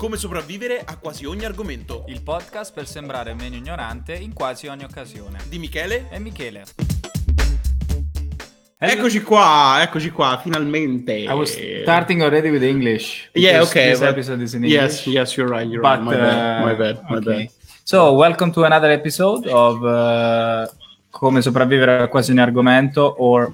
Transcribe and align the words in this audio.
Come 0.00 0.16
sopravvivere 0.16 0.82
a 0.82 0.96
quasi 0.96 1.26
ogni 1.26 1.44
argomento. 1.44 2.04
Il 2.08 2.22
podcast 2.22 2.72
per 2.72 2.86
sembrare 2.86 3.34
meno 3.34 3.56
ignorante 3.56 4.14
in 4.14 4.32
quasi 4.32 4.66
ogni 4.66 4.82
occasione. 4.82 5.40
Di 5.46 5.58
Michele 5.58 6.08
e 6.08 6.18
Michele. 6.18 6.64
Eccoci 8.78 9.20
qua, 9.20 9.82
eccoci 9.82 10.08
qua, 10.08 10.40
finalmente. 10.42 11.12
I 11.12 11.32
was 11.34 11.54
starting 11.82 12.22
already 12.22 12.48
with 12.48 12.62
English. 12.62 13.28
Yeah, 13.34 13.60
okay. 13.60 13.90
This 13.90 14.00
episode 14.00 14.42
is 14.42 14.54
in 14.54 14.64
English. 14.64 15.04
Yes, 15.04 15.06
yes, 15.06 15.34
you're 15.36 15.54
right. 15.54 15.70
You're 15.70 15.82
but, 15.82 15.98
right. 15.98 16.02
My 16.02 16.16
bad. 16.16 16.64
My 16.64 16.72
uh, 16.72 16.76
bad. 16.78 17.10
My 17.10 17.16
okay. 17.18 17.44
bad. 17.44 17.50
So, 17.84 18.14
welcome 18.14 18.52
to 18.52 18.64
another 18.64 18.90
episode 18.90 19.46
of 19.48 19.82
uh, 19.82 20.66
Come 21.10 21.42
sopravvivere 21.42 22.04
a 22.04 22.08
quasi 22.08 22.30
ogni 22.30 22.40
argomento 22.40 23.16
or 23.18 23.52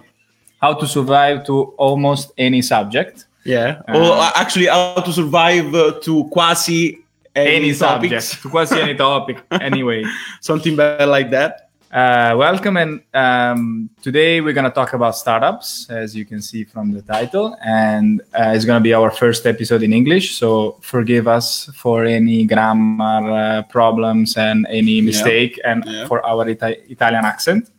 How 0.59 0.77
to 0.77 0.87
survive 0.87 1.43
to 1.43 1.75
almost 1.77 2.31
any 2.37 2.63
subject. 2.63 3.27
Yeah. 3.47 3.83
Uh, 3.89 3.99
or 3.99 4.31
actually, 4.35 4.67
how 4.67 5.01
to 5.01 5.13
survive 5.13 5.75
uh, 5.75 5.93
to 6.03 6.25
quasi 6.33 6.99
any, 7.35 7.57
Any 7.57 7.75
topics. 7.75 8.25
subject, 8.25 8.43
to 8.43 8.49
quasi 8.51 8.81
any 8.81 8.95
topic. 8.95 9.37
Anyway, 9.61 10.05
Something 10.41 10.75
bad 10.77 11.09
like 11.09 11.31
that. 11.31 11.63
uh, 11.93 12.35
welcome, 12.37 12.77
and 12.77 13.01
um, 13.15 13.89
today 14.03 14.41
we're 14.41 14.53
gonna 14.53 14.71
talk 14.71 14.93
about 14.93 15.17
startups, 15.17 15.87
as 15.89 16.15
you 16.17 16.25
can 16.27 16.43
see 16.43 16.65
from 16.65 16.93
the 16.93 17.01
title, 17.03 17.57
and 17.65 18.21
uh, 18.35 18.53
it's 18.55 18.65
gonna 18.65 18.81
be 18.81 18.93
our 18.93 19.11
first 19.11 19.47
episode 19.47 19.83
in 19.83 19.93
English. 19.93 20.37
So 20.37 20.79
forgive 20.83 21.29
us 21.29 21.71
for 21.75 22.05
any 22.05 22.45
grammar 22.45 23.31
uh, 23.31 23.63
problems 23.71 24.37
and 24.37 24.67
any 24.69 25.01
mistake, 25.01 25.61
and 25.65 25.85
Yeah. 25.87 26.07
for 26.09 26.19
our 26.27 26.45
Ita- 26.49 26.91
Italian 26.91 27.25
accent. 27.25 27.71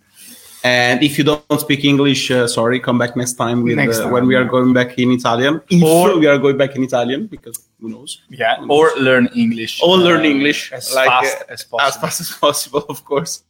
And 0.63 1.03
if 1.03 1.17
you 1.17 1.23
don't 1.23 1.59
speak 1.59 1.85
English, 1.85 2.31
uh, 2.31 2.47
sorry, 2.47 2.79
come 2.79 2.97
back 2.97 3.16
next 3.16 3.34
time 3.34 3.63
with 3.63 3.75
Next 3.75 3.99
uh, 3.99 4.03
time, 4.03 4.11
when 4.11 4.27
we 4.27 4.35
are 4.35 4.43
going 4.43 4.73
back 4.73 4.97
in 4.97 5.11
Italian. 5.11 5.61
If 5.70 5.83
Or- 5.83 6.17
we 6.17 6.27
are 6.27 6.38
going 6.38 6.57
back 6.57 6.75
in 6.75 6.83
Italian, 6.83 7.27
because 7.27 7.67
who 7.80 7.89
knows? 7.89 8.21
Yeah, 8.30 8.57
or 8.67 8.91
learn 8.97 9.30
English. 9.35 9.81
Or 9.83 9.97
learn 9.97 10.21
uh, 10.21 10.30
English 10.30 10.72
as 10.73 10.94
like, 10.94 11.08
fast 11.08 11.38
uh, 11.41 11.53
as 11.53 11.63
possible. 11.63 11.81
As 11.81 11.95
fast 11.97 12.22
as 12.25 12.31
possible, 12.31 12.85
of 12.89 13.05
course. 13.05 13.44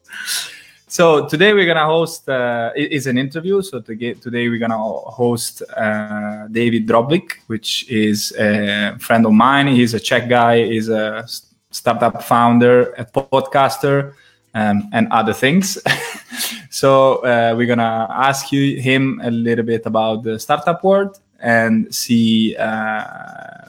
So 0.89 1.25
today 1.28 1.53
we're 1.53 1.66
gonna 1.66 1.85
host. 1.85 2.28
Uh, 2.30 2.72
it- 2.75 2.91
it's 2.91 3.05
an 3.08 3.17
interview. 3.17 3.61
So 3.61 3.80
to 3.81 3.95
get, 3.95 4.22
today 4.22 4.50
we're 4.50 4.59
gonna 4.59 4.78
host 4.78 5.61
uh, 5.75 6.47
David 6.52 6.88
Droblik, 6.88 7.38
which 7.47 7.89
is 7.89 8.33
a 8.38 8.97
friend 9.00 9.25
of 9.25 9.31
mine. 9.33 9.67
He's 9.67 9.94
a 9.94 10.00
Czech 10.00 10.28
guy. 10.30 10.66
He's 10.66 10.89
a 10.89 11.25
startup 11.72 12.23
founder, 12.23 12.94
a 12.97 13.05
podcaster, 13.05 14.13
um, 14.53 14.90
and 14.94 15.08
other 15.12 15.34
things. 15.34 15.78
so 16.70 17.17
uh, 17.17 17.53
we're 17.56 17.67
gonna 17.67 18.08
ask 18.09 18.52
you 18.52 18.81
him 18.81 19.20
a 19.23 19.31
little 19.31 19.66
bit 19.66 19.86
about 19.86 20.23
the 20.23 20.40
startup 20.40 20.84
world 20.84 21.20
and 21.40 21.94
see 21.94 22.56
uh, 22.58 23.68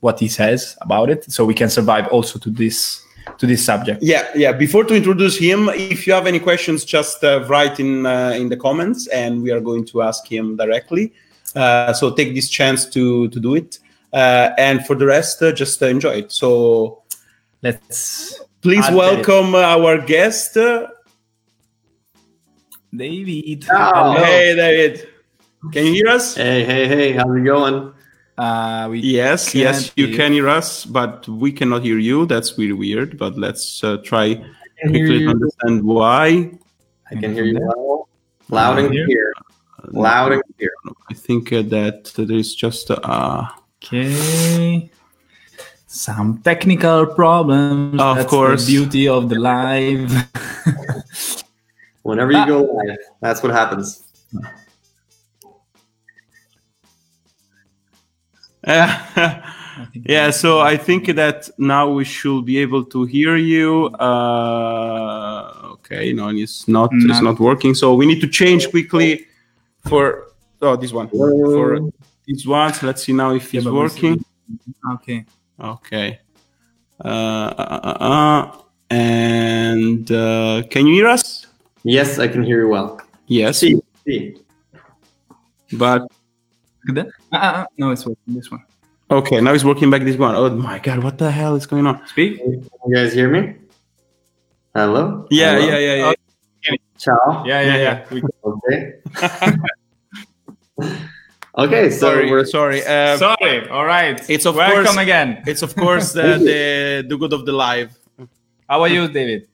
what 0.00 0.18
he 0.18 0.28
says 0.28 0.76
about 0.80 1.10
it, 1.10 1.30
so 1.30 1.44
we 1.44 1.54
can 1.54 1.68
survive 1.68 2.06
also 2.08 2.38
to 2.38 2.50
this 2.50 3.04
to 3.38 3.46
this 3.46 3.64
subject. 3.64 4.02
Yeah, 4.02 4.28
yeah. 4.34 4.52
Before 4.52 4.84
to 4.84 4.94
introduce 4.94 5.38
him, 5.38 5.68
if 5.68 6.06
you 6.06 6.12
have 6.12 6.26
any 6.26 6.40
questions, 6.40 6.84
just 6.84 7.22
uh, 7.22 7.44
write 7.48 7.80
in 7.80 8.06
uh, 8.06 8.34
in 8.36 8.48
the 8.48 8.56
comments, 8.56 9.06
and 9.08 9.42
we 9.42 9.50
are 9.50 9.60
going 9.60 9.84
to 9.86 10.02
ask 10.02 10.26
him 10.26 10.56
directly. 10.56 11.12
Uh, 11.54 11.92
so 11.92 12.10
take 12.14 12.34
this 12.34 12.48
chance 12.48 12.86
to 12.86 13.28
to 13.28 13.38
do 13.38 13.54
it, 13.54 13.78
uh, 14.12 14.50
and 14.58 14.86
for 14.86 14.96
the 14.96 15.06
rest, 15.06 15.42
uh, 15.42 15.52
just 15.52 15.82
uh, 15.82 15.86
enjoy 15.86 16.14
it. 16.22 16.32
So 16.32 17.02
Let's 17.62 18.40
please 18.62 18.86
Add 18.86 18.94
welcome 18.94 19.54
our 19.54 19.98
guest. 19.98 20.56
Uh, 20.56 20.88
David. 22.94 23.62
Ciao. 23.62 24.12
Hello. 24.12 24.24
Hey, 24.24 24.54
David. 24.54 25.08
Can 25.72 25.86
you 25.86 25.92
hear 25.92 26.08
us? 26.08 26.34
Hey, 26.36 26.64
hey, 26.64 26.88
hey, 26.88 27.12
how's 27.12 27.34
it 27.36 27.44
going? 27.44 27.92
Uh, 28.36 28.88
we 28.90 29.00
Yes, 29.00 29.54
yes, 29.54 29.92
you 29.96 30.06
hear. 30.06 30.16
can 30.16 30.32
hear 30.32 30.48
us, 30.48 30.84
but 30.84 31.28
we 31.28 31.52
cannot 31.52 31.82
hear 31.82 31.98
you. 31.98 32.26
That's 32.26 32.56
really 32.58 32.72
weird. 32.72 33.18
But 33.18 33.38
let's 33.38 33.84
uh, 33.84 33.98
try 33.98 34.34
quickly 34.80 35.20
to 35.20 35.28
understand 35.28 35.84
why. 35.84 36.50
I 37.10 37.14
can 37.14 37.34
hear 37.34 37.44
you 37.44 37.60
well. 37.60 38.08
Loud 38.48 38.78
and 38.78 38.88
clear. 38.88 39.32
Loud 39.92 40.32
and 40.32 40.42
clear. 40.56 40.72
I 41.10 41.14
think 41.14 41.52
uh, 41.52 41.62
that 41.62 42.12
there 42.16 42.36
is 42.36 42.54
just 42.54 42.90
uh, 42.90 43.46
Okay. 43.84 44.90
Some 45.92 46.38
technical 46.38 47.04
problems. 47.04 48.00
Of 48.00 48.16
That's 48.16 48.30
course. 48.30 48.64
The 48.64 48.72
beauty 48.72 49.08
of 49.08 49.28
the 49.28 49.38
live. 49.38 50.10
Whenever 52.02 52.32
you 52.32 52.46
go 52.46 52.62
live, 52.62 52.96
that's 53.20 53.42
what 53.42 53.52
happens. 53.52 54.02
yeah, 58.66 60.30
so 60.30 60.60
I 60.60 60.78
think 60.78 61.14
that 61.14 61.50
now 61.58 61.90
we 61.90 62.04
should 62.04 62.46
be 62.46 62.56
able 62.56 62.84
to 62.84 63.04
hear 63.04 63.36
you. 63.36 63.88
Uh, 63.88 65.72
okay, 65.72 66.14
no, 66.14 66.30
it's 66.30 66.66
not 66.68 66.88
it's 66.94 67.04
Not- 67.04 67.22
not 67.22 67.38
working. 67.38 67.74
So 67.74 67.92
we 67.94 68.06
need 68.06 68.22
to 68.22 68.28
change 68.28 68.70
quickly 68.70 69.26
for 69.86 70.28
oh 70.62 70.76
this 70.76 70.92
one 70.94 71.08
for 71.08 71.80
these 72.24 72.46
ones. 72.46 72.82
Let's 72.82 73.02
see 73.04 73.12
now 73.12 73.34
if 73.34 73.52
it's 73.54 73.64
but 73.64 73.72
we 73.74 73.78
working. 73.78 74.24
okay. 74.94 75.26
Okay. 75.62 76.18
Uh, 77.04 77.08
uh, 77.08 77.80
uh, 77.82 77.96
uh, 78.00 78.58
and 78.90 80.10
uh, 80.10 80.62
can 80.70 80.86
you 80.86 80.94
hear 80.94 81.08
us? 81.08 81.46
Yes, 81.84 82.18
I 82.18 82.28
can 82.28 82.42
hear 82.42 82.60
you 82.62 82.68
well. 82.68 83.00
Yes, 83.26 83.58
See, 83.58 83.80
see. 84.04 84.36
but 85.72 86.02
Look 86.86 86.98
at. 86.98 87.06
Uh, 87.06 87.36
uh, 87.36 87.36
uh, 87.36 87.66
no, 87.78 87.90
it's 87.90 88.04
working. 88.04 88.34
This 88.34 88.50
one. 88.50 88.62
okay, 89.10 89.40
now 89.40 89.54
it's 89.54 89.64
working 89.64 89.90
back 89.90 90.02
this 90.02 90.16
one. 90.16 90.34
Oh 90.34 90.50
my 90.50 90.78
god, 90.80 91.02
what 91.02 91.18
the 91.18 91.30
hell 91.30 91.54
is 91.56 91.66
going 91.66 91.86
on? 91.86 92.06
Speak. 92.08 92.38
You 92.38 92.68
guys 92.92 93.12
hear 93.14 93.28
me? 93.30 93.54
Hello? 94.74 95.26
Yeah, 95.30 95.54
Hello? 95.58 95.68
yeah, 95.68 95.78
yeah, 95.78 96.12
yeah. 96.66 96.76
Ciao. 96.98 97.44
Yeah, 97.46 97.60
yeah, 97.62 97.76
yeah. 97.76 98.04
We- 98.10 98.22
Okay. 98.44 98.94
okay, 101.56 101.90
so 101.90 101.98
sorry, 101.98 102.30
we're 102.30 102.44
sorry. 102.44 102.84
Uh, 102.84 103.16
Sorry. 103.18 103.68
All 103.68 103.84
right. 103.86 104.18
It's 104.30 104.46
of 104.46 104.56
welcome 104.56 104.84
course- 104.84 104.96
again. 104.98 105.42
it's 105.46 105.62
of 105.62 105.74
course 105.76 106.12
the, 106.12 106.22
the 107.02 107.06
the 107.08 107.16
good 107.16 107.32
of 107.32 107.46
the 107.46 107.52
live. 107.52 107.90
How 108.68 108.80
are 108.82 108.88
you, 108.88 109.08
David? 109.08 109.48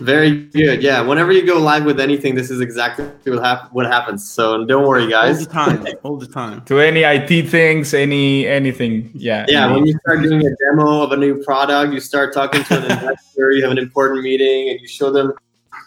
very 0.00 0.46
good. 0.46 0.82
Yeah, 0.82 1.02
whenever 1.02 1.30
you 1.30 1.46
go 1.46 1.58
live 1.58 1.84
with 1.84 2.00
anything, 2.00 2.34
this 2.34 2.50
is 2.50 2.60
exactly 2.60 3.04
what, 3.30 3.44
hap- 3.44 3.72
what 3.72 3.86
happens. 3.86 4.28
So 4.28 4.64
don't 4.64 4.86
worry, 4.88 5.06
guys. 5.08 5.38
All 5.38 5.44
the 5.44 5.52
time, 5.52 5.86
all 6.02 6.16
the 6.16 6.26
time. 6.26 6.62
To 6.70 6.80
any 6.80 7.02
IT 7.02 7.48
things, 7.50 7.92
any 7.94 8.46
anything. 8.46 9.10
Yeah. 9.14 9.44
Yeah, 9.48 9.66
any- 9.66 9.74
when 9.74 9.86
you 9.86 9.92
start 10.00 10.22
doing 10.22 10.44
a 10.44 10.50
demo 10.56 11.02
of 11.02 11.12
a 11.12 11.16
new 11.16 11.44
product, 11.44 11.92
you 11.92 12.00
start 12.00 12.32
talking 12.34 12.64
to 12.64 12.76
an 12.78 12.84
investor, 12.90 13.52
you 13.52 13.62
have 13.62 13.70
an 13.70 13.78
important 13.78 14.22
meeting, 14.22 14.70
and 14.70 14.80
you 14.80 14.88
show 14.88 15.12
them 15.12 15.34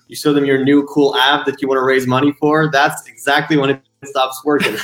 you 0.07 0.15
show 0.15 0.31
them 0.33 0.45
your 0.45 0.63
new 0.63 0.83
cool 0.85 1.15
app 1.17 1.45
that 1.47 1.59
you 1.61 1.67
want 1.67 1.79
to 1.79 1.83
raise 1.83 2.05
money 2.05 2.31
for. 2.39 2.69
That's 2.71 3.07
exactly 3.07 3.57
when 3.57 3.71
it 3.71 3.81
stops 4.03 4.39
working. 4.45 4.77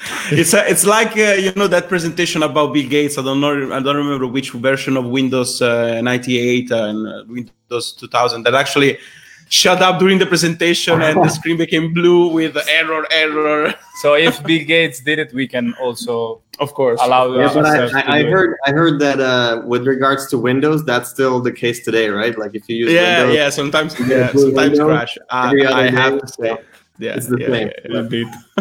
It's 0.32 0.54
a, 0.54 0.68
it's 0.68 0.84
like 0.86 1.16
uh, 1.16 1.34
you 1.34 1.52
know 1.56 1.66
that 1.68 1.88
presentation 1.88 2.42
about 2.42 2.72
Bill 2.72 2.88
Gates. 2.88 3.18
I 3.18 3.22
don't 3.22 3.40
know. 3.40 3.72
I 3.72 3.80
don't 3.80 3.96
remember 3.96 4.26
which 4.26 4.50
version 4.52 4.96
of 4.96 5.04
Windows 5.06 5.60
uh, 5.60 6.00
98 6.00 6.70
and 6.70 7.06
uh, 7.06 7.24
Windows 7.28 7.92
2000 7.92 8.42
that 8.44 8.54
actually 8.54 8.98
shut 9.50 9.82
up 9.82 9.98
during 9.98 10.18
the 10.18 10.26
presentation 10.26 11.02
and 11.02 11.16
the 11.22 11.28
screen 11.28 11.56
became 11.58 11.92
blue 11.92 12.28
with 12.28 12.56
error, 12.68 13.06
error. 13.10 13.74
So 14.00 14.14
if 14.14 14.42
Bill 14.44 14.64
Gates 14.64 15.00
did 15.00 15.18
it, 15.18 15.34
we 15.34 15.46
can 15.46 15.74
also 15.74 16.40
Of 16.58 16.72
course. 16.72 16.98
allow 17.02 17.36
yeah, 17.36 17.52
but 17.52 17.66
I, 17.66 18.00
I, 18.00 18.16
I 18.16 18.18
it. 18.20 18.30
heard 18.32 18.56
I 18.66 18.70
heard 18.70 18.98
that 19.00 19.20
uh, 19.20 19.60
with 19.66 19.86
regards 19.86 20.28
to 20.28 20.38
Windows, 20.38 20.82
that's 20.86 21.10
still 21.10 21.40
the 21.40 21.52
case 21.52 21.84
today, 21.84 22.08
right? 22.08 22.38
Like 22.38 22.54
if 22.54 22.66
you 22.70 22.76
use 22.76 22.92
Yeah, 22.92 23.18
Windows, 23.18 23.36
yeah. 23.36 23.50
Sometimes, 23.50 23.92
yeah, 24.08 24.32
sometimes 24.32 24.78
window 24.78 24.86
crash. 24.86 25.18
I, 25.28 25.52
I 25.84 25.90
have 25.90 26.18
to 26.22 26.26
say, 26.28 26.56
yeah, 26.98 27.16
it's 27.16 27.26
the 27.26 27.38
yeah, 27.40 27.50
same. 27.52 27.70
yeah, 27.90 28.08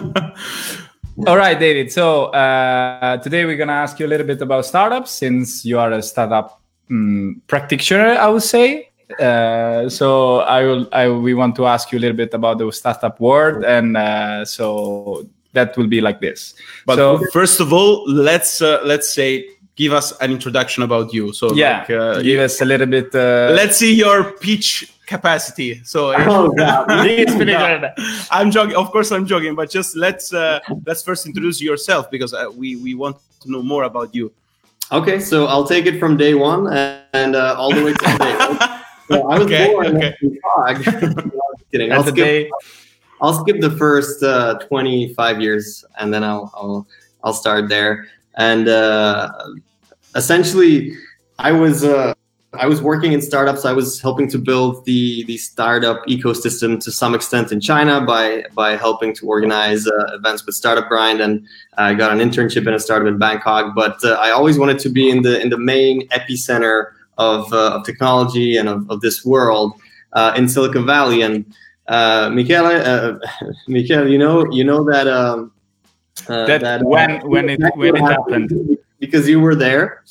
yeah. 0.03 0.85
All 1.27 1.37
right, 1.37 1.59
David. 1.59 1.91
So 1.91 2.25
uh, 2.25 3.17
today 3.17 3.45
we're 3.45 3.57
gonna 3.57 3.73
ask 3.73 3.99
you 3.99 4.05
a 4.05 4.07
little 4.07 4.25
bit 4.25 4.41
about 4.41 4.65
startups, 4.65 5.11
since 5.11 5.65
you 5.65 5.77
are 5.77 5.91
a 5.91 6.01
startup 6.01 6.61
mm, 6.89 7.41
practitioner, 7.47 8.11
I 8.13 8.27
would 8.27 8.43
say. 8.43 8.89
Uh, 9.19 9.89
so 9.89 10.39
I 10.39 10.63
will. 10.63 10.87
I 10.93 11.09
we 11.09 11.33
want 11.33 11.55
to 11.57 11.65
ask 11.65 11.91
you 11.91 11.99
a 11.99 12.01
little 12.01 12.15
bit 12.15 12.33
about 12.33 12.59
the 12.59 12.71
startup 12.71 13.19
world, 13.19 13.65
and 13.65 13.97
uh, 13.97 14.45
so 14.45 15.27
that 15.53 15.75
will 15.75 15.87
be 15.87 15.99
like 15.99 16.21
this. 16.21 16.53
But 16.85 16.95
so 16.95 17.19
first 17.33 17.59
of 17.59 17.73
all, 17.73 18.09
let's 18.09 18.61
uh, 18.61 18.81
let's 18.85 19.13
say 19.13 19.45
give 19.75 19.93
us 19.93 20.13
an 20.21 20.31
introduction 20.31 20.83
about 20.83 21.13
you. 21.13 21.33
So 21.33 21.53
yeah, 21.53 21.79
like, 21.79 21.89
uh, 21.89 22.21
give 22.21 22.39
us 22.39 22.61
a 22.61 22.65
little 22.65 22.87
bit. 22.87 23.13
Uh, 23.13 23.51
let's 23.53 23.77
see 23.77 23.93
your 23.93 24.31
pitch 24.33 24.93
capacity. 25.09 25.81
So 25.83 26.13
Oh, 26.15 26.53
God. 26.55 26.85
Please, 27.01 27.33
please. 27.33 27.47
No, 27.47 27.91
I'm 28.31 28.51
joking. 28.51 28.75
Of 28.77 28.91
course, 28.91 29.11
I'm 29.11 29.25
joking. 29.25 29.55
But 29.55 29.69
just 29.69 29.97
let's 29.97 30.31
uh, 30.31 30.59
let's 30.85 31.01
first 31.03 31.25
introduce 31.25 31.59
yourself 31.59 32.09
because 32.11 32.33
uh, 32.33 32.45
we 32.55 32.77
we 32.77 32.93
want 32.93 33.17
to 33.41 33.51
know 33.51 33.63
more 33.63 33.83
about 33.83 34.13
you. 34.13 34.31
Okay, 34.91 35.19
so 35.19 35.45
I'll 35.45 35.67
take 35.67 35.85
it 35.85 35.99
from 35.99 36.17
day 36.17 36.33
one 36.33 36.65
and, 37.13 37.35
uh, 37.35 37.53
all 37.57 37.69
the 37.73 37.83
way 37.85 37.93
to 37.93 38.05
today. 38.13 38.37
So 39.09 39.29
I 39.29 39.37
was 39.37 39.45
Okay, 39.45 39.73
born 39.73 39.97
okay. 39.97 40.15
in 40.21 40.37
Prague. 40.41 40.81
No, 41.33 41.41
kidding 41.71 41.91
i'll 41.91 42.01
skip, 42.03 42.15
day. 42.15 42.49
I'll 43.21 43.37
skip 43.41 43.59
the 43.61 43.69
first 43.77 44.23
uh, 44.23 44.57
25 44.65 45.41
years 45.41 45.85
and 45.99 46.11
then 46.13 46.23
I'll, 46.23 46.49
I'll 46.57 46.87
I'll 47.23 47.33
start 47.33 47.69
there. 47.69 48.07
And 48.37 48.67
uh, 48.67 49.29
essentially, 50.15 50.93
I 51.37 51.51
was 51.51 51.83
uh, 51.83 52.13
I 52.53 52.65
was 52.65 52.81
working 52.81 53.13
in 53.13 53.21
startups. 53.21 53.63
I 53.63 53.73
was 53.73 54.01
helping 54.01 54.27
to 54.29 54.39
build 54.39 54.83
the 54.85 55.23
the 55.25 55.37
startup 55.37 56.03
ecosystem 56.07 56.81
to 56.83 56.91
some 56.91 57.13
extent 57.13 57.51
in 57.51 57.61
China 57.61 58.01
by 58.01 58.43
by 58.55 58.75
helping 58.75 59.13
to 59.15 59.27
organize 59.27 59.85
uh, 59.87 60.15
events 60.15 60.45
with 60.45 60.55
Startup 60.55 60.87
Grind, 60.87 61.21
and 61.21 61.45
I 61.77 61.93
got 61.93 62.11
an 62.11 62.17
internship 62.17 62.67
in 62.67 62.73
a 62.73 62.79
startup 62.79 63.07
in 63.07 63.19
Bangkok. 63.19 63.75
But 63.75 64.03
uh, 64.03 64.13
I 64.13 64.31
always 64.31 64.57
wanted 64.57 64.79
to 64.79 64.89
be 64.89 65.11
in 65.11 65.21
the 65.21 65.39
in 65.39 65.49
the 65.49 65.59
main 65.59 66.07
epicenter 66.09 66.93
of, 67.19 67.51
uh, 67.53 67.75
of 67.75 67.85
technology 67.85 68.57
and 68.57 68.67
of, 68.67 68.89
of 68.89 69.01
this 69.01 69.23
world 69.23 69.73
uh, 70.13 70.33
in 70.35 70.49
Silicon 70.49 70.85
Valley. 70.87 71.21
And 71.21 71.53
uh, 71.87 72.31
Michele, 72.33 72.65
uh, 72.65 73.19
Michele, 73.67 74.07
you 74.07 74.17
know 74.17 74.51
you 74.51 74.63
know 74.63 74.83
that. 74.85 75.07
Um, 75.07 75.51
that, 76.27 76.61
that 76.61 76.83
when 76.83 77.21
when 77.29 77.47
it 77.47 77.61
when 77.75 77.95
it 77.95 78.01
happened 78.11 78.77
because 78.99 79.29
you 79.29 79.39
were 79.39 79.55
there. 79.55 80.03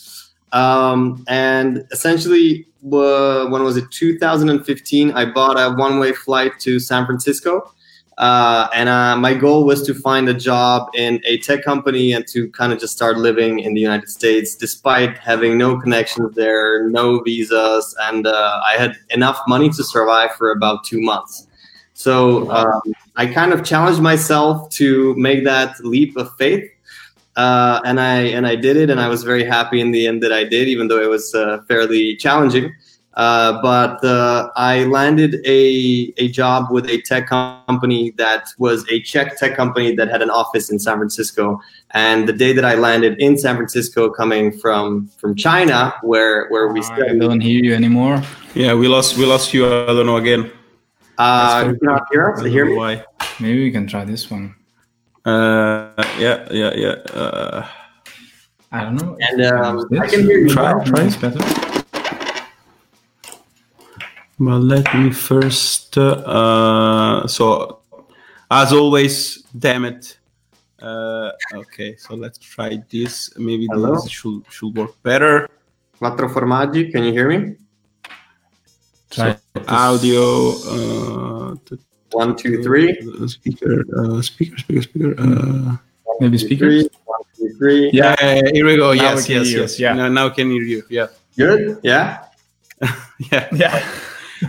Um, 0.53 1.25
and 1.29 1.87
essentially, 1.93 2.67
uh, 2.85 3.47
when 3.47 3.63
was 3.63 3.77
it? 3.77 3.91
2015. 3.91 5.13
I 5.13 5.25
bought 5.27 5.59
a 5.59 5.75
one-way 5.75 6.13
flight 6.13 6.53
to 6.61 6.79
San 6.79 7.07
Francisco, 7.07 7.73
uh, 8.19 8.69
and 8.75 8.89
uh, 8.89 9.17
my 9.17 9.35
goal 9.35 9.65
was 9.65 9.83
to 9.83 9.95
find 9.95 10.29
a 10.29 10.35
job 10.35 10.89
in 10.95 11.21
a 11.25 11.39
tech 11.39 11.63
company 11.65 12.13
and 12.13 12.27
to 12.29 12.51
kind 12.51 12.73
of 12.73 12.81
just 12.81 12.95
start 12.95 13.19
living 13.19 13.61
in 13.61 13.75
the 13.75 13.81
United 13.81 14.09
States, 14.09 14.55
despite 14.55 15.17
having 15.19 15.57
no 15.59 15.79
connections 15.79 16.35
there, 16.35 16.89
no 16.89 17.21
visas, 17.21 17.95
and 18.03 18.27
uh, 18.27 18.61
I 18.67 18.77
had 18.77 18.97
enough 19.11 19.41
money 19.47 19.71
to 19.71 19.85
survive 19.85 20.33
for 20.33 20.51
about 20.51 20.85
two 20.85 21.01
months. 21.01 21.47
So 21.95 22.51
um, 22.51 22.81
I 23.17 23.27
kind 23.27 23.53
of 23.53 23.65
challenged 23.65 24.01
myself 24.01 24.71
to 24.71 25.15
make 25.17 25.45
that 25.45 25.79
leap 25.85 26.17
of 26.17 26.35
faith 26.37 26.71
uh, 27.39 27.81
and 27.85 28.01
I 28.01 28.17
and 28.37 28.47
I 28.47 28.57
did 28.57 28.77
it, 28.77 28.91
and 28.91 29.01
I 29.01 29.09
was 29.09 29.23
very 29.23 29.45
happy 29.45 29.81
in 29.81 29.93
the 29.93 30.09
end 30.09 30.23
that 30.25 30.33
I 30.33 30.43
did, 30.43 30.67
even 30.69 30.89
though 30.89 31.01
it 31.01 31.09
was 31.09 31.35
uh, 31.35 31.63
fairly 31.69 32.17
challenging. 32.17 32.75
Uh, 33.15 33.63
but 33.63 34.03
uh, 34.05 34.51
I 34.57 34.85
landed 34.85 35.37
a 35.47 36.13
a 36.19 36.29
job 36.29 36.71
with 36.73 36.91
a 36.91 37.01
tech 37.03 37.29
company 37.29 38.13
that 38.17 38.49
was 38.59 38.85
a 38.91 39.01
Czech 39.03 39.39
tech 39.39 39.57
company 39.57 39.95
that 39.95 40.09
had 40.09 40.21
an 40.21 40.31
office 40.31 40.69
in 40.71 40.81
San 40.81 40.99
Francisco. 40.99 41.61
And 41.93 42.29
the 42.29 42.33
day 42.33 42.53
that 42.53 42.65
I 42.65 42.75
landed 42.75 43.19
in 43.21 43.39
San 43.39 43.55
Francisco, 43.55 44.11
coming 44.11 44.51
from 44.59 45.09
from 45.21 45.37
China, 45.37 45.95
where 46.03 46.49
where 46.49 46.69
we 46.69 46.81
I 46.83 47.15
don't 47.17 47.41
hear 47.41 47.63
you 47.63 47.73
anymore. 47.73 48.21
Yeah, 48.55 48.75
we 48.75 48.89
lost 48.89 49.17
we 49.17 49.27
lost 49.27 49.55
you. 49.55 49.65
I 49.67 49.87
don't 49.87 50.07
know 50.07 50.17
again. 50.17 50.51
Uh, 51.19 51.71
you 51.71 51.79
cannot 51.79 52.03
hear 52.11 52.31
us. 52.31 52.45
Hear 52.45 52.67
me? 52.67 52.75
Why? 52.75 53.05
Maybe 53.39 53.63
we 53.63 53.71
can 53.71 53.87
try 53.87 54.05
this 54.05 54.29
one. 54.29 54.57
Uh, 55.29 55.93
yeah, 56.19 56.49
yeah, 56.51 56.73
yeah. 56.75 56.97
Uh, 57.13 57.69
I 58.73 58.85
don't 58.85 58.97
know. 58.97 59.17
And 59.21 59.45
um, 59.45 59.85
I 60.01 60.07
can 60.09 60.25
hear 60.25 60.39
you. 60.39 60.49
Try, 60.49 60.73
now. 60.73 60.85
try 60.85 61.03
this 61.05 61.17
better. 61.17 61.45
well, 64.39 64.59
let 64.59 64.89
me 64.95 65.13
first. 65.13 65.99
Uh, 65.99 67.27
so, 67.27 67.81
as 68.51 68.73
always, 68.73 69.45
damn 69.53 69.85
it. 69.85 70.19
Uh, 70.81 71.33
okay, 71.55 71.97
so 71.97 72.15
let's 72.15 72.39
try 72.39 72.81
this. 72.89 73.37
Maybe 73.37 73.67
Hello? 73.71 73.95
this 73.97 74.09
should 74.09 74.45
should 74.49 74.75
work 74.75 74.97
better. 75.03 75.49
Quattro 75.99 76.29
formaggi. 76.29 76.91
Can 76.91 77.05
you 77.05 77.13
hear 77.13 77.29
me? 77.29 77.57
Try 79.11 79.37
Audio. 79.69 80.25
Uh, 80.65 81.57
t- 81.69 81.88
One, 82.13 82.37
two, 82.37 82.63
three. 82.63 82.97
uh, 83.21 83.27
speaker. 83.27 83.85
Uh, 83.97 84.23
speaker. 84.23 84.57
Speaker. 84.59 84.83
Speaker. 84.83 85.15
Uh, 85.19 85.77
maybe 86.21 86.39
Two, 86.39 86.47
speakers. 86.47 86.83
three. 86.83 86.91
One, 87.05 87.21
two, 87.37 87.49
three. 87.59 87.91
yeah. 87.93 88.17
here 88.53 88.65
we 88.67 88.77
go. 88.77 88.93
Now 88.95 89.03
yes. 89.03 89.29
we 89.29 89.35
can 89.35 89.43
Yes. 89.45 89.53
Yes. 89.53 89.81
Yeah. 89.81 89.93
Now, 89.95 90.09
now 90.09 90.29
can 90.31 90.51
hear 90.51 90.63
you. 90.63 90.83
Yeah. 90.89 91.09
Good. 91.37 91.79
Yeah. 91.83 92.25
Yeah. 93.33 93.49
Yeah. 93.53 93.91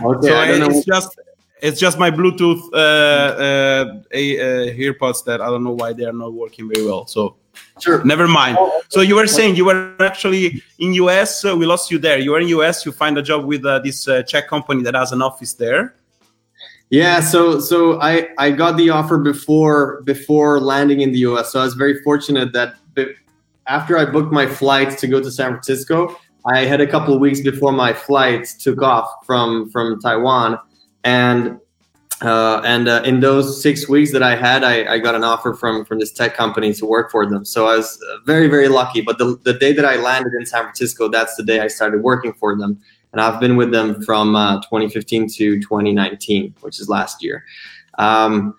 Okay. 0.04 0.28
so 0.28 0.36
I 0.36 0.46
don't 0.46 0.60
know. 0.60 0.68
it's 0.70 0.84
just 0.86 1.18
it's 1.60 1.80
just 1.80 1.98
my 1.98 2.10
Bluetooth 2.10 2.62
uh, 2.72 2.76
uh, 2.76 4.00
a, 4.12 4.38
uh, 4.40 4.74
earpods 4.74 5.24
that 5.24 5.40
I 5.40 5.46
don't 5.46 5.64
know 5.64 5.72
why 5.72 5.92
they 5.92 6.04
are 6.04 6.12
not 6.12 6.32
working 6.32 6.70
very 6.72 6.86
well. 6.86 7.06
So 7.06 7.36
Sure. 7.80 8.02
never 8.04 8.28
mind. 8.28 8.56
So 8.88 9.00
you 9.00 9.16
were 9.16 9.26
saying 9.26 9.56
you 9.56 9.64
were 9.64 9.94
actually 10.00 10.62
in 10.78 10.94
US. 10.94 11.44
Uh, 11.44 11.56
we 11.56 11.66
lost 11.66 11.90
you 11.90 11.98
there. 11.98 12.18
You 12.18 12.30
were 12.30 12.40
in 12.40 12.48
US. 12.48 12.86
You 12.86 12.92
find 12.92 13.18
a 13.18 13.22
job 13.22 13.44
with 13.44 13.66
uh, 13.66 13.80
this 13.80 14.06
uh, 14.06 14.22
Czech 14.22 14.46
company 14.48 14.82
that 14.84 14.94
has 14.94 15.10
an 15.12 15.20
office 15.22 15.52
there. 15.54 15.94
Yeah, 16.90 17.20
so 17.20 17.60
so 17.60 18.00
I 18.00 18.28
I 18.36 18.50
got 18.50 18.76
the 18.76 18.90
offer 18.90 19.16
before 19.16 20.02
before 20.02 20.60
landing 20.60 21.00
in 21.00 21.12
the 21.12 21.18
US. 21.18 21.52
So 21.52 21.60
I 21.60 21.64
was 21.64 21.74
very 21.74 22.02
fortunate 22.02 22.52
that 22.52 22.74
after 23.68 23.96
I 23.96 24.04
booked 24.04 24.32
my 24.32 24.46
flight 24.46 24.98
to 24.98 25.06
go 25.06 25.20
to 25.20 25.30
San 25.30 25.52
Francisco, 25.52 26.18
I 26.44 26.64
had 26.64 26.80
a 26.80 26.86
couple 26.88 27.14
of 27.14 27.20
weeks 27.20 27.40
before 27.40 27.70
my 27.70 27.92
flight 27.92 28.48
took 28.58 28.82
off 28.82 29.08
from 29.24 29.70
from 29.70 30.00
Taiwan, 30.00 30.58
and 31.04 31.60
uh, 32.22 32.60
and 32.64 32.88
uh, 32.88 33.02
in 33.04 33.20
those 33.20 33.62
six 33.62 33.88
weeks 33.88 34.10
that 34.10 34.24
I 34.24 34.34
had, 34.34 34.64
I, 34.64 34.94
I 34.94 34.98
got 34.98 35.14
an 35.14 35.22
offer 35.22 35.54
from 35.54 35.84
from 35.84 36.00
this 36.00 36.10
tech 36.10 36.34
company 36.34 36.74
to 36.74 36.86
work 36.86 37.12
for 37.12 37.24
them. 37.24 37.44
So 37.44 37.68
I 37.68 37.76
was 37.76 38.02
uh, 38.02 38.16
very 38.26 38.48
very 38.48 38.68
lucky. 38.68 39.00
But 39.00 39.18
the 39.18 39.38
the 39.44 39.54
day 39.54 39.72
that 39.74 39.84
I 39.84 39.94
landed 39.94 40.32
in 40.36 40.44
San 40.44 40.62
Francisco, 40.64 41.08
that's 41.08 41.36
the 41.36 41.44
day 41.44 41.60
I 41.60 41.68
started 41.68 42.02
working 42.02 42.32
for 42.32 42.56
them 42.56 42.80
and 43.12 43.20
I've 43.20 43.40
been 43.40 43.56
with 43.56 43.72
them 43.72 44.02
from 44.02 44.36
uh, 44.36 44.60
2015 44.62 45.28
to 45.28 45.60
2019, 45.60 46.54
which 46.60 46.80
is 46.80 46.88
last 46.88 47.22
year. 47.22 47.44
Um, 47.98 48.54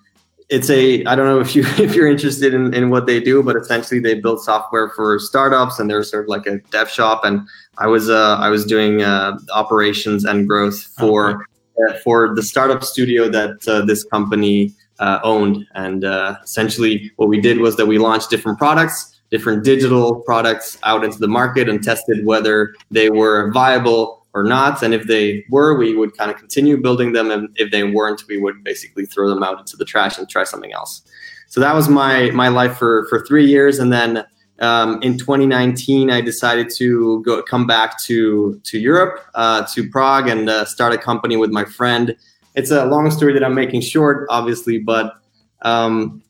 it's 0.49 0.69
a 0.69 1.03
I 1.05 1.15
don't 1.15 1.25
know 1.25 1.39
if 1.39 1.55
you 1.55 1.63
if 1.83 1.95
you're 1.95 2.07
interested 2.07 2.53
in, 2.53 2.73
in 2.73 2.89
what 2.89 3.07
they 3.07 3.19
do, 3.19 3.41
but 3.41 3.55
essentially 3.55 3.99
they 3.99 4.15
build 4.15 4.41
software 4.41 4.89
for 4.89 5.17
startups, 5.17 5.79
and 5.79 5.89
they're 5.89 6.03
sort 6.03 6.25
of 6.25 6.29
like 6.29 6.45
a 6.45 6.57
dev 6.71 6.89
shop. 6.89 7.23
And 7.23 7.47
I 7.77 7.87
was 7.87 8.09
uh, 8.09 8.37
I 8.37 8.49
was 8.49 8.65
doing 8.65 9.01
uh, 9.01 9.37
operations 9.53 10.25
and 10.25 10.47
growth 10.47 10.81
for 10.99 11.45
uh, 11.87 11.93
for 12.03 12.35
the 12.35 12.43
startup 12.43 12.83
studio 12.83 13.29
that 13.29 13.67
uh, 13.67 13.85
this 13.85 14.03
company 14.03 14.73
uh, 14.99 15.19
owned. 15.23 15.65
And 15.73 16.03
uh, 16.03 16.35
essentially, 16.43 17.11
what 17.15 17.29
we 17.29 17.39
did 17.41 17.59
was 17.59 17.77
that 17.77 17.85
we 17.85 17.97
launched 17.97 18.29
different 18.29 18.57
products, 18.57 19.21
different 19.31 19.63
digital 19.63 20.19
products 20.21 20.77
out 20.83 21.03
into 21.03 21.17
the 21.17 21.29
market, 21.29 21.69
and 21.69 21.81
tested 21.81 22.25
whether 22.25 22.75
they 22.91 23.09
were 23.09 23.51
viable 23.51 24.20
or 24.33 24.43
not. 24.43 24.81
And 24.81 24.93
if 24.93 25.07
they 25.07 25.43
were, 25.49 25.77
we 25.77 25.95
would 25.95 26.17
kind 26.17 26.31
of 26.31 26.37
continue 26.37 26.77
building 26.77 27.13
them. 27.13 27.31
And 27.31 27.49
if 27.55 27.71
they 27.71 27.83
weren't, 27.83 28.23
we 28.27 28.37
would 28.37 28.63
basically 28.63 29.05
throw 29.05 29.29
them 29.29 29.43
out 29.43 29.59
into 29.59 29.75
the 29.75 29.85
trash 29.85 30.17
and 30.17 30.29
try 30.29 30.43
something 30.43 30.73
else. 30.73 31.01
So 31.47 31.59
that 31.59 31.75
was 31.75 31.89
my 31.89 32.31
my 32.31 32.47
life 32.47 32.77
for 32.77 33.05
for 33.09 33.25
three 33.25 33.45
years. 33.45 33.79
And 33.79 33.91
then 33.91 34.25
um, 34.59 35.01
in 35.01 35.17
2019, 35.17 36.09
I 36.09 36.21
decided 36.21 36.69
to 36.75 37.21
go 37.23 37.41
come 37.43 37.67
back 37.67 38.01
to 38.03 38.59
to 38.63 38.79
Europe, 38.79 39.19
uh, 39.35 39.65
to 39.73 39.89
Prague, 39.89 40.29
and 40.29 40.49
uh, 40.49 40.65
start 40.65 40.93
a 40.93 40.97
company 40.97 41.35
with 41.35 41.51
my 41.51 41.65
friend. 41.65 42.15
It's 42.55 42.71
a 42.71 42.85
long 42.85 43.11
story 43.11 43.33
that 43.33 43.43
I'm 43.43 43.55
making 43.55 43.81
short, 43.81 44.27
obviously, 44.29 44.77
but 44.77 45.15
um, 45.63 46.21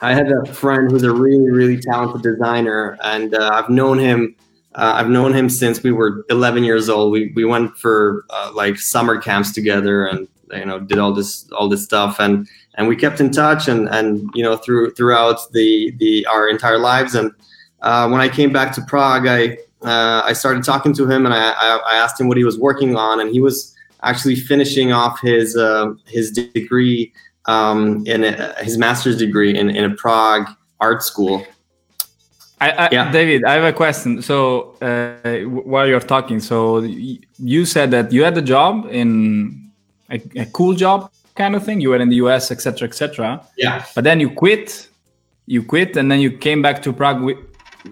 I 0.00 0.14
had 0.14 0.30
a 0.30 0.46
friend 0.46 0.90
who's 0.90 1.02
a 1.02 1.12
really 1.12 1.50
really 1.50 1.78
talented 1.78 2.22
designer, 2.22 2.96
and 3.02 3.34
uh, 3.34 3.50
I've 3.52 3.68
known 3.68 3.98
him 3.98 4.34
uh, 4.74 4.92
I've 4.96 5.08
known 5.08 5.34
him 5.34 5.48
since 5.48 5.82
we 5.82 5.90
were 5.90 6.24
11 6.30 6.64
years 6.64 6.88
old. 6.88 7.12
We 7.12 7.32
we 7.34 7.44
went 7.44 7.76
for 7.76 8.24
uh, 8.30 8.52
like 8.54 8.78
summer 8.78 9.20
camps 9.20 9.52
together, 9.52 10.06
and 10.06 10.28
you 10.52 10.64
know 10.64 10.78
did 10.78 10.98
all 10.98 11.12
this 11.12 11.50
all 11.52 11.68
this 11.68 11.82
stuff, 11.82 12.20
and 12.20 12.48
and 12.74 12.86
we 12.86 12.94
kept 12.94 13.20
in 13.20 13.30
touch, 13.30 13.66
and 13.66 13.88
and 13.88 14.30
you 14.32 14.44
know 14.44 14.56
through 14.56 14.92
throughout 14.94 15.40
the 15.52 15.92
the 15.98 16.24
our 16.26 16.48
entire 16.48 16.78
lives. 16.78 17.14
And 17.16 17.32
uh, 17.82 18.08
when 18.08 18.20
I 18.20 18.28
came 18.28 18.52
back 18.52 18.72
to 18.74 18.82
Prague, 18.82 19.26
I 19.26 19.58
uh, 19.82 20.22
I 20.24 20.32
started 20.34 20.62
talking 20.62 20.92
to 20.94 21.10
him, 21.10 21.26
and 21.26 21.34
I, 21.34 21.50
I 21.50 21.80
I 21.86 21.94
asked 21.96 22.20
him 22.20 22.28
what 22.28 22.36
he 22.36 22.44
was 22.44 22.58
working 22.58 22.96
on, 22.96 23.20
and 23.20 23.30
he 23.30 23.40
was 23.40 23.74
actually 24.04 24.36
finishing 24.36 24.92
off 24.92 25.20
his 25.20 25.56
uh, 25.56 25.94
his 26.06 26.30
degree 26.30 27.12
um, 27.46 28.06
in 28.06 28.22
a, 28.22 28.54
his 28.62 28.78
master's 28.78 29.16
degree 29.16 29.58
in 29.58 29.68
in 29.68 29.84
a 29.84 29.94
Prague 29.96 30.48
art 30.78 31.02
school. 31.02 31.44
I, 32.60 32.70
I, 32.70 32.88
Yeah. 32.92 33.10
David, 33.10 33.44
I 33.44 33.54
have 33.54 33.64
a 33.64 33.72
question. 33.72 34.22
So 34.22 34.76
uh, 34.82 35.40
while 35.48 35.86
you're 35.86 36.00
talking, 36.00 36.40
so 36.40 36.80
you 36.80 37.64
said 37.64 37.90
that 37.92 38.12
you 38.12 38.22
had 38.22 38.36
a 38.36 38.42
job 38.42 38.86
in 38.90 39.70
a, 40.10 40.20
a 40.36 40.46
cool 40.46 40.74
job 40.74 41.10
kind 41.34 41.54
of 41.56 41.64
thing. 41.64 41.80
You 41.80 41.90
were 41.90 41.96
in 41.96 42.10
the 42.10 42.16
US, 42.16 42.50
etc., 42.50 42.86
etc. 42.88 43.44
Yeah. 43.56 43.84
But 43.94 44.04
then 44.04 44.20
you 44.20 44.30
quit. 44.30 44.88
You 45.46 45.62
quit, 45.64 45.96
and 45.96 46.10
then 46.10 46.20
you 46.20 46.30
came 46.30 46.62
back 46.62 46.80
to 46.82 46.92
Prague. 46.92 47.22
With, 47.22 47.38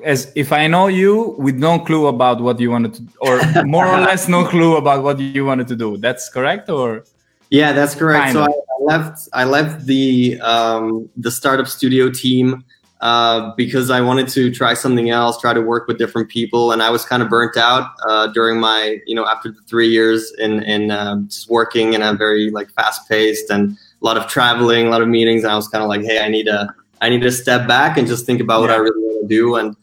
as 0.04 0.30
if 0.36 0.52
I 0.52 0.66
know 0.66 0.86
you, 0.86 1.34
with 1.38 1.56
no 1.56 1.78
clue 1.78 2.06
about 2.06 2.40
what 2.40 2.60
you 2.60 2.70
wanted 2.70 2.94
to, 2.94 3.02
or 3.20 3.40
more 3.64 3.86
or 3.86 4.00
less 4.00 4.28
no 4.28 4.44
clue 4.44 4.76
about 4.76 5.02
what 5.02 5.18
you 5.18 5.44
wanted 5.44 5.66
to 5.68 5.76
do. 5.76 5.96
That's 5.96 6.28
correct, 6.28 6.68
or 6.68 7.04
Yeah, 7.50 7.72
that's 7.72 7.94
correct. 7.94 8.24
Kind 8.24 8.34
so 8.34 8.42
of. 8.44 8.48
I, 8.48 8.52
I 8.52 8.96
left. 8.96 9.28
I 9.32 9.44
left 9.44 9.86
the 9.86 10.38
um, 10.40 11.08
the 11.16 11.30
startup 11.30 11.66
studio 11.66 12.10
team 12.10 12.64
uh, 13.00 13.52
because 13.56 13.90
I 13.90 14.00
wanted 14.00 14.28
to 14.28 14.52
try 14.52 14.74
something 14.74 15.10
else, 15.10 15.40
try 15.40 15.54
to 15.54 15.60
work 15.60 15.86
with 15.86 15.98
different 15.98 16.28
people, 16.28 16.72
and 16.72 16.82
I 16.82 16.90
was 16.90 17.04
kind 17.04 17.22
of 17.22 17.28
burnt 17.28 17.56
out 17.56 17.92
uh, 18.08 18.26
during 18.28 18.58
my, 18.58 18.98
you 19.06 19.14
know, 19.14 19.24
after 19.24 19.50
the 19.50 19.60
three 19.62 19.88
years 19.88 20.32
in 20.38 20.62
in 20.64 20.90
uh, 20.90 21.16
just 21.28 21.48
working 21.48 21.92
in 21.92 22.02
a 22.02 22.12
very 22.14 22.50
like 22.50 22.70
fast 22.72 23.08
paced 23.08 23.50
and 23.50 23.72
a 23.72 24.04
lot 24.04 24.16
of 24.16 24.26
traveling, 24.26 24.88
a 24.88 24.90
lot 24.90 25.02
of 25.02 25.08
meetings, 25.08 25.44
and 25.44 25.52
I 25.52 25.56
was 25.56 25.68
kind 25.68 25.82
of 25.82 25.88
like, 25.88 26.02
hey, 26.02 26.24
I 26.24 26.28
need 26.28 26.48
a 26.48 26.74
I 27.00 27.08
need 27.08 27.22
to 27.22 27.30
step 27.30 27.68
back 27.68 27.96
and 27.98 28.08
just 28.08 28.26
think 28.26 28.40
about 28.40 28.62
what 28.62 28.70
I 28.70 28.76
really 28.76 29.00
want 29.00 29.22
to 29.22 29.28
do. 29.28 29.56
And. 29.56 29.76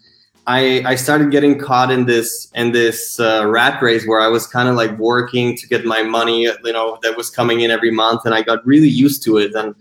I 0.47 0.83
I 0.85 0.93
started 0.93 1.31
getting 1.31 1.57
caught 1.57 1.89
in 1.89 2.05
this 2.05 2.51
in 2.53 2.71
this 2.71 3.19
uh, 3.19 3.47
rat 3.47 3.81
race 3.81 4.05
where 4.05 4.21
I 4.21 4.27
was 4.27 4.45
kind 4.45 4.69
of 4.69 4.75
like 4.75 4.95
working 4.99 5.57
to 5.57 5.67
get 5.67 5.85
my 5.85 6.03
money, 6.03 6.43
you 6.43 6.71
know, 6.71 6.99
that 7.01 7.17
was 7.17 7.31
coming 7.31 7.61
in 7.61 7.71
every 7.71 7.89
month, 7.89 8.25
and 8.25 8.35
I 8.35 8.43
got 8.43 8.63
really 8.63 8.87
used 8.87 9.23
to 9.23 9.37
it, 9.39 9.55
and 9.55 9.73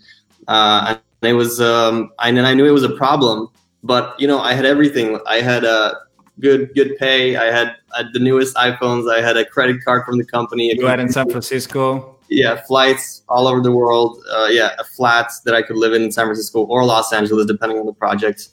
uh, 0.48 0.96
and 1.24 1.30
it 1.30 1.36
was 1.36 1.60
um, 1.60 2.12
and 2.22 2.38
I 2.46 2.52
knew 2.52 2.66
it 2.66 2.70
was 2.70 2.82
a 2.82 2.90
problem, 2.90 3.48
but 3.82 4.14
you 4.20 4.28
know, 4.28 4.40
I 4.40 4.52
had 4.52 4.66
everything. 4.66 5.18
I 5.26 5.40
had 5.40 5.64
a 5.64 5.94
good 6.40 6.74
good 6.74 6.98
pay. 6.98 7.36
I 7.36 7.46
had, 7.46 7.76
uh, 7.96 8.04
the 8.12 8.18
newest 8.18 8.54
iPhones. 8.56 9.10
I 9.10 9.22
had 9.22 9.36
a 9.36 9.44
credit 9.44 9.82
card 9.82 10.04
from 10.04 10.18
the 10.18 10.24
company. 10.24 10.74
You 10.74 10.86
had 10.86 11.00
in 11.00 11.10
San 11.10 11.30
Francisco. 11.30 12.16
Yeah, 12.28 12.62
flights 12.66 13.22
all 13.28 13.46
over 13.46 13.62
the 13.62 13.72
world. 13.72 14.22
Uh, 14.30 14.48
yeah, 14.50 14.74
a 14.78 14.84
flat 14.84 15.30
that 15.44 15.54
I 15.54 15.62
could 15.62 15.76
live 15.76 15.94
in 15.94 16.02
in 16.02 16.12
San 16.12 16.26
Francisco 16.26 16.64
or 16.64 16.84
Los 16.84 17.12
Angeles, 17.12 17.46
depending 17.46 17.78
on 17.78 17.86
the 17.86 17.92
project. 17.94 18.48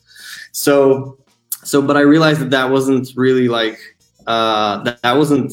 So 0.54 1.18
so 1.64 1.82
but 1.82 1.96
i 1.96 2.02
realized 2.02 2.42
that 2.42 2.50
that 2.50 2.70
wasn't 2.70 3.08
really 3.16 3.48
like 3.48 3.78
uh, 4.28 4.82
that, 4.84 5.02
that 5.02 5.18
wasn't 5.18 5.52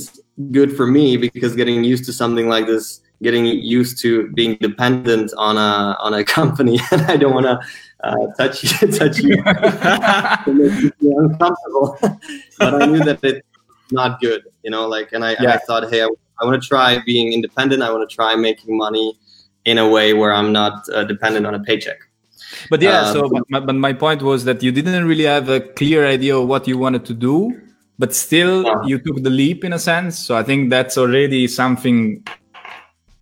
good 0.50 0.76
for 0.76 0.86
me 0.86 1.16
because 1.16 1.56
getting 1.56 1.82
used 1.82 2.04
to 2.04 2.12
something 2.12 2.48
like 2.48 2.66
this 2.66 3.00
getting 3.22 3.46
used 3.46 3.98
to 4.00 4.28
being 4.32 4.56
dependent 4.60 5.32
on 5.36 5.56
a 5.56 5.96
on 6.00 6.14
a 6.14 6.24
company 6.24 6.78
and 6.92 7.02
i 7.02 7.16
don't 7.16 7.34
want 7.34 7.46
to 7.46 7.58
uh, 8.04 8.26
touch 8.38 8.62
you 8.62 8.92
touch 8.98 9.18
you. 9.18 9.34
Uncomfortable. 11.24 11.98
But 12.58 12.82
i 12.82 12.86
knew 12.86 13.04
that 13.04 13.18
it's 13.22 13.46
not 13.90 14.20
good 14.20 14.44
you 14.62 14.70
know 14.70 14.86
like 14.86 15.12
and 15.12 15.24
i, 15.24 15.36
yeah. 15.40 15.54
I 15.54 15.58
thought 15.58 15.90
hey 15.90 16.02
i, 16.02 16.08
I 16.40 16.44
want 16.44 16.62
to 16.62 16.68
try 16.68 16.98
being 17.04 17.32
independent. 17.32 17.82
I 17.82 17.90
want 17.90 18.08
to 18.08 18.14
try 18.14 18.36
making 18.36 18.76
money 18.76 19.18
in 19.64 19.76
a 19.78 19.88
way 19.88 20.14
where 20.14 20.32
i'm 20.32 20.52
not 20.52 20.88
uh, 20.90 21.04
dependent 21.04 21.46
on 21.46 21.54
a 21.54 21.60
paycheck. 21.60 21.98
But 22.70 22.80
yeah, 22.80 23.00
um, 23.00 23.12
so 23.14 23.30
but, 23.50 23.66
but 23.66 23.74
my 23.74 23.92
point 23.92 24.22
was 24.22 24.44
that 24.44 24.62
you 24.62 24.72
didn't 24.72 25.06
really 25.06 25.24
have 25.24 25.48
a 25.48 25.60
clear 25.60 26.06
idea 26.06 26.36
of 26.38 26.48
what 26.48 26.66
you 26.66 26.78
wanted 26.78 27.04
to 27.06 27.14
do, 27.14 27.60
but 27.98 28.14
still 28.14 28.66
uh, 28.66 28.86
you 28.86 28.98
took 28.98 29.22
the 29.22 29.30
leap 29.30 29.64
in 29.64 29.72
a 29.72 29.78
sense. 29.78 30.18
So 30.18 30.36
I 30.36 30.42
think 30.42 30.70
that's 30.70 30.96
already 30.96 31.46
something 31.46 32.24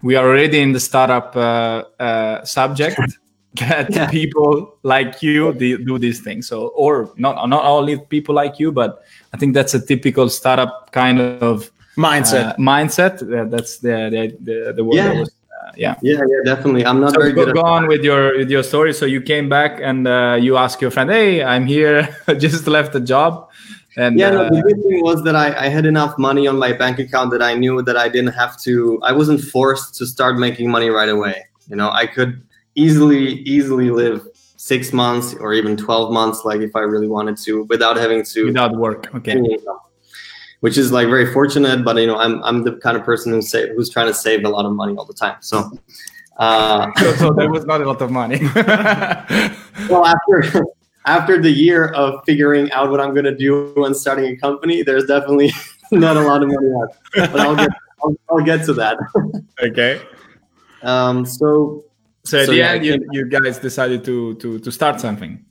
we 0.07 0.15
are 0.15 0.25
already 0.25 0.61
in 0.61 0.73
the 0.73 0.81
startup 0.81 1.35
uh, 1.37 1.85
uh, 2.01 2.45
subject. 2.45 3.01
that 3.57 3.91
yeah. 3.91 4.11
people 4.11 4.77
like 4.83 5.23
you 5.23 5.53
do 5.55 5.99
these 5.99 6.21
things. 6.21 6.47
So, 6.47 6.69
or 6.69 7.11
not 7.17 7.49
not 7.49 7.65
only 7.65 7.99
people 7.99 8.35
like 8.35 8.59
you, 8.61 8.71
but 8.71 9.03
I 9.33 9.39
think 9.39 9.55
that's 9.55 9.75
a 9.75 9.81
typical 9.81 10.29
startup 10.29 10.93
kind 10.93 11.19
of 11.21 11.71
mindset. 11.97 12.51
Uh, 12.51 12.57
mindset. 12.57 13.51
that's 13.51 13.79
the 13.79 13.97
the 14.15 14.23
the, 14.47 14.73
the 14.77 14.85
word 14.85 14.97
yeah. 14.97 15.21
Was 15.21 15.31
yeah 15.77 15.95
yeah 16.01 16.23
yeah 16.33 16.41
definitely 16.45 16.87
i'm 16.87 17.01
not 17.01 17.13
so 17.13 17.21
very 17.21 17.33
go, 17.33 17.53
go 17.53 17.61
on 17.61 17.89
with 17.89 18.05
your 18.05 18.39
with 18.39 18.51
your 18.51 18.63
story 18.63 18.93
so 18.95 19.05
you 19.05 19.21
came 19.21 19.49
back 19.49 19.81
and 19.83 20.07
uh, 20.07 20.39
you 20.41 20.57
asked 20.57 20.81
your 20.81 20.91
friend 20.91 21.11
hey 21.11 21.43
i'm 21.43 21.67
here 21.67 22.09
just 22.39 22.67
left 22.67 22.93
the 22.93 23.01
job 23.01 23.51
and 23.97 24.19
yeah, 24.19 24.31
no, 24.31 24.49
the 24.51 24.59
uh, 24.59 24.63
good 24.63 24.83
thing 24.83 25.03
was 25.03 25.23
that 25.25 25.35
I, 25.35 25.67
I 25.67 25.69
had 25.69 25.87
enough 25.87 26.19
money 26.19 26.47
on 26.47 26.59
my 26.59 26.73
bank 26.73 26.99
account 26.99 27.31
that 27.33 27.43
I 27.43 27.55
knew 27.55 27.83
that 27.83 27.97
I 27.97 28.09
didn't 28.09 28.35
have 28.35 28.61
to. 28.63 29.01
I 29.03 29.13
wasn't 29.13 29.41
forced 29.41 29.95
to 29.97 30.07
start 30.07 30.39
making 30.39 30.71
money 30.71 30.89
right 30.89 31.09
away. 31.09 31.47
You 31.69 31.77
know, 31.77 31.91
I 31.91 32.07
could 32.07 32.43
easily 32.75 33.41
easily 33.43 33.91
live 33.91 34.27
six 34.57 34.93
months 34.93 35.35
or 35.35 35.53
even 35.55 35.77
twelve 35.77 36.13
months, 36.13 36.45
like 36.45 36.61
if 36.61 36.77
I 36.77 36.81
really 36.81 37.09
wanted 37.09 37.37
to, 37.39 37.65
without 37.65 37.97
having 37.97 38.25
to 38.25 38.47
without 38.47 38.77
work. 38.77 39.15
Okay 39.15 39.41
which 40.61 40.79
is 40.79 40.93
like 40.93 41.09
very 41.09 41.33
fortunate. 41.33 41.85
But 41.85 41.97
you 41.97 42.07
know, 42.07 42.19
I'm 42.19 42.43
I'm 42.43 42.63
the 42.63 42.73
kind 42.77 42.97
of 42.97 43.05
person 43.05 43.33
who's 43.33 43.51
say, 43.51 43.69
who's 43.75 43.91
trying 43.91 44.09
to 44.09 44.15
save 44.15 44.45
a 44.45 44.49
lot 44.49 44.65
of 44.65 44.73
money 44.73 44.97
all 44.97 45.05
the 45.05 45.15
time. 45.15 45.37
So. 45.41 45.71
Uh, 46.39 46.93
so, 46.99 47.15
so 47.15 47.33
there 47.33 47.51
was 47.51 47.65
not 47.65 47.81
a 47.81 47.87
lot 47.87 48.03
of 48.03 48.11
money. 48.11 48.41
well, 49.89 50.05
after 50.15 50.67
after 51.07 51.41
the 51.41 51.51
year 51.51 51.89
of 51.89 52.23
figuring 52.27 52.71
out 52.73 52.91
what 52.91 53.01
I'm 53.01 53.15
going 53.15 53.25
to 53.25 53.35
do 53.35 53.73
and 53.85 53.97
starting 53.97 54.27
a 54.27 54.37
company, 54.37 54.83
there's 54.83 55.07
definitely 55.07 55.53
not 55.93 56.17
a 56.17 56.21
lot 56.21 56.43
of 56.43 56.49
money 56.49 56.69
left. 56.69 57.33
But 57.33 57.41
I'll 57.41 57.57
get 57.57 57.71
I'll, 58.03 58.17
I'll 58.31 58.45
get 58.45 58.65
to 58.67 58.75
that. 58.75 58.99
okay. 59.63 60.03
Um. 60.83 61.25
So. 61.25 61.85
So 62.25 62.41
at 62.41 62.47
so 62.47 62.53
the 62.53 62.59
yeah, 62.59 62.73
end, 62.73 62.85
you, 62.85 63.09
you 63.13 63.29
guys 63.29 63.59
decided 63.59 64.05
to 64.05 64.35
to 64.37 64.59
to 64.59 64.73
start 64.73 65.01
something. 65.01 65.45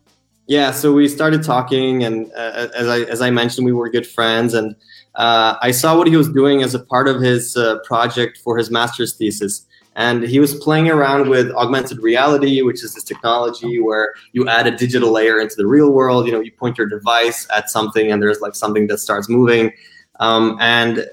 Yeah. 0.47 0.71
So 0.71 0.91
we 0.91 1.07
started 1.07 1.41
talking, 1.41 2.03
and 2.03 2.29
uh, 2.33 2.67
as 2.75 2.89
I 2.89 2.99
as 3.03 3.21
I 3.21 3.29
mentioned, 3.29 3.65
we 3.65 3.71
were 3.71 3.89
good 3.89 4.05
friends, 4.05 4.53
and 4.53 4.75
uh, 5.15 5.55
I 5.61 5.71
saw 5.71 5.97
what 5.97 6.07
he 6.07 6.17
was 6.17 6.29
doing 6.29 6.63
as 6.63 6.75
a 6.75 6.79
part 6.79 7.07
of 7.07 7.21
his 7.21 7.55
uh, 7.55 7.79
project 7.85 8.39
for 8.39 8.57
his 8.57 8.69
master's 8.69 9.15
thesis. 9.15 9.65
And 9.95 10.23
he 10.23 10.39
was 10.39 10.55
playing 10.55 10.89
around 10.89 11.29
with 11.29 11.51
augmented 11.51 11.99
reality, 11.99 12.61
which 12.61 12.83
is 12.83 12.93
this 12.93 13.03
technology 13.03 13.79
where 13.79 14.13
you 14.33 14.47
add 14.47 14.67
a 14.67 14.75
digital 14.75 15.11
layer 15.11 15.39
into 15.39 15.55
the 15.55 15.65
real 15.65 15.91
world. 15.91 16.25
You 16.25 16.33
know, 16.33 16.41
you 16.41 16.51
point 16.51 16.77
your 16.77 16.87
device 16.87 17.47
at 17.55 17.69
something, 17.69 18.11
and 18.11 18.21
there's 18.21 18.41
like 18.41 18.55
something 18.55 18.87
that 18.87 18.97
starts 18.97 19.29
moving. 19.29 19.71
Um, 20.19 20.57
and 20.59 21.05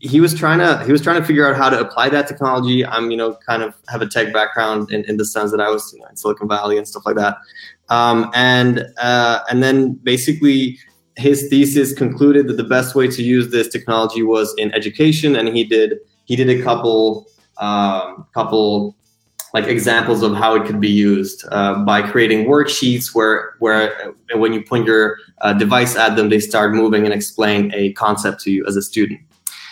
he 0.00 0.20
was 0.20 0.34
trying 0.34 0.58
to 0.58 0.82
he 0.86 0.92
was 0.92 1.02
trying 1.02 1.20
to 1.20 1.26
figure 1.26 1.46
out 1.46 1.56
how 1.56 1.68
to 1.68 1.78
apply 1.78 2.08
that 2.08 2.26
technology. 2.26 2.86
I'm 2.86 3.10
you 3.10 3.16
know 3.16 3.34
kind 3.46 3.62
of 3.62 3.74
have 3.88 4.00
a 4.00 4.06
tech 4.06 4.32
background 4.32 4.90
in, 4.90 5.04
in 5.04 5.18
the 5.18 5.24
sense 5.26 5.50
that 5.50 5.60
I 5.60 5.68
was 5.68 5.92
you 5.92 6.00
know, 6.00 6.06
in 6.06 6.16
Silicon 6.16 6.48
Valley 6.48 6.78
and 6.78 6.88
stuff 6.88 7.04
like 7.04 7.16
that. 7.16 7.36
Um, 7.90 8.30
and 8.34 8.86
uh, 8.98 9.40
and 9.50 9.62
then 9.62 9.94
basically 9.94 10.78
his 11.16 11.48
thesis 11.48 11.92
concluded 11.92 12.48
that 12.48 12.56
the 12.56 12.64
best 12.64 12.94
way 12.94 13.08
to 13.08 13.22
use 13.22 13.50
this 13.50 13.68
technology 13.68 14.22
was 14.22 14.54
in 14.56 14.72
education, 14.74 15.36
and 15.36 15.48
he 15.48 15.64
did 15.64 15.98
he 16.24 16.36
did 16.36 16.48
a 16.48 16.62
couple 16.62 17.26
um, 17.58 18.26
couple 18.34 18.96
like 19.54 19.66
examples 19.66 20.22
of 20.22 20.34
how 20.34 20.56
it 20.56 20.66
could 20.66 20.80
be 20.80 20.90
used 20.90 21.46
uh, 21.52 21.84
by 21.84 22.02
creating 22.02 22.46
worksheets 22.46 23.14
where 23.14 23.54
where 23.60 24.12
uh, 24.34 24.38
when 24.38 24.52
you 24.52 24.62
point 24.62 24.84
your 24.84 25.18
uh, 25.42 25.52
device 25.52 25.94
at 25.96 26.16
them, 26.16 26.28
they 26.28 26.40
start 26.40 26.74
moving 26.74 27.04
and 27.04 27.14
explain 27.14 27.72
a 27.72 27.92
concept 27.92 28.40
to 28.40 28.50
you 28.50 28.66
as 28.66 28.76
a 28.76 28.82
student. 28.82 29.20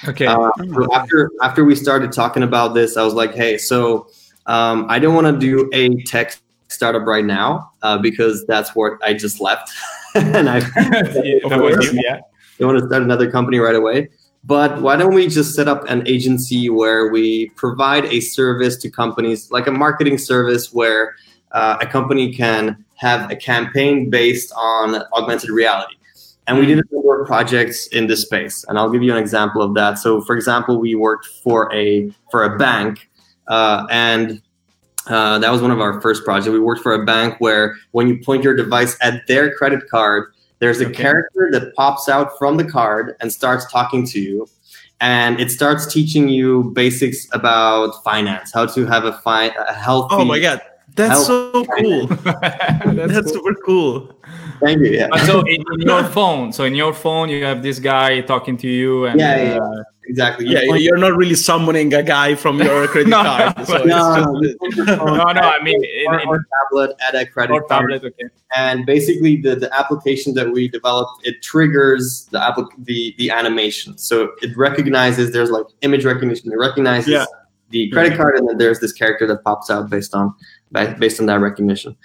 Okay. 0.06 0.26
Uh, 0.26 0.50
so 0.72 0.94
after 0.94 1.30
after 1.42 1.64
we 1.64 1.74
started 1.74 2.12
talking 2.12 2.44
about 2.44 2.74
this, 2.74 2.96
I 2.96 3.02
was 3.02 3.14
like, 3.14 3.34
hey, 3.34 3.58
so 3.58 4.08
um, 4.46 4.86
I 4.88 4.98
don't 4.98 5.14
want 5.14 5.26
to 5.26 5.38
do 5.38 5.68
a 5.72 6.00
tech 6.04 6.36
startup 6.68 7.02
right 7.06 7.24
now 7.24 7.72
uh, 7.82 7.98
because 7.98 8.46
that's 8.46 8.74
what 8.74 8.92
I 9.02 9.14
just 9.14 9.40
left. 9.40 9.70
and 10.14 10.48
I 10.48 10.58
yeah. 11.92 12.20
They 12.58 12.64
want 12.64 12.78
to 12.78 12.86
start 12.86 13.02
another 13.02 13.30
company 13.30 13.58
right 13.58 13.74
away. 13.74 14.08
But 14.44 14.82
why 14.82 14.96
don't 14.96 15.14
we 15.14 15.28
just 15.28 15.54
set 15.54 15.68
up 15.68 15.88
an 15.88 16.06
agency 16.06 16.68
where 16.68 17.08
we 17.08 17.50
provide 17.50 18.06
a 18.06 18.20
service 18.20 18.76
to 18.78 18.90
companies, 18.90 19.50
like 19.52 19.68
a 19.68 19.70
marketing 19.70 20.18
service 20.18 20.72
where 20.72 21.14
uh, 21.52 21.78
a 21.80 21.86
company 21.86 22.34
can 22.34 22.84
have 22.96 23.30
a 23.30 23.36
campaign 23.36 24.10
based 24.10 24.52
on 24.56 25.02
augmented 25.12 25.50
reality. 25.50 25.94
And 26.48 26.58
we 26.58 26.66
did 26.66 26.78
a 26.78 26.82
number 26.90 27.20
of 27.20 27.26
projects 27.26 27.86
in 27.88 28.08
this 28.08 28.22
space, 28.22 28.64
and 28.66 28.76
I'll 28.76 28.90
give 28.90 29.02
you 29.02 29.12
an 29.12 29.18
example 29.18 29.62
of 29.62 29.74
that. 29.74 29.98
So, 29.98 30.20
for 30.20 30.34
example, 30.34 30.80
we 30.80 30.96
worked 30.96 31.26
for 31.26 31.72
a 31.72 32.12
for 32.32 32.42
a 32.42 32.58
bank, 32.58 33.08
uh, 33.46 33.86
and 33.90 34.42
uh, 35.06 35.38
that 35.38 35.50
was 35.52 35.62
one 35.62 35.70
of 35.70 35.80
our 35.80 36.00
first 36.00 36.24
projects. 36.24 36.48
We 36.48 36.58
worked 36.58 36.82
for 36.82 36.94
a 36.94 37.04
bank 37.04 37.36
where 37.38 37.76
when 37.92 38.08
you 38.08 38.18
point 38.18 38.42
your 38.42 38.56
device 38.56 38.96
at 39.00 39.24
their 39.28 39.54
credit 39.54 39.88
card, 39.88 40.32
there's 40.62 40.80
a 40.80 40.86
okay. 40.86 40.94
character 40.94 41.48
that 41.50 41.74
pops 41.74 42.08
out 42.08 42.38
from 42.38 42.56
the 42.56 42.62
card 42.62 43.16
and 43.18 43.32
starts 43.32 43.68
talking 43.68 44.06
to 44.06 44.20
you. 44.20 44.46
And 45.00 45.40
it 45.40 45.50
starts 45.50 45.92
teaching 45.92 46.28
you 46.28 46.70
basics 46.72 47.26
about 47.32 48.04
finance, 48.04 48.52
how 48.54 48.66
to 48.66 48.86
have 48.86 49.04
a, 49.04 49.12
fi- 49.12 49.48
a 49.48 49.72
healthy. 49.72 50.14
Oh 50.14 50.24
my 50.24 50.38
God. 50.38 50.60
That's 50.94 51.26
so 51.26 51.64
cool. 51.64 52.06
That's, 52.06 52.94
That's 52.94 53.32
super 53.32 53.54
cool. 53.66 54.14
Thank 54.62 54.80
you. 54.80 54.92
Yeah. 54.92 55.08
so 55.26 55.40
in, 55.40 55.64
in, 55.72 55.80
your 55.80 56.04
phone, 56.04 56.52
so 56.52 56.64
in 56.64 56.74
your 56.74 56.92
phone, 56.92 57.28
you 57.28 57.44
have 57.44 57.62
this 57.62 57.80
guy 57.80 58.20
talking 58.20 58.56
to 58.58 58.68
you, 58.68 59.06
and 59.06 59.18
yeah, 59.18 59.42
yeah, 59.42 59.58
uh, 59.58 59.82
exactly. 60.04 60.46
Yeah, 60.46 60.60
you're, 60.62 60.76
you're 60.76 60.96
not 60.98 61.16
really 61.16 61.34
summoning 61.34 61.92
a 61.94 62.02
guy 62.02 62.36
from 62.36 62.60
your 62.62 62.86
credit 62.92 63.08
no, 63.08 63.22
card. 63.22 63.66
So 63.66 63.82
no, 63.82 64.24
no, 64.24 64.94
no, 64.94 65.14
no, 65.14 65.40
I 65.40 65.60
mean, 65.64 65.82
in, 65.84 66.20
in, 66.20 66.28
or 66.28 66.46
tablet 66.60 66.96
at 67.06 67.16
a 67.16 67.26
credit 67.26 67.54
or 67.54 67.62
card. 67.64 67.90
tablet, 67.90 68.04
okay. 68.04 68.32
And 68.54 68.86
basically, 68.86 69.36
the, 69.36 69.56
the 69.56 69.74
application 69.74 70.34
that 70.34 70.52
we 70.52 70.68
developed 70.68 71.26
it 71.26 71.42
triggers 71.42 72.26
the 72.30 72.38
applic- 72.38 72.84
the 72.84 73.14
the 73.18 73.30
animation. 73.30 73.98
So 73.98 74.32
it 74.42 74.56
recognizes 74.56 75.32
there's 75.32 75.50
like 75.50 75.66
image 75.80 76.04
recognition. 76.04 76.52
It 76.52 76.56
recognizes. 76.56 77.08
Yeah. 77.08 77.26
The 77.70 77.88
credit 77.88 78.18
card, 78.18 78.36
and 78.36 78.46
then 78.46 78.58
there's 78.58 78.80
this 78.80 78.92
character 78.92 79.26
that 79.28 79.44
pops 79.44 79.70
out 79.70 79.88
based 79.88 80.14
on 80.14 80.34
based 80.98 81.20
on 81.20 81.24
that 81.24 81.40
recognition. 81.40 81.96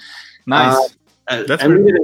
Nice. 0.46 0.96
Uh, 1.28 1.44
That's 1.44 1.62
and 1.62 1.84
we 1.84 1.92
did 1.92 2.02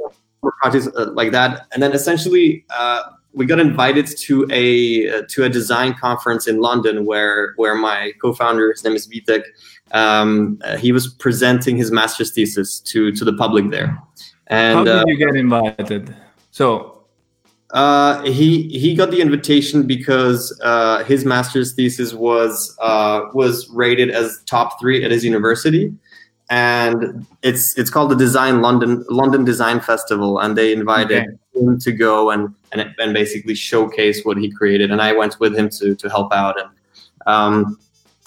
projects 0.51 0.87
uh, 0.95 1.11
like 1.13 1.31
that, 1.31 1.67
and 1.71 1.81
then 1.81 1.93
essentially 1.93 2.65
uh, 2.69 3.03
we 3.33 3.45
got 3.45 3.59
invited 3.59 4.07
to 4.07 4.47
a 4.51 5.23
to 5.25 5.43
a 5.43 5.49
design 5.49 5.95
conference 5.95 6.47
in 6.47 6.59
London 6.59 7.05
where 7.05 7.53
where 7.55 7.75
my 7.75 8.13
co-founder, 8.21 8.71
his 8.71 8.83
name 8.83 8.95
is 8.95 9.07
Vitek, 9.07 9.43
um, 9.91 10.59
uh, 10.63 10.77
he 10.77 10.91
was 10.91 11.07
presenting 11.07 11.77
his 11.77 11.91
master's 11.91 12.31
thesis 12.31 12.79
to 12.81 13.11
to 13.11 13.25
the 13.25 13.33
public 13.33 13.71
there. 13.71 13.97
And 14.47 14.77
how 14.79 14.83
did 14.83 14.95
uh, 14.95 15.03
you 15.07 15.17
get 15.17 15.35
invited? 15.35 16.15
So. 16.51 16.89
Uh, 17.71 18.21
he 18.21 18.67
he 18.69 18.93
got 18.93 19.09
the 19.09 19.19
invitation 19.19 19.87
because 19.87 20.55
uh, 20.63 21.03
his 21.05 21.25
master's 21.25 21.73
thesis 21.73 22.13
was 22.13 22.77
uh, 22.79 23.21
was 23.33 23.67
rated 23.69 24.11
as 24.11 24.43
top 24.45 24.79
three 24.79 25.03
at 25.03 25.09
his 25.09 25.25
university, 25.25 25.91
and 26.49 27.25
it's 27.41 27.77
it's 27.77 27.89
called 27.89 28.11
the 28.11 28.15
Design 28.15 28.61
London 28.61 29.05
London 29.09 29.45
Design 29.45 29.79
Festival, 29.79 30.39
and 30.39 30.57
they 30.57 30.73
invited 30.73 31.23
okay. 31.23 31.37
him 31.55 31.79
to 31.79 31.91
go 31.91 32.31
and, 32.31 32.53
and 32.71 32.93
and 32.97 33.13
basically 33.13 33.55
showcase 33.55 34.23
what 34.23 34.37
he 34.37 34.51
created, 34.51 34.91
and 34.91 35.01
I 35.01 35.13
went 35.13 35.39
with 35.39 35.55
him 35.55 35.69
to 35.69 35.95
to 35.95 36.09
help 36.09 36.33
out, 36.33 36.59
and 36.59 36.69
um, 37.25 37.79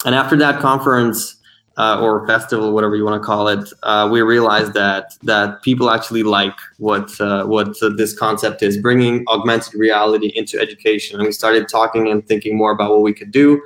and 0.05 0.15
after 0.15 0.35
that 0.37 0.59
conference. 0.59 1.35
Uh, 1.79 2.01
or 2.01 2.25
festival, 2.25 2.73
whatever 2.73 2.95
you 2.95 3.05
want 3.05 3.21
to 3.21 3.23
call 3.23 3.47
it, 3.47 3.69
uh, 3.83 4.09
we 4.11 4.19
realized 4.23 4.73
that 4.73 5.13
that 5.21 5.61
people 5.61 5.91
actually 5.91 6.23
like 6.23 6.55
what 6.79 7.11
uh, 7.21 7.45
what 7.45 7.77
this 7.97 8.17
concept 8.17 8.63
is, 8.63 8.77
bringing 8.77 9.23
augmented 9.27 9.75
reality 9.75 10.33
into 10.35 10.59
education. 10.59 11.19
And 11.19 11.27
we 11.27 11.31
started 11.31 11.69
talking 11.69 12.07
and 12.07 12.27
thinking 12.27 12.57
more 12.57 12.71
about 12.71 12.89
what 12.89 13.03
we 13.03 13.13
could 13.13 13.29
do 13.29 13.61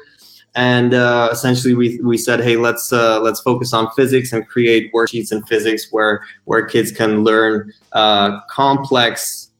and 0.55 0.93
uh, 0.93 1.29
essentially 1.31 1.73
we, 1.73 1.99
we 2.01 2.17
said 2.17 2.41
hey 2.41 2.57
let's 2.57 2.91
uh, 2.91 3.19
let's 3.21 3.41
focus 3.41 3.73
on 3.73 3.89
physics 3.91 4.33
and 4.33 4.47
create 4.47 4.91
worksheets 4.93 5.31
in 5.31 5.41
physics 5.43 5.87
where 5.91 6.23
where 6.45 6.65
kids 6.65 6.91
can 6.91 7.23
learn 7.23 7.71
uh, 7.93 8.41
complex 8.49 9.51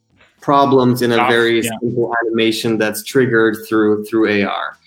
problems 0.42 1.02
in 1.02 1.12
a 1.12 1.18
very 1.28 1.62
yeah. 1.62 1.70
simple 1.82 2.14
animation 2.26 2.78
that's 2.78 3.04
triggered 3.04 3.58
through 3.68 4.04
through 4.06 4.44
ar 4.46 4.78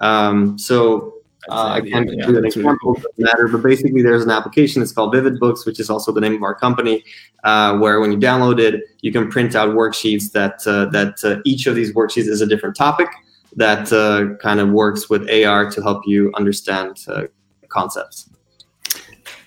um, 0.00 0.58
so 0.58 1.14
uh, 1.50 1.66
I 1.66 1.80
can't 1.82 2.10
yeah, 2.10 2.26
do 2.26 2.38
an 2.38 2.46
example, 2.46 2.94
really 2.94 3.12
matter, 3.18 3.48
but 3.48 3.62
basically 3.62 4.02
there's 4.02 4.24
an 4.24 4.30
application. 4.30 4.80
It's 4.80 4.92
called 4.92 5.14
Vivid 5.14 5.38
Books, 5.38 5.66
which 5.66 5.78
is 5.78 5.90
also 5.90 6.10
the 6.10 6.20
name 6.20 6.34
of 6.34 6.42
our 6.42 6.54
company. 6.54 7.04
Uh, 7.42 7.76
where 7.76 8.00
when 8.00 8.10
you 8.10 8.18
download 8.18 8.58
it, 8.58 8.82
you 9.02 9.12
can 9.12 9.30
print 9.30 9.54
out 9.54 9.70
worksheets 9.70 10.32
that 10.32 10.66
uh, 10.66 10.86
that 10.86 11.22
uh, 11.22 11.42
each 11.44 11.66
of 11.66 11.74
these 11.74 11.92
worksheets 11.92 12.28
is 12.28 12.40
a 12.40 12.46
different 12.46 12.74
topic, 12.74 13.08
that 13.56 13.92
uh, 13.92 14.36
kind 14.42 14.60
of 14.60 14.70
works 14.70 15.08
with 15.08 15.28
AR 15.30 15.70
to 15.70 15.82
help 15.82 16.06
you 16.06 16.32
understand 16.34 17.04
uh, 17.08 17.24
concepts. 17.68 18.30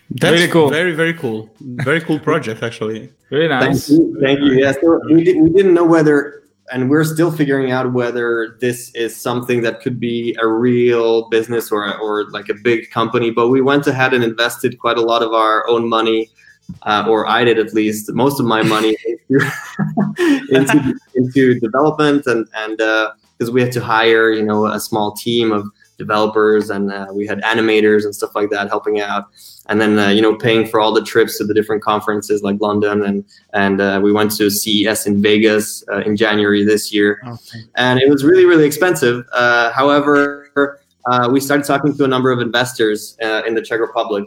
That's 0.10 0.34
really 0.34 0.48
cool. 0.48 0.70
Very, 0.70 0.94
very 0.94 1.14
cool. 1.14 1.50
Very 1.60 2.02
cool 2.02 2.20
project, 2.20 2.64
actually. 2.64 3.12
Very 3.30 3.50
nice. 3.50 3.90
Thank 3.90 4.00
you. 4.00 4.20
Thank 4.22 4.40
you. 4.40 4.52
Yeah, 4.54 4.72
so 4.72 5.02
we, 5.12 5.22
did, 5.22 5.42
we 5.42 5.50
didn't 5.50 5.74
know 5.74 5.84
whether, 5.84 6.44
and 6.72 6.90
we're 6.90 7.04
still 7.04 7.30
figuring 7.30 7.72
out 7.72 7.92
whether 7.92 8.58
this 8.62 8.90
is 8.96 9.14
something 9.14 9.62
that 9.64 9.82
could 9.82 10.00
be 10.00 10.34
a 10.40 10.48
real 10.48 11.28
business 11.28 11.70
or, 11.70 11.98
or 11.98 12.30
like 12.30 12.48
a 12.48 12.54
big 12.54 12.90
company. 12.90 13.32
But 13.32 13.50
we 13.50 13.60
went 13.60 13.86
ahead 13.86 14.14
and 14.14 14.24
invested 14.24 14.80
quite 14.80 14.98
a 14.98 15.02
lot 15.02 15.24
of 15.24 15.34
our 15.34 15.68
own 15.68 15.90
money, 15.90 16.30
uh, 16.84 17.04
or 17.06 17.28
I 17.28 17.44
did 17.44 17.60
at 17.60 17.74
least, 17.74 18.14
most 18.14 18.40
of 18.40 18.46
my 18.46 18.64
money 18.64 18.96
into, 19.30 19.52
into, 20.52 21.00
into 21.16 21.60
development 21.60 22.28
and, 22.28 22.48
and, 22.56 22.80
uh, 22.80 23.12
because 23.38 23.52
we 23.52 23.62
had 23.62 23.72
to 23.72 23.82
hire 23.82 24.32
you 24.32 24.44
know 24.44 24.66
a 24.66 24.80
small 24.80 25.12
team 25.14 25.52
of 25.52 25.70
developers 25.98 26.70
and 26.70 26.92
uh, 26.92 27.08
we 27.12 27.26
had 27.26 27.42
animators 27.42 28.06
and 28.06 28.14
stuff 28.14 28.36
like 28.36 28.50
that 28.52 28.68
helping 28.70 29.00
out. 29.00 29.26
And 29.68 29.82
then 29.82 29.98
uh, 30.00 30.10
you 30.10 30.22
know 30.22 30.36
paying 30.36 30.68
for 30.68 30.80
all 30.80 30.94
the 30.94 31.04
trips 31.04 31.38
to 31.40 31.44
the 31.44 31.54
different 31.54 31.84
conferences 31.84 32.42
like 32.42 32.58
london 32.62 33.04
and 33.04 33.26
and 33.54 33.82
uh, 33.82 34.00
we 34.02 34.14
went 34.14 34.32
to 34.38 34.50
ces 34.50 35.06
in 35.06 35.22
vegas 35.22 35.84
uh, 35.92 36.02
in 36.02 36.16
january 36.16 36.64
this 36.64 36.94
year. 36.94 37.22
Okay. 37.28 37.60
and 37.76 38.00
it 38.00 38.10
was 38.10 38.24
really 38.24 38.46
really 38.46 38.66
expensive. 38.66 39.26
Uh, 39.34 39.72
however 39.72 40.82
uh, 41.06 41.30
we 41.32 41.40
started 41.40 41.66
talking 41.66 41.96
to 41.96 42.04
a 42.04 42.08
number 42.08 42.32
of 42.32 42.40
investors 42.40 43.18
in 43.22 43.56
the 43.56 43.62
czech 43.62 43.80
republic. 43.80 44.26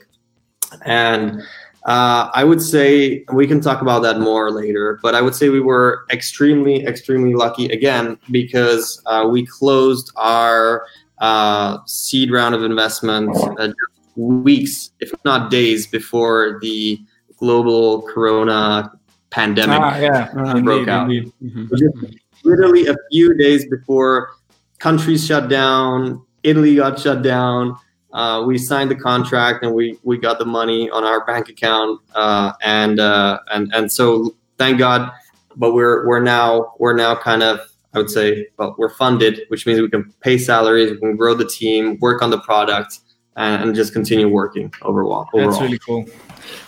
And 0.82 1.42
uh, 1.84 2.30
I 2.34 2.44
would 2.44 2.60
say 2.60 3.24
we 3.32 3.46
can 3.46 3.60
talk 3.60 3.80
about 3.80 4.00
that 4.02 4.20
more 4.20 4.50
later, 4.50 4.98
but 5.02 5.14
I 5.14 5.22
would 5.22 5.34
say 5.34 5.48
we 5.48 5.60
were 5.60 6.04
extremely, 6.10 6.84
extremely 6.84 7.34
lucky 7.34 7.66
again 7.66 8.18
because 8.30 9.02
uh, 9.06 9.26
we 9.30 9.46
closed 9.46 10.12
our 10.16 10.84
uh, 11.18 11.78
seed 11.86 12.30
round 12.30 12.54
of 12.54 12.64
investment 12.64 13.34
uh, 13.58 13.72
weeks, 14.16 14.92
if 15.00 15.12
not 15.24 15.50
days, 15.50 15.86
before 15.86 16.58
the 16.60 17.00
global 17.38 18.02
corona 18.02 18.92
pandemic 19.30 19.80
ah, 19.80 19.98
yeah. 19.98 20.32
broke 20.62 20.80
indeed, 20.80 20.88
out. 20.88 21.10
Indeed. 21.10 21.32
Mm-hmm. 21.42 22.06
Literally 22.44 22.86
a 22.88 22.96
few 23.10 23.34
days 23.36 23.66
before 23.66 24.32
countries 24.78 25.26
shut 25.26 25.48
down, 25.48 26.22
Italy 26.42 26.76
got 26.76 26.98
shut 26.98 27.22
down 27.22 27.76
uh, 28.12 28.42
we 28.46 28.58
signed 28.58 28.90
the 28.90 28.96
contract 28.96 29.64
and 29.64 29.74
we 29.74 29.98
we 30.02 30.18
got 30.18 30.38
the 30.38 30.44
money 30.44 30.90
on 30.90 31.04
our 31.04 31.24
bank 31.24 31.48
account 31.48 32.00
uh, 32.14 32.52
and 32.62 32.98
uh, 32.98 33.38
and 33.52 33.72
and 33.74 33.90
so 33.90 34.34
thank 34.58 34.78
God. 34.78 35.10
But 35.56 35.74
we're 35.74 36.06
we're 36.06 36.20
now 36.20 36.74
we're 36.78 36.96
now 36.96 37.14
kind 37.14 37.42
of 37.42 37.60
I 37.94 37.98
would 37.98 38.10
say 38.10 38.48
well 38.56 38.74
we're 38.78 38.94
funded, 38.94 39.42
which 39.48 39.66
means 39.66 39.80
we 39.80 39.88
can 39.88 40.12
pay 40.20 40.38
salaries, 40.38 40.90
we 40.90 40.98
can 40.98 41.16
grow 41.16 41.34
the 41.34 41.46
team, 41.46 41.98
work 42.00 42.22
on 42.22 42.30
the 42.30 42.40
product, 42.40 43.00
and, 43.36 43.62
and 43.62 43.74
just 43.74 43.92
continue 43.92 44.28
working 44.28 44.72
overall. 44.82 45.28
overall. 45.32 45.50
That's 45.50 45.62
really 45.62 45.78
cool. 45.78 46.06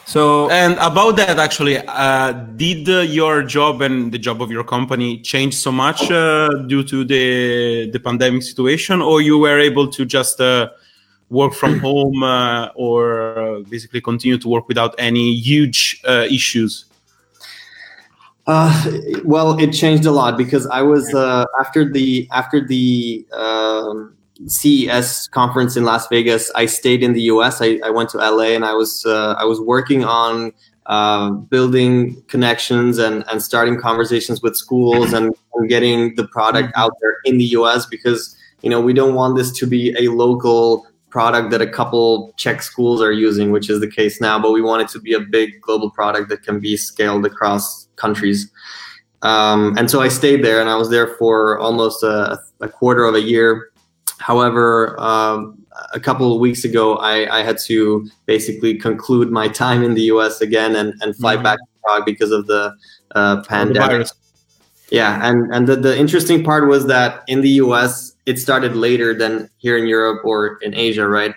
So 0.04 0.50
and 0.50 0.74
about 0.74 1.16
that 1.16 1.38
actually, 1.38 1.78
uh, 1.78 2.32
did 2.56 2.86
your 3.10 3.42
job 3.42 3.82
and 3.82 4.12
the 4.12 4.18
job 4.18 4.42
of 4.42 4.50
your 4.50 4.64
company 4.64 5.20
change 5.20 5.54
so 5.54 5.72
much 5.72 6.10
uh, 6.10 6.50
due 6.66 6.84
to 6.84 7.04
the 7.04 7.90
the 7.90 7.98
pandemic 7.98 8.42
situation, 8.42 9.00
or 9.02 9.22
you 9.22 9.38
were 9.38 9.58
able 9.58 9.88
to 9.88 10.04
just 10.04 10.40
uh, 10.40 10.68
work 11.32 11.54
from 11.54 11.78
home 11.80 12.22
uh, 12.22 12.68
or 12.74 13.62
basically 13.68 14.00
continue 14.00 14.38
to 14.38 14.48
work 14.48 14.68
without 14.68 14.94
any 14.98 15.34
huge 15.34 16.00
uh, 16.06 16.26
issues? 16.30 16.84
Uh, 18.46 18.90
well, 19.24 19.58
it 19.58 19.72
changed 19.72 20.04
a 20.04 20.10
lot 20.10 20.36
because 20.36 20.66
I 20.66 20.82
was 20.82 21.14
uh, 21.14 21.46
after 21.60 21.90
the 21.90 22.28
after 22.32 22.60
the 22.60 23.26
um, 23.32 24.14
CES 24.46 25.28
conference 25.28 25.76
in 25.76 25.84
Las 25.84 26.08
Vegas. 26.08 26.50
I 26.54 26.66
stayed 26.66 27.02
in 27.02 27.12
the 27.12 27.22
U.S. 27.22 27.62
I, 27.62 27.80
I 27.84 27.90
went 27.90 28.10
to 28.10 28.18
LA 28.18 28.54
and 28.54 28.64
I 28.64 28.74
was 28.74 29.06
uh, 29.06 29.34
I 29.38 29.44
was 29.44 29.60
working 29.60 30.04
on 30.04 30.52
uh, 30.86 31.30
building 31.30 32.20
connections 32.22 32.98
and, 32.98 33.24
and 33.30 33.40
starting 33.40 33.80
conversations 33.80 34.42
with 34.42 34.56
schools 34.56 35.12
and, 35.12 35.32
and 35.54 35.68
getting 35.68 36.16
the 36.16 36.26
product 36.26 36.70
mm-hmm. 36.70 36.80
out 36.80 36.92
there 37.00 37.18
in 37.24 37.38
the 37.38 37.44
U.S. 37.58 37.86
because 37.86 38.36
you 38.62 38.70
know 38.70 38.80
we 38.80 38.92
don't 38.92 39.14
want 39.14 39.36
this 39.36 39.52
to 39.52 39.66
be 39.66 39.94
a 39.96 40.10
local 40.10 40.86
product 41.12 41.50
that 41.50 41.60
a 41.60 41.66
couple 41.66 42.32
Czech 42.36 42.62
schools 42.62 43.02
are 43.02 43.12
using, 43.12 43.52
which 43.52 43.68
is 43.68 43.80
the 43.80 43.86
case 43.86 44.20
now, 44.20 44.38
but 44.38 44.50
we 44.50 44.62
want 44.62 44.82
it 44.82 44.88
to 44.88 44.98
be 44.98 45.12
a 45.12 45.20
big 45.20 45.60
global 45.60 45.90
product 45.90 46.30
that 46.30 46.42
can 46.42 46.58
be 46.58 46.76
scaled 46.76 47.26
across 47.26 47.86
countries. 47.96 48.50
Um, 49.20 49.76
and 49.78 49.88
so 49.90 50.00
I 50.00 50.08
stayed 50.08 50.42
there 50.42 50.60
and 50.60 50.68
I 50.68 50.74
was 50.74 50.90
there 50.90 51.14
for 51.18 51.58
almost 51.60 52.02
a, 52.02 52.40
a 52.60 52.68
quarter 52.68 53.04
of 53.04 53.14
a 53.14 53.20
year. 53.20 53.70
However, 54.18 54.98
um, 54.98 55.58
a 55.92 56.00
couple 56.00 56.32
of 56.32 56.40
weeks 56.40 56.64
ago, 56.64 56.96
I, 56.96 57.38
I, 57.38 57.42
had 57.42 57.58
to 57.66 58.08
basically 58.26 58.76
conclude 58.76 59.30
my 59.30 59.48
time 59.48 59.82
in 59.82 59.94
the 59.94 60.02
US 60.14 60.40
again 60.40 60.76
and, 60.76 60.94
and 61.02 61.16
fly 61.16 61.34
mm-hmm. 61.34 61.44
back 61.44 61.58
to 61.58 61.64
Prague 61.82 62.04
because 62.04 62.30
of 62.30 62.46
the 62.46 62.74
uh, 63.14 63.42
pandemic. 63.42 64.08
The 64.08 64.14
yeah, 64.90 65.26
and, 65.28 65.54
and 65.54 65.66
the, 65.66 65.76
the 65.76 65.96
interesting 65.96 66.44
part 66.44 66.68
was 66.68 66.86
that 66.86 67.22
in 67.26 67.40
the 67.40 67.50
US, 67.64 68.11
it 68.26 68.38
started 68.38 68.76
later 68.76 69.14
than 69.14 69.48
here 69.58 69.76
in 69.76 69.86
Europe 69.86 70.24
or 70.24 70.58
in 70.62 70.74
Asia, 70.74 71.08
right? 71.08 71.34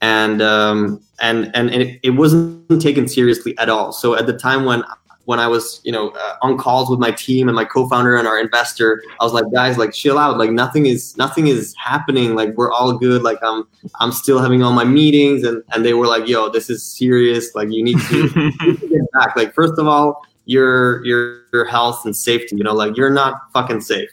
And 0.00 0.42
um, 0.42 1.00
and 1.20 1.50
and, 1.54 1.70
and 1.70 1.82
it, 1.82 2.00
it, 2.02 2.10
wasn't 2.10 2.82
taken 2.82 3.08
seriously 3.08 3.56
at 3.58 3.68
all. 3.68 3.92
So 3.92 4.16
at 4.16 4.26
the 4.26 4.36
time 4.36 4.64
when 4.64 4.84
when 5.24 5.38
I 5.38 5.46
was 5.46 5.80
you 5.84 5.92
know 5.92 6.10
uh, 6.10 6.36
on 6.42 6.58
calls 6.58 6.90
with 6.90 6.98
my 6.98 7.10
team 7.10 7.48
and 7.48 7.56
my 7.56 7.64
co-founder 7.64 8.16
and 8.16 8.26
our 8.26 8.38
investor, 8.38 9.02
I 9.20 9.24
was 9.24 9.32
like, 9.32 9.44
guys, 9.54 9.78
like 9.78 9.92
chill 9.92 10.18
out. 10.18 10.36
Like 10.36 10.50
nothing 10.50 10.86
is 10.86 11.16
nothing 11.16 11.46
is 11.46 11.74
happening. 11.82 12.34
Like 12.34 12.54
we're 12.56 12.72
all 12.72 12.98
good. 12.98 13.22
Like 13.22 13.38
I'm 13.42 13.64
I'm 14.00 14.12
still 14.12 14.40
having 14.40 14.62
all 14.62 14.72
my 14.72 14.84
meetings, 14.84 15.44
and 15.44 15.62
and 15.72 15.84
they 15.84 15.94
were 15.94 16.06
like, 16.06 16.28
yo, 16.28 16.50
this 16.50 16.68
is 16.68 16.84
serious. 16.84 17.54
Like 17.54 17.70
you 17.70 17.82
need 17.82 17.98
to, 18.00 18.16
you 18.60 18.68
need 18.68 18.80
to 18.80 18.88
get 18.88 19.12
back. 19.12 19.36
Like 19.36 19.54
first 19.54 19.78
of 19.78 19.86
all, 19.86 20.20
your 20.44 21.04
your 21.06 21.42
your 21.52 21.64
health 21.64 22.04
and 22.04 22.14
safety. 22.14 22.56
You 22.56 22.64
know, 22.64 22.74
like 22.74 22.96
you're 22.96 23.10
not 23.10 23.40
fucking 23.52 23.80
safe. 23.80 24.10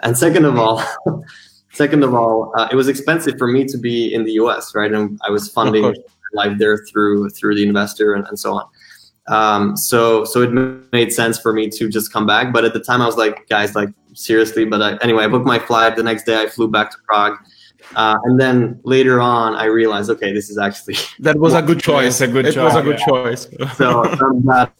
And 0.00 0.16
second 0.16 0.44
of 0.44 0.58
all, 0.58 0.82
Second 1.74 2.04
of 2.04 2.14
all, 2.14 2.52
uh, 2.56 2.68
it 2.70 2.76
was 2.76 2.88
expensive 2.88 3.34
for 3.36 3.48
me 3.48 3.64
to 3.64 3.76
be 3.76 4.14
in 4.14 4.24
the 4.24 4.32
US, 4.32 4.74
right? 4.74 4.92
And 4.92 5.20
I 5.26 5.30
was 5.30 5.48
funding 5.48 5.94
life 6.34 6.58
there 6.58 6.84
through 6.90 7.30
through 7.30 7.54
the 7.54 7.66
investor 7.66 8.14
and, 8.14 8.26
and 8.28 8.38
so 8.38 8.54
on. 8.54 8.66
Um, 9.26 9.76
so 9.76 10.24
so 10.24 10.42
it 10.42 10.50
made 10.92 11.12
sense 11.12 11.38
for 11.38 11.52
me 11.52 11.68
to 11.70 11.88
just 11.88 12.12
come 12.12 12.26
back. 12.26 12.52
But 12.52 12.64
at 12.64 12.74
the 12.74 12.80
time, 12.80 13.00
I 13.00 13.06
was 13.06 13.16
like, 13.16 13.48
guys, 13.48 13.74
like 13.74 13.88
seriously. 14.14 14.64
But 14.64 14.82
I, 14.82 14.96
anyway, 15.02 15.24
I 15.24 15.28
booked 15.28 15.46
my 15.46 15.58
flight. 15.58 15.96
The 15.96 16.02
next 16.02 16.24
day, 16.24 16.40
I 16.40 16.46
flew 16.46 16.68
back 16.68 16.90
to 16.90 16.96
Prague. 17.06 17.36
Uh, 17.96 18.16
and 18.24 18.40
then 18.40 18.80
later 18.84 19.20
on, 19.20 19.54
I 19.54 19.64
realized, 19.64 20.10
okay, 20.10 20.32
this 20.32 20.50
is 20.50 20.58
actually 20.58 20.96
that 21.20 21.38
was 21.38 21.54
a 21.54 21.62
good 21.62 21.80
choice. 21.80 22.20
A 22.20 22.28
good. 22.28 22.46
It 22.46 22.54
choice. 22.54 22.74
was 22.74 22.76
a 22.76 22.82
good 22.82 22.98
yeah. 22.98 23.06
choice. 23.06 23.48
so 23.76 24.04
I'm, 24.04 24.42
glad, 24.42 24.72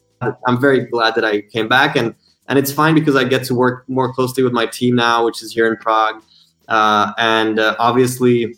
I'm 0.47 0.61
very 0.61 0.85
glad 0.87 1.15
that 1.17 1.25
I 1.25 1.43
came 1.43 1.69
back, 1.69 1.97
and 1.97 2.15
and 2.49 2.59
it's 2.59 2.73
fine 2.73 2.95
because 2.95 3.17
I 3.17 3.25
get 3.25 3.45
to 3.45 3.55
work 3.55 3.89
more 3.89 4.13
closely 4.13 4.43
with 4.43 4.53
my 4.53 4.67
team 4.67 4.95
now, 4.95 5.25
which 5.25 5.43
is 5.43 5.53
here 5.53 5.67
in 5.67 5.77
Prague. 5.77 6.23
Uh, 6.69 7.13
and 7.19 7.59
uh, 7.59 7.77
obviously, 7.79 8.57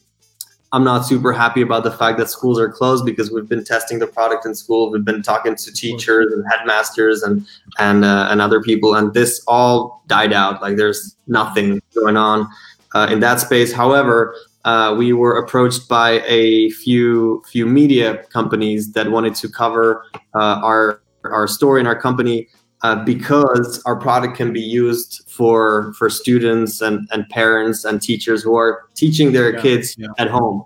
I'm 0.72 0.84
not 0.84 1.06
super 1.06 1.32
happy 1.32 1.62
about 1.62 1.84
the 1.84 1.90
fact 1.90 2.18
that 2.18 2.28
schools 2.28 2.58
are 2.58 2.68
closed 2.68 3.04
because 3.04 3.30
we've 3.30 3.48
been 3.48 3.64
testing 3.64 3.98
the 3.98 4.06
product 4.06 4.44
in 4.44 4.54
school. 4.54 4.90
We've 4.90 5.04
been 5.04 5.22
talking 5.22 5.54
to 5.54 5.72
teachers 5.72 6.32
and 6.32 6.44
headmasters 6.50 7.22
and 7.22 7.46
and 7.78 8.04
uh, 8.04 8.28
and 8.30 8.40
other 8.40 8.60
people, 8.60 8.94
and 8.94 9.14
this 9.14 9.42
all 9.46 10.02
died 10.06 10.32
out. 10.32 10.60
Like 10.60 10.76
there's 10.76 11.16
nothing 11.26 11.80
going 11.94 12.16
on 12.16 12.48
uh, 12.94 13.08
in 13.10 13.20
that 13.20 13.40
space. 13.40 13.72
However, 13.72 14.34
uh, 14.64 14.94
we 14.98 15.12
were 15.12 15.38
approached 15.38 15.88
by 15.88 16.20
a 16.26 16.70
few 16.70 17.42
few 17.48 17.66
media 17.66 18.24
companies 18.32 18.92
that 18.92 19.10
wanted 19.10 19.34
to 19.36 19.48
cover 19.48 20.04
uh, 20.34 20.60
our 20.62 21.00
our 21.24 21.46
story 21.46 21.80
and 21.80 21.88
our 21.88 21.98
company 21.98 22.48
uh, 22.82 23.04
because 23.04 23.82
our 23.86 23.96
product 23.96 24.36
can 24.36 24.52
be 24.52 24.60
used 24.60 25.22
for 25.28 25.92
for 25.94 26.10
students 26.10 26.80
and, 26.80 27.08
and 27.12 27.28
parents 27.28 27.84
and 27.84 28.02
teachers 28.02 28.42
who 28.42 28.56
are 28.56 28.88
teaching 28.94 29.32
their 29.32 29.54
Yeah, 29.54 29.62
kids 29.62 29.96
yeah. 29.98 30.08
at 30.18 30.28
home. 30.28 30.64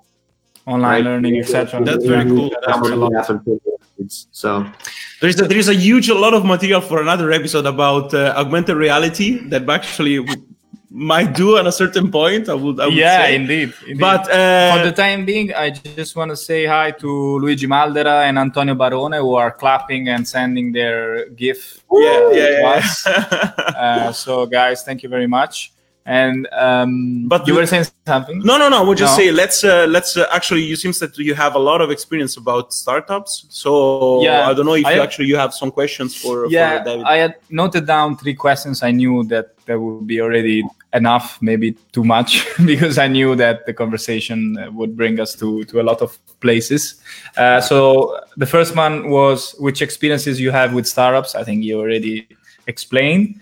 Online 0.67 0.91
right? 0.91 1.05
learning, 1.05 1.39
etc. 1.39 1.85
That's 1.85 2.05
very 2.05 2.25
cool. 2.25 2.51
That's 2.67 2.89
a 2.89 2.97
lot. 2.97 3.43
So 4.33 4.67
There's 5.21 5.41
a, 5.41 5.45
there's 5.45 5.69
a 5.69 5.75
huge 5.75 6.09
a 6.09 6.15
lot 6.15 6.35
of 6.35 6.45
material 6.45 6.81
for 6.81 7.01
another 7.01 7.31
episode 7.33 7.67
about 7.67 8.15
uh, 8.15 8.35
augmented 8.37 8.77
reality 8.77 9.39
that 9.49 9.69
actually 9.69 10.25
might 10.93 11.35
do 11.35 11.57
at 11.57 11.67
a 11.67 11.73
certain 11.73 12.11
point. 12.11 12.49
I 12.49 12.55
would, 12.55 12.81
I 12.81 12.87
would 12.87 12.95
Yeah, 12.95 13.23
say. 13.23 13.37
indeed. 13.37 13.73
indeed. 13.87 14.01
But 14.01 14.29
uh, 14.31 14.77
for 14.79 14.85
the 14.85 14.93
time 14.93 15.25
being, 15.25 15.55
I 15.55 15.71
just 15.71 16.17
want 16.17 16.31
to 16.31 16.37
say 16.37 16.67
hi 16.67 16.91
to 16.93 17.39
Luigi 17.39 17.67
Maldera 17.67 18.25
and 18.29 18.39
Antonio 18.39 18.75
Barone 18.75 19.13
who 19.13 19.35
are 19.37 19.53
clapping 19.53 20.09
and 20.09 20.27
sending 20.27 20.73
their 20.73 21.29
GIF. 21.31 21.85
yeah, 21.93 22.31
yeah, 22.33 22.47
to 22.47 22.61
yeah. 22.61 22.69
us. 22.77 23.07
Uh, 23.81 24.13
so, 24.13 24.45
guys, 24.47 24.83
thank 24.83 25.03
you 25.03 25.09
very 25.09 25.27
much. 25.27 25.73
And 26.07 26.49
um, 26.53 27.29
But 27.29 27.47
you 27.47 27.55
the- 27.55 27.61
were 27.61 27.67
saying 27.67 27.87
something? 28.07 28.41
No, 28.41 28.59
no, 28.59 28.69
no. 28.69 28.85
We'll 28.85 28.95
just 28.95 29.17
No? 29.17 29.23
say 29.25 29.31
let's 29.31 29.63
uh, 29.63 29.87
let's 29.89 30.17
uh, 30.17 30.27
actually. 30.33 30.63
You 30.63 30.75
seems 30.77 30.99
that 30.99 31.17
you 31.19 31.35
have 31.35 31.55
a 31.55 31.59
lot 31.59 31.81
of 31.81 31.91
experience 31.91 32.37
about 32.37 32.73
startups. 32.73 33.47
So 33.51 34.23
Yeah, 34.23 34.49
I 34.49 34.55
don't 34.55 34.67
know 34.67 34.75
if 34.75 34.87
I 34.87 34.95
you 34.95 35.03
actually 35.03 35.27
you 35.29 35.37
have 35.37 35.55
some 35.55 35.71
questions 35.71 36.17
for 36.17 36.47
yeah, 36.49 36.79
for 36.79 36.85
David. 36.85 37.05
I 37.07 37.17
had 37.19 37.37
noted 37.51 37.87
down 37.87 38.17
three 38.17 38.35
questions. 38.35 38.83
I 38.83 38.91
knew 38.91 39.25
that 39.25 39.55
there 39.67 39.79
would 39.79 40.07
be 40.07 40.21
already 40.21 40.65
enough, 40.93 41.41
maybe 41.41 41.73
too 41.93 42.05
much, 42.05 42.47
because 42.65 42.99
I 42.99 43.09
knew 43.09 43.37
that 43.37 43.67
the 43.67 43.73
conversation 43.73 44.59
uh, 44.59 44.71
would 44.73 44.97
bring 44.97 45.21
us 45.21 45.35
to 45.37 45.65
to 45.65 45.81
a 45.81 45.85
lot 45.85 46.01
of 46.03 46.19
places. 46.41 47.01
Uh, 47.37 47.61
so 47.61 48.19
the 48.37 48.47
first 48.47 48.77
one 48.77 49.09
was 49.09 49.55
which 49.59 49.83
experiences 49.83 50.41
you 50.41 50.51
have 50.51 50.75
with 50.75 50.87
startups. 50.87 51.35
I 51.35 51.45
think 51.45 51.65
you 51.65 51.79
already 51.79 52.29
explained. 52.67 53.41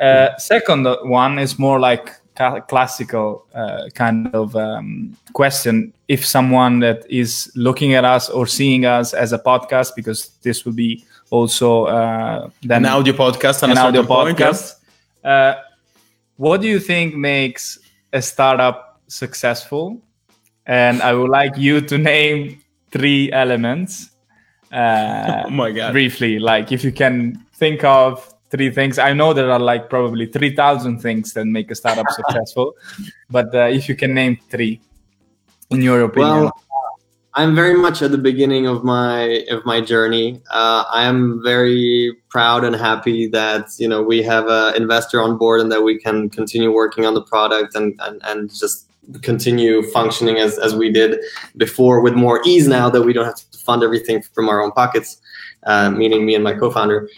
Uh, 0.00 0.36
second 0.36 0.86
one 1.04 1.38
is 1.38 1.58
more 1.58 1.80
like 1.80 2.10
ca- 2.36 2.60
classical 2.60 3.46
uh, 3.54 3.88
kind 3.94 4.28
of 4.34 4.54
um, 4.54 5.16
question. 5.32 5.92
If 6.08 6.24
someone 6.24 6.80
that 6.80 7.04
is 7.10 7.50
looking 7.56 7.94
at 7.94 8.04
us 8.04 8.28
or 8.28 8.46
seeing 8.46 8.84
us 8.84 9.14
as 9.14 9.32
a 9.32 9.38
podcast, 9.38 9.94
because 9.96 10.30
this 10.42 10.64
will 10.64 10.74
be 10.74 11.04
also 11.30 11.86
uh, 11.86 12.50
then 12.62 12.84
an 12.84 12.92
audio 12.92 13.14
podcast 13.14 13.62
and 13.62 13.72
an 13.72 13.78
audio 13.78 14.02
podcast. 14.02 14.74
point, 14.74 14.84
yeah. 15.24 15.60
What 16.36 16.60
do 16.60 16.68
you 16.68 16.80
think 16.80 17.14
makes 17.14 17.78
a 18.12 18.22
startup 18.22 19.00
successful? 19.08 20.00
And 20.66 21.02
I 21.02 21.14
would 21.14 21.30
like 21.30 21.56
you 21.56 21.80
to 21.80 21.98
name 21.98 22.60
three 22.90 23.30
elements 23.32 24.10
uh, 24.72 25.44
Oh 25.46 25.50
my 25.50 25.70
god. 25.70 25.92
briefly. 25.92 26.38
Like 26.38 26.72
if 26.72 26.82
you 26.82 26.92
can 26.92 27.44
think 27.54 27.84
of 27.84 28.32
three 28.50 28.70
things. 28.70 28.98
I 28.98 29.12
know 29.12 29.32
there 29.32 29.50
are 29.50 29.58
like 29.58 29.90
probably 29.90 30.26
3,000 30.26 30.98
things 30.98 31.32
that 31.34 31.46
make 31.46 31.70
a 31.70 31.74
startup 31.74 32.06
successful, 32.20 32.74
but 33.30 33.54
uh, 33.54 33.64
if 33.64 33.88
you 33.88 33.96
can 33.96 34.14
name 34.14 34.38
three, 34.50 34.80
in 35.70 35.82
your 35.82 36.02
opinion. 36.02 36.44
Well, 36.44 36.62
I'm 37.38 37.54
very 37.54 37.74
much 37.74 38.00
at 38.00 38.12
the 38.12 38.18
beginning 38.18 38.66
of 38.66 38.82
my 38.82 39.44
of 39.50 39.62
my 39.66 39.82
journey. 39.82 40.40
Uh, 40.50 40.84
I 40.90 41.04
am 41.04 41.42
very 41.44 42.16
proud 42.30 42.64
and 42.64 42.74
happy 42.74 43.26
that 43.28 43.68
you 43.78 43.86
know 43.86 44.02
we 44.02 44.22
have 44.22 44.48
an 44.48 44.74
investor 44.74 45.20
on 45.20 45.36
board 45.36 45.60
and 45.60 45.70
that 45.70 45.82
we 45.82 45.98
can 45.98 46.30
continue 46.30 46.72
working 46.72 47.04
on 47.04 47.12
the 47.12 47.22
product 47.22 47.74
and 47.74 47.94
and, 48.00 48.22
and 48.24 48.48
just 48.48 48.88
continue 49.22 49.82
functioning 49.90 50.38
as, 50.38 50.58
as 50.58 50.74
we 50.74 50.90
did 50.90 51.20
before 51.58 52.00
with 52.00 52.14
more 52.14 52.40
ease 52.44 52.66
now 52.66 52.88
that 52.88 53.02
we 53.02 53.12
don't 53.12 53.26
have 53.26 53.36
to 53.36 53.58
fund 53.58 53.82
everything 53.82 54.22
from 54.34 54.48
our 54.48 54.62
own 54.62 54.72
pockets, 54.72 55.20
uh, 55.66 55.90
meaning 55.90 56.24
me 56.24 56.34
and 56.34 56.42
my 56.42 56.54
co-founder. 56.54 57.08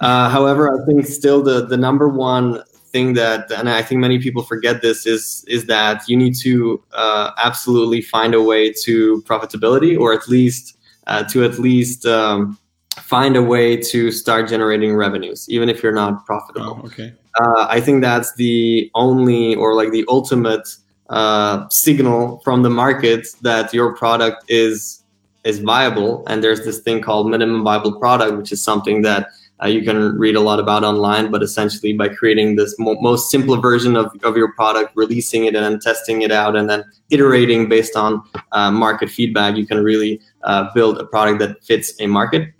Uh, 0.00 0.28
however, 0.28 0.68
I 0.68 0.84
think 0.84 1.06
still 1.06 1.42
the 1.44 1.64
the 1.66 1.76
number 1.76 2.08
one 2.08 2.60
thing 2.92 3.14
that, 3.14 3.50
and 3.50 3.68
I 3.68 3.82
think 3.82 4.00
many 4.00 4.18
people 4.18 4.42
forget 4.42 4.82
this, 4.82 5.06
is 5.06 5.44
is 5.48 5.66
that 5.66 6.08
you 6.08 6.16
need 6.16 6.34
to 6.42 6.82
uh, 6.92 7.30
absolutely 7.36 8.02
find 8.02 8.34
a 8.34 8.42
way 8.42 8.72
to 8.84 9.22
profitability, 9.22 9.98
or 9.98 10.12
at 10.12 10.28
least 10.28 10.76
uh, 11.06 11.24
to 11.24 11.44
at 11.44 11.58
least 11.58 12.06
um, 12.06 12.58
find 12.98 13.36
a 13.36 13.42
way 13.42 13.76
to 13.76 14.10
start 14.10 14.48
generating 14.48 14.94
revenues, 14.94 15.48
even 15.48 15.68
if 15.68 15.82
you're 15.82 15.92
not 15.92 16.24
profitable. 16.26 16.80
Oh, 16.82 16.86
okay. 16.86 17.14
Uh, 17.40 17.66
I 17.68 17.80
think 17.80 18.02
that's 18.02 18.34
the 18.34 18.90
only, 18.94 19.54
or 19.54 19.74
like 19.74 19.92
the 19.92 20.04
ultimate 20.08 20.68
uh, 21.08 21.68
signal 21.68 22.40
from 22.44 22.62
the 22.62 22.70
market 22.70 23.26
that 23.42 23.72
your 23.72 23.94
product 23.96 24.44
is 24.48 25.02
is 25.44 25.58
viable. 25.60 26.24
And 26.26 26.44
there's 26.44 26.64
this 26.64 26.80
thing 26.80 27.00
called 27.00 27.30
minimum 27.30 27.64
viable 27.64 27.98
product, 27.98 28.36
which 28.36 28.52
is 28.52 28.62
something 28.62 29.02
that 29.02 29.28
uh, 29.62 29.68
you 29.68 29.82
can 29.82 30.18
read 30.18 30.36
a 30.36 30.40
lot 30.40 30.58
about 30.58 30.84
online, 30.84 31.30
but 31.30 31.42
essentially 31.42 31.92
by 31.92 32.08
creating 32.08 32.56
this 32.56 32.78
mo- 32.78 33.00
most 33.00 33.30
simple 33.30 33.60
version 33.60 33.96
of, 33.96 34.10
of 34.22 34.36
your 34.36 34.52
product, 34.52 34.92
releasing 34.96 35.44
it 35.44 35.54
and 35.54 35.64
then 35.64 35.78
testing 35.80 36.22
it 36.22 36.32
out 36.32 36.56
and 36.56 36.68
then 36.68 36.84
iterating 37.10 37.68
based 37.68 37.96
on 37.96 38.22
uh, 38.52 38.70
market 38.70 39.10
feedback, 39.10 39.56
you 39.56 39.66
can 39.66 39.82
really 39.82 40.20
uh, 40.44 40.72
build 40.74 40.98
a 40.98 41.04
product 41.04 41.38
that 41.38 41.62
fits 41.64 41.94
a 42.00 42.06
market. 42.06 42.52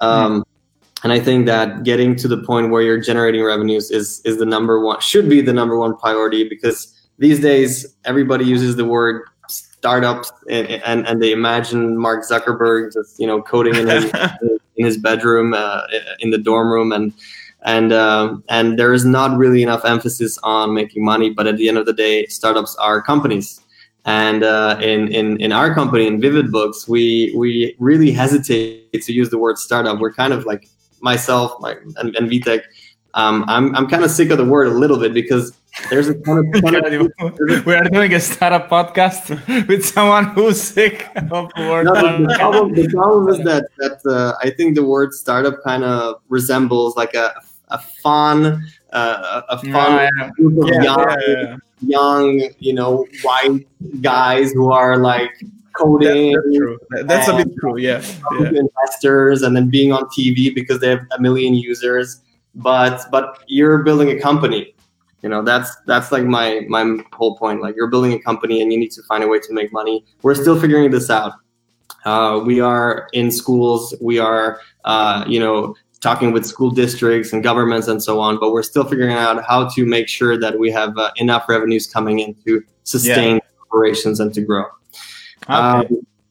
Um, 0.00 0.44
And 1.04 1.12
I 1.12 1.20
think 1.20 1.46
that 1.46 1.84
getting 1.84 2.16
to 2.16 2.26
the 2.26 2.38
point 2.42 2.70
where 2.72 2.82
you're 2.82 3.00
generating 3.00 3.44
revenues 3.44 3.88
is 3.92 4.20
is 4.24 4.36
the 4.38 4.44
number 4.44 4.80
one 4.80 4.98
should 5.00 5.28
be 5.28 5.40
the 5.40 5.52
number 5.52 5.78
one 5.78 5.96
priority 5.96 6.48
because 6.48 6.92
these 7.18 7.38
days 7.38 7.86
everybody 8.04 8.44
uses 8.44 8.74
the 8.74 8.84
word 8.84 9.22
startups 9.78 10.32
and, 10.50 10.66
and, 10.68 11.06
and 11.06 11.22
they 11.22 11.32
imagine 11.32 11.96
Mark 11.96 12.24
Zuckerberg 12.24 12.92
just 12.92 13.18
you 13.18 13.26
know 13.26 13.40
coding 13.40 13.74
in 13.74 13.86
his 13.86 14.12
in 14.76 14.84
his 14.84 14.96
bedroom 14.96 15.54
uh, 15.54 15.82
in 16.20 16.30
the 16.30 16.38
dorm 16.38 16.70
room. 16.70 16.92
And 16.92 17.12
and 17.62 17.92
um, 17.92 18.44
and 18.48 18.78
there 18.78 18.92
is 18.92 19.04
not 19.04 19.36
really 19.36 19.62
enough 19.62 19.84
emphasis 19.84 20.38
on 20.42 20.74
making 20.74 21.04
money 21.04 21.30
but 21.30 21.46
at 21.46 21.56
the 21.56 21.68
end 21.68 21.78
of 21.78 21.86
the 21.86 21.92
day 21.92 22.26
startups 22.26 22.76
are 22.76 23.00
companies. 23.02 23.60
And 24.04 24.42
uh, 24.42 24.78
in, 24.80 25.12
in 25.12 25.40
in 25.40 25.52
our 25.52 25.74
company 25.74 26.06
in 26.06 26.20
vivid 26.20 26.50
books 26.50 26.88
we 26.88 27.34
we 27.36 27.76
really 27.78 28.10
hesitate 28.10 29.02
to 29.02 29.12
use 29.12 29.30
the 29.30 29.38
word 29.38 29.58
startup. 29.58 29.98
We're 29.98 30.12
kind 30.12 30.32
of 30.32 30.44
like 30.44 30.68
myself 31.00 31.52
like 31.60 31.78
and, 31.96 32.16
and 32.16 32.28
Vitek 32.28 32.62
um, 33.14 33.44
I'm, 33.48 33.74
I'm 33.74 33.86
kind 33.88 34.04
of 34.04 34.10
sick 34.10 34.30
of 34.30 34.38
the 34.38 34.44
word 34.44 34.66
a 34.68 34.70
little 34.70 34.98
bit 34.98 35.14
because 35.14 35.52
there's 35.90 36.08
a 36.08 36.14
ton 36.22 36.38
of, 36.38 36.46
ton 36.62 36.74
of 37.20 37.66
we 37.66 37.74
are 37.74 37.84
doing 37.84 38.12
a 38.14 38.20
startup 38.20 38.68
podcast 38.68 39.28
with 39.68 39.84
someone 39.84 40.26
who's 40.26 40.60
sick 40.60 41.06
of 41.30 41.50
the 41.56 41.68
word. 41.68 41.84
no, 41.86 41.94
the, 41.94 42.26
the 42.26 42.34
problem, 42.38 42.74
the 42.74 42.88
problem 42.88 43.28
is 43.28 43.38
that 43.44 43.64
that 43.78 44.00
uh, 44.10 44.34
I 44.42 44.50
think 44.50 44.74
the 44.74 44.84
word 44.84 45.12
startup 45.14 45.62
kind 45.64 45.84
of 45.84 46.20
resembles 46.28 46.96
like 46.96 47.14
a 47.14 47.34
a 47.68 47.78
fun 47.78 48.64
uh, 48.92 49.42
a 49.48 49.58
fun 49.58 50.08
Yeah, 50.18 50.30
group 50.36 50.62
of 50.62 50.68
Yeah, 50.68 50.82
young, 50.82 51.20
yeah, 51.28 51.56
young 51.82 52.48
you 52.58 52.72
know 52.72 53.06
white 53.22 53.66
guys 54.00 54.52
who 54.52 54.72
are 54.72 54.96
like 54.96 55.30
coding 55.74 56.32
that's 56.32 56.56
true. 56.56 56.78
That- 56.90 57.06
That's 57.08 57.28
a 57.28 57.36
bit 57.36 57.48
true. 57.60 57.78
Yeah. 57.78 58.02
yeah. 58.40 58.48
investors 58.48 59.42
and 59.42 59.54
then 59.54 59.68
being 59.70 59.92
on 59.92 60.04
TV 60.06 60.52
because 60.54 60.80
they 60.80 60.88
have 60.88 61.06
a 61.12 61.20
million 61.20 61.54
users 61.54 62.20
but 62.54 63.04
but 63.10 63.42
you're 63.46 63.82
building 63.82 64.10
a 64.10 64.20
company. 64.20 64.74
You 65.22 65.28
know 65.28 65.42
that's 65.42 65.74
that's 65.86 66.12
like 66.12 66.24
my 66.24 66.64
my 66.68 66.98
whole 67.12 67.36
point. 67.36 67.60
Like 67.60 67.74
you're 67.76 67.88
building 67.88 68.12
a 68.12 68.20
company 68.20 68.62
and 68.62 68.72
you 68.72 68.78
need 68.78 68.92
to 68.92 69.02
find 69.02 69.24
a 69.24 69.28
way 69.28 69.40
to 69.40 69.52
make 69.52 69.72
money. 69.72 70.04
We're 70.22 70.34
still 70.34 70.60
figuring 70.60 70.90
this 70.90 71.10
out. 71.10 71.32
Uh, 72.04 72.40
we 72.44 72.60
are 72.60 73.08
in 73.12 73.30
schools. 73.30 73.94
We 74.00 74.18
are 74.18 74.60
uh, 74.84 75.24
you 75.26 75.40
know 75.40 75.74
talking 76.00 76.32
with 76.32 76.46
school 76.46 76.70
districts 76.70 77.32
and 77.32 77.42
governments 77.42 77.88
and 77.88 78.00
so 78.00 78.20
on 78.20 78.38
but 78.38 78.52
we're 78.52 78.62
still 78.62 78.84
figuring 78.84 79.14
out 79.14 79.42
how 79.44 79.68
to 79.68 79.84
make 79.84 80.06
sure 80.06 80.38
that 80.38 80.56
we 80.56 80.70
have 80.70 80.96
uh, 80.96 81.10
enough 81.16 81.48
revenues 81.48 81.88
coming 81.88 82.20
in 82.20 82.32
to 82.46 82.62
sustain 82.84 83.40
operations 83.68 84.20
and 84.20 84.32
to 84.32 84.40
grow. 84.40 84.64
Okay. 85.44 85.54
um, 85.54 85.86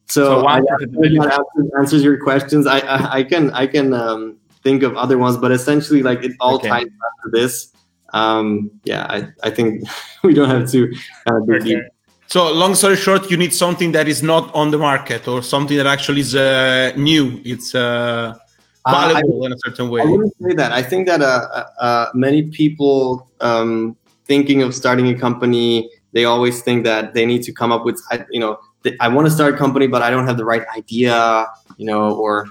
so, 0.06 0.40
So 0.40 0.46
I, 0.46 0.56
I 0.56 0.60
answers, 0.60 1.70
answers 1.78 2.02
your 2.02 2.18
questions. 2.18 2.66
I, 2.66 2.78
I, 2.78 3.12
I 3.18 3.22
can 3.22 3.50
I 3.50 3.66
can 3.66 3.92
um, 3.92 4.38
think 4.62 4.82
of 4.82 4.96
other 4.96 5.18
ones, 5.18 5.36
but 5.36 5.50
essentially, 5.52 6.02
like 6.02 6.22
it 6.24 6.32
all 6.40 6.56
Okay. 6.56 6.68
ties 6.68 6.84
back 6.84 7.14
to 7.24 7.30
this. 7.32 7.72
Um, 8.14 8.70
yeah, 8.84 9.06
I, 9.08 9.28
I 9.44 9.50
think 9.50 9.84
we 10.22 10.32
don't 10.34 10.48
have 10.48 10.70
to 10.72 10.92
uh, 11.26 11.40
dig. 11.46 11.62
Okay. 11.62 11.82
So, 12.26 12.52
long 12.52 12.74
story 12.74 12.96
short, 12.96 13.30
you 13.30 13.36
need 13.38 13.54
something 13.54 13.92
that 13.92 14.06
is 14.06 14.22
not 14.22 14.54
on 14.54 14.70
the 14.70 14.76
market 14.78 15.26
or 15.26 15.42
something 15.42 15.76
that 15.78 15.86
actually 15.86 16.20
is 16.20 16.34
uh, 16.34 16.92
new. 16.96 17.40
It's 17.44 17.74
uh, 17.74 18.34
Uh, 18.86 18.94
I- 18.96 19.12
valuable 19.12 19.44
in 19.46 19.52
a 19.52 19.58
certain 19.64 19.88
way. 19.92 20.00
I 20.00 20.04
wouldn't 20.04 20.34
say 20.40 20.52
that. 20.60 20.70
I 20.72 20.82
think 20.90 21.06
that 21.10 21.20
uh, 21.20 21.26
uh, 21.58 21.86
uh, 21.86 22.06
many 22.14 22.40
people 22.60 23.28
um, 23.40 23.96
thinking 24.24 24.62
of 24.62 24.70
starting 24.74 25.06
a 25.08 25.14
company, 25.26 25.90
they 26.14 26.24
always 26.24 26.62
think 26.62 26.84
that 26.84 27.12
they 27.14 27.24
need 27.26 27.42
to 27.48 27.52
come 27.52 27.70
up 27.76 27.84
with, 27.84 27.96
you 28.30 28.40
know, 28.40 28.56
I 29.00 29.08
want 29.08 29.26
to 29.28 29.32
start 29.32 29.54
a 29.54 29.56
company, 29.58 29.86
but 29.88 30.00
I 30.02 30.08
don't 30.12 30.26
have 30.26 30.36
the 30.36 30.44
right 30.52 30.64
idea, 30.76 31.46
you 31.76 31.84
know, 31.90 32.12
or 32.16 32.46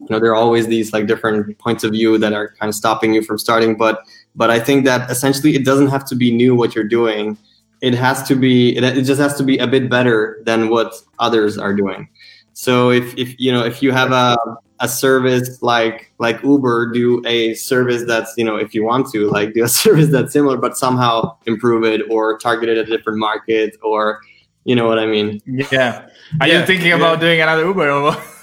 you 0.00 0.06
know, 0.10 0.20
there 0.20 0.30
are 0.30 0.36
always 0.36 0.66
these 0.68 0.92
like 0.92 1.06
different 1.06 1.58
points 1.58 1.84
of 1.84 1.92
view 1.92 2.18
that 2.18 2.32
are 2.32 2.54
kind 2.58 2.68
of 2.68 2.74
stopping 2.74 3.14
you 3.14 3.22
from 3.22 3.38
starting. 3.38 3.76
But 3.76 4.02
but 4.36 4.50
I 4.50 4.60
think 4.60 4.84
that 4.84 5.10
essentially 5.10 5.54
it 5.54 5.64
doesn't 5.64 5.88
have 5.88 6.04
to 6.06 6.14
be 6.14 6.30
new 6.30 6.54
what 6.54 6.74
you're 6.74 6.84
doing. 6.84 7.36
it 7.80 7.94
has 7.94 8.22
to 8.28 8.34
be 8.34 8.76
it, 8.76 8.82
it 8.84 9.02
just 9.02 9.20
has 9.20 9.36
to 9.36 9.44
be 9.44 9.58
a 9.58 9.66
bit 9.66 9.88
better 9.88 10.40
than 10.44 10.68
what 10.68 10.94
others 11.18 11.58
are 11.58 11.74
doing. 11.74 12.08
So 12.54 12.90
if 12.90 13.16
if 13.16 13.38
you 13.38 13.52
know 13.52 13.64
if 13.64 13.82
you 13.82 13.92
have 13.92 14.12
a 14.12 14.36
a 14.80 14.88
service 14.88 15.60
like 15.62 16.12
like 16.18 16.42
Uber 16.42 16.92
do 16.92 17.22
a 17.26 17.54
service 17.54 18.04
that's 18.06 18.34
you 18.36 18.44
know 18.44 18.56
if 18.56 18.74
you 18.74 18.84
want 18.84 19.10
to 19.12 19.28
like 19.28 19.54
do 19.54 19.64
a 19.64 19.68
service 19.82 20.08
that's 20.08 20.32
similar 20.32 20.56
but 20.56 20.76
somehow 20.76 21.36
improve 21.46 21.84
it 21.84 22.02
or 22.10 22.38
target 22.38 22.68
it 22.68 22.78
at 22.78 22.88
a 22.88 22.96
different 22.96 23.18
market 23.18 23.76
or 23.82 24.20
you 24.68 24.74
know 24.78 24.86
what 24.90 24.98
I 25.04 25.06
mean. 25.14 25.28
Yeah. 25.46 25.92
Are 26.40 26.46
Yeah, 26.48 26.60
you 26.60 26.66
thinking 26.70 26.88
yeah. 26.92 27.00
about 27.00 27.16
doing 27.24 27.40
another 27.46 27.64
Uber 27.70 27.88
or 27.96 28.00
what? 28.06 28.18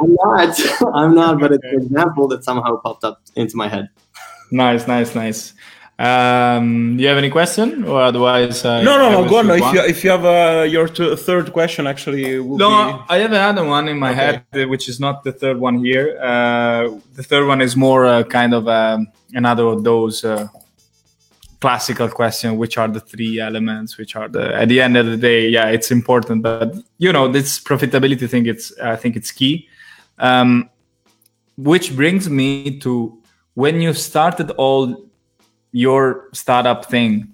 I'm 0.00 0.12
not. 0.22 0.52
I'm 1.00 1.12
not. 1.20 1.32
But 1.42 1.50
it's 1.56 1.64
an 1.72 1.78
example 1.86 2.24
that 2.32 2.40
somehow 2.48 2.70
popped 2.84 3.04
up 3.08 3.16
into 3.36 3.54
my 3.62 3.68
head. 3.74 3.86
nice, 4.50 4.82
nice, 4.94 5.10
nice. 5.24 5.40
Um, 6.10 6.96
do 6.96 7.02
you 7.02 7.08
have 7.12 7.18
any 7.24 7.30
question 7.38 7.84
or 7.84 7.98
otherwise? 8.10 8.64
I- 8.64 8.82
no, 8.88 8.96
no, 9.02 9.06
no. 9.16 9.28
Go 9.28 9.36
on. 9.40 9.46
shoot 9.46 9.60
If 9.62 9.74
you 9.74 9.80
if 9.94 9.98
you 10.04 10.10
have 10.16 10.24
uh, 10.24 10.62
your 10.76 10.86
t- 10.96 11.14
third 11.28 11.46
question, 11.58 11.86
actually, 11.86 12.24
No, 12.64 12.68
be... 12.70 13.14
I 13.14 13.16
have 13.24 13.32
another 13.32 13.64
one 13.76 13.86
in 13.92 13.98
my 14.06 14.10
Okay. 14.12 14.20
head, 14.24 14.36
uh, 14.54 14.66
which 14.72 14.88
is 14.92 14.98
not 14.98 15.14
the 15.26 15.32
third 15.40 15.58
one 15.68 15.76
here. 15.84 16.06
Uh, 16.30 16.82
the 17.18 17.22
third 17.30 17.44
one 17.52 17.60
is 17.66 17.72
more 17.76 18.02
uh, 18.06 18.22
kind 18.38 18.52
of 18.58 18.62
um, 18.66 18.98
another 19.42 19.66
of 19.74 19.78
those 19.84 20.24
uh, 20.24 20.48
classical 21.60 22.08
question: 22.08 22.56
which 22.56 22.78
are 22.78 22.88
the 22.88 23.00
three 23.00 23.40
elements? 23.40 23.98
Which 23.98 24.16
are 24.16 24.28
the 24.28 24.54
at 24.54 24.68
the 24.68 24.80
end 24.80 24.96
of 24.96 25.06
the 25.06 25.16
day? 25.16 25.48
Yeah, 25.48 25.66
it's 25.68 25.90
important, 25.90 26.42
but 26.42 26.74
you 26.98 27.12
know, 27.12 27.28
this 27.28 27.60
profitability 27.60 28.28
thing. 28.28 28.46
It's 28.46 28.76
I 28.78 28.96
think 28.96 29.16
it's 29.16 29.30
key. 29.30 29.68
Um, 30.18 30.70
which 31.56 31.94
brings 31.94 32.28
me 32.28 32.78
to 32.80 33.18
when 33.54 33.80
you 33.80 33.92
started 33.92 34.50
all 34.52 35.10
your 35.72 36.28
startup 36.32 36.86
thing 36.86 37.32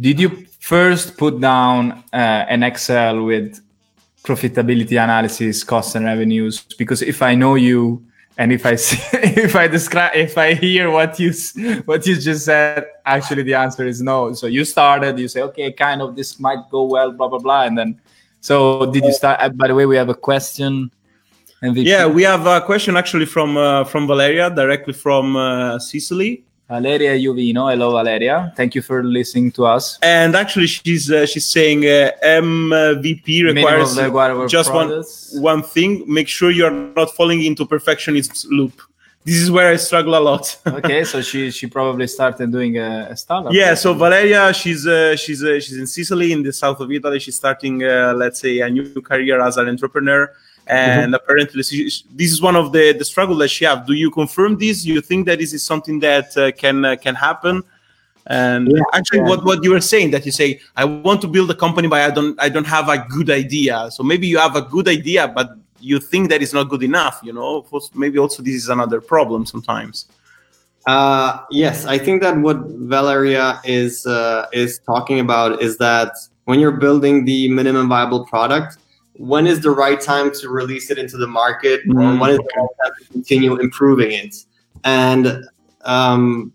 did 0.00 0.20
you 0.20 0.46
first 0.60 1.16
put 1.16 1.40
down 1.40 1.92
uh, 2.12 2.44
an 2.48 2.62
excel 2.62 3.24
with 3.24 3.60
profitability 4.22 5.02
analysis 5.02 5.64
costs 5.64 5.94
and 5.94 6.04
revenues 6.04 6.64
because 6.78 7.02
if 7.02 7.22
i 7.22 7.34
know 7.34 7.54
you 7.54 8.04
and 8.38 8.52
if 8.52 8.66
i 8.66 8.74
see, 8.74 8.98
if 9.18 9.56
i 9.56 9.66
describe 9.66 10.14
if 10.14 10.36
i 10.38 10.54
hear 10.54 10.90
what 10.90 11.18
you 11.18 11.32
what 11.84 12.06
you 12.06 12.16
just 12.16 12.44
said 12.44 12.86
actually 13.04 13.42
the 13.42 13.54
answer 13.54 13.86
is 13.86 14.02
no 14.02 14.32
so 14.32 14.46
you 14.46 14.64
started 14.64 15.18
you 15.18 15.28
say 15.28 15.42
okay 15.42 15.72
kind 15.72 16.02
of 16.02 16.16
this 16.16 16.38
might 16.38 16.68
go 16.70 16.84
well 16.84 17.12
blah 17.12 17.28
blah 17.28 17.38
blah 17.38 17.62
and 17.62 17.76
then 17.76 18.00
so 18.40 18.90
did 18.92 19.04
you 19.04 19.12
start 19.12 19.40
uh, 19.40 19.48
by 19.48 19.68
the 19.68 19.74
way 19.74 19.86
we 19.86 19.96
have 19.96 20.08
a 20.08 20.14
question 20.14 20.90
MVP. 21.62 21.86
Yeah, 21.86 22.06
we 22.06 22.22
have 22.24 22.46
a 22.46 22.60
question 22.60 22.96
actually 22.98 23.24
from 23.24 23.56
uh, 23.56 23.84
from 23.84 24.06
Valeria, 24.06 24.50
directly 24.50 24.92
from 24.92 25.36
uh, 25.36 25.78
Sicily. 25.78 26.44
Valeria 26.68 27.14
Juvino. 27.14 27.70
Hello, 27.70 27.92
Valeria. 27.92 28.52
Thank 28.56 28.74
you 28.74 28.82
for 28.82 29.04
listening 29.04 29.52
to 29.52 29.66
us. 29.66 29.98
And 30.02 30.34
actually, 30.34 30.66
she's 30.66 31.10
uh, 31.10 31.24
she's 31.24 31.46
saying 31.46 31.84
uh, 31.84 32.10
MVP 32.24 33.44
requires 33.44 33.94
just 34.50 34.72
one 34.72 34.88
products. 34.88 35.34
one 35.38 35.62
thing: 35.62 36.02
make 36.06 36.26
sure 36.26 36.50
you're 36.50 36.70
not 36.70 37.10
falling 37.14 37.44
into 37.44 37.64
perfectionist 37.64 38.46
loop. 38.50 38.82
This 39.24 39.36
is 39.36 39.50
where 39.50 39.72
I 39.72 39.76
struggle 39.76 40.16
a 40.16 40.20
lot. 40.20 40.56
okay, 40.66 41.04
so 41.04 41.20
she 41.20 41.50
she 41.52 41.68
probably 41.68 42.08
started 42.08 42.50
doing 42.50 42.78
a, 42.78 43.08
a 43.10 43.16
startup. 43.16 43.52
yeah, 43.52 43.74
so 43.74 43.94
Valeria, 43.94 44.52
she's 44.52 44.86
uh, 44.86 45.14
she's 45.16 45.44
uh, 45.44 45.60
she's 45.60 45.76
in 45.76 45.86
Sicily, 45.86 46.32
in 46.32 46.42
the 46.42 46.52
south 46.52 46.80
of 46.80 46.90
Italy. 46.90 47.20
She's 47.20 47.36
starting, 47.36 47.84
uh, 47.84 48.12
let's 48.16 48.40
say, 48.40 48.60
a 48.60 48.70
new 48.70 49.00
career 49.02 49.40
as 49.40 49.56
an 49.56 49.68
entrepreneur. 49.68 50.32
And 50.68 51.14
apparently, 51.14 51.62
she, 51.62 51.90
this 52.10 52.32
is 52.32 52.42
one 52.42 52.56
of 52.56 52.72
the 52.72 52.92
the 52.92 53.04
struggle 53.04 53.36
that 53.36 53.48
she 53.48 53.64
have. 53.64 53.86
Do 53.86 53.92
you 53.92 54.10
confirm 54.10 54.58
this? 54.58 54.84
You 54.84 55.00
think 55.00 55.26
that 55.26 55.38
this 55.38 55.52
is 55.52 55.62
something 55.62 56.00
that 56.00 56.36
uh, 56.36 56.50
can 56.52 56.84
uh, 56.84 56.96
can 56.96 57.14
happen? 57.14 57.62
And 58.26 58.68
Yeah, 58.74 58.82
actually, 58.92 59.20
yeah. 59.20 59.28
what 59.28 59.44
what 59.44 59.62
you 59.62 59.70
were 59.70 59.80
saying 59.80 60.10
that 60.10 60.26
you 60.26 60.32
say, 60.32 60.60
I 60.76 60.84
want 60.84 61.20
to 61.20 61.28
build 61.28 61.50
a 61.50 61.54
company, 61.54 61.86
but 61.86 62.00
I 62.00 62.10
don't 62.10 62.40
I 62.40 62.48
don't 62.48 62.66
have 62.66 62.88
a 62.88 62.98
good 62.98 63.30
idea. 63.30 63.88
So 63.92 64.02
maybe 64.02 64.26
you 64.26 64.38
have 64.38 64.56
a 64.56 64.62
good 64.62 64.88
idea, 64.88 65.28
but 65.28 65.56
you 65.78 66.00
think 66.00 66.30
that 66.30 66.42
it's 66.42 66.52
not 66.52 66.68
good 66.68 66.82
enough. 66.82 67.20
You 67.22 67.32
know, 67.32 67.64
maybe 67.94 68.18
also 68.18 68.42
this 68.42 68.56
is 68.56 68.68
another 68.68 69.00
problem 69.00 69.46
sometimes. 69.46 70.06
Uh, 70.86 71.40
yes, 71.50 71.84
I 71.86 71.98
think 71.98 72.22
that 72.22 72.36
what 72.36 72.58
Valeria 72.58 73.60
is 73.64 74.06
uh, 74.06 74.46
is 74.52 74.80
talking 74.80 75.20
about 75.20 75.62
is 75.62 75.78
that 75.78 76.12
when 76.44 76.60
you're 76.60 76.78
building 76.78 77.24
the 77.24 77.48
minimum 77.48 77.88
viable 77.88 78.24
product, 78.24 78.78
when 79.18 79.46
is 79.46 79.60
the 79.60 79.70
right 79.70 80.00
time 80.00 80.30
to 80.32 80.48
release 80.48 80.90
it 80.90 80.98
into 80.98 81.16
the 81.16 81.26
market, 81.26 81.80
or 81.88 81.94
Mm, 81.94 82.20
when 82.20 82.30
is 82.30 82.38
the 82.38 82.48
right 82.56 82.68
time 82.84 82.92
to 83.00 83.12
continue 83.12 83.56
improving 83.56 84.12
it? 84.12 84.36
And 84.84 85.44
um, 85.84 86.52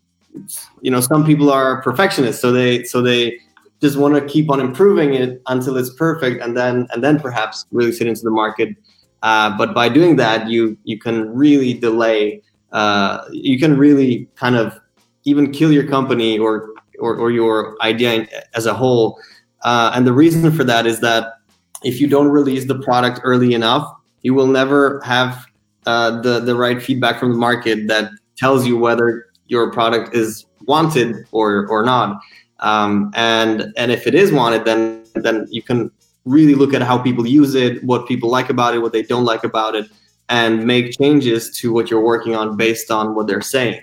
you 0.82 0.92
know, 0.92 1.02
some 1.02 1.26
people 1.26 1.52
are 1.52 1.82
perfectionists, 1.82 2.42
so 2.42 2.52
they 2.52 2.84
so 2.84 3.02
they 3.02 3.40
just 3.82 3.98
want 3.98 4.16
to 4.16 4.22
keep 4.22 4.50
on 4.50 4.60
improving 4.60 5.14
it 5.14 5.42
until 5.48 5.78
it's 5.78 5.94
perfect, 5.94 6.42
and 6.42 6.56
then 6.56 6.88
and 6.92 7.04
then 7.04 7.20
perhaps 7.20 7.66
release 7.72 8.02
it 8.02 8.08
into 8.08 8.22
the 8.22 8.32
market. 8.32 8.76
Uh, 9.24 9.56
but 9.58 9.74
by 9.74 9.90
doing 9.90 10.16
that, 10.18 10.50
you 10.50 10.78
you 10.84 10.98
can 11.00 11.30
really 11.34 11.74
delay 11.74 12.42
uh, 12.72 13.26
you 13.32 13.60
can 13.60 13.78
really 13.78 14.28
kind 14.36 14.56
of 14.56 14.80
even 15.26 15.52
kill 15.52 15.72
your 15.72 15.88
company 15.88 16.40
or 16.40 16.70
or, 17.00 17.16
or 17.16 17.32
your 17.32 17.76
idea 17.82 18.28
as 18.54 18.66
a 18.66 18.74
whole. 18.74 19.20
Uh, 19.64 19.92
and 19.94 20.06
the 20.06 20.14
reason 20.14 20.52
for 20.52 20.64
that 20.64 20.86
is 20.86 21.00
that 21.00 21.34
if 21.84 22.00
you 22.00 22.08
don't 22.08 22.28
release 22.28 22.66
the 22.66 22.80
product 22.80 23.22
early 23.24 23.54
enough, 23.54 23.92
you 24.22 24.34
will 24.34 24.48
never 24.48 25.02
have 25.02 25.46
uh, 25.86 26.22
the 26.22 26.40
the 26.40 26.56
right 26.56 26.82
feedback 26.82 27.20
from 27.20 27.32
the 27.32 27.38
market 27.38 27.88
that 27.88 28.12
tells 28.38 28.68
you 28.68 28.78
whether 28.78 29.28
your 29.48 29.72
product 29.72 30.16
is 30.16 30.46
wanted 30.68 31.26
or 31.32 31.68
or 31.68 31.84
not. 31.84 32.20
Um, 32.60 33.12
and 33.16 33.74
and 33.78 33.92
if 33.92 34.06
it 34.06 34.16
is 34.16 34.32
wanted, 34.32 34.66
then 34.66 35.04
then 35.16 35.48
you 35.50 35.64
can 35.64 35.92
really 36.26 36.54
look 36.56 36.74
at 36.74 36.82
how 36.82 36.98
people 36.98 37.26
use 37.26 37.56
it, 37.56 37.84
what 37.84 38.08
people 38.08 38.30
like 38.30 38.50
about 38.50 38.76
it, 38.76 38.80
what 38.80 38.94
they 38.94 39.02
don't 39.02 39.26
like 39.26 39.44
about 39.44 39.76
it, 39.76 39.90
and 40.30 40.66
make 40.66 40.98
changes 40.98 41.50
to 41.60 41.74
what 41.74 41.90
you're 41.90 42.04
working 42.04 42.36
on 42.36 42.56
based 42.56 42.92
on 42.92 43.16
what 43.16 43.26
they're 43.28 43.42
saying. 43.42 43.82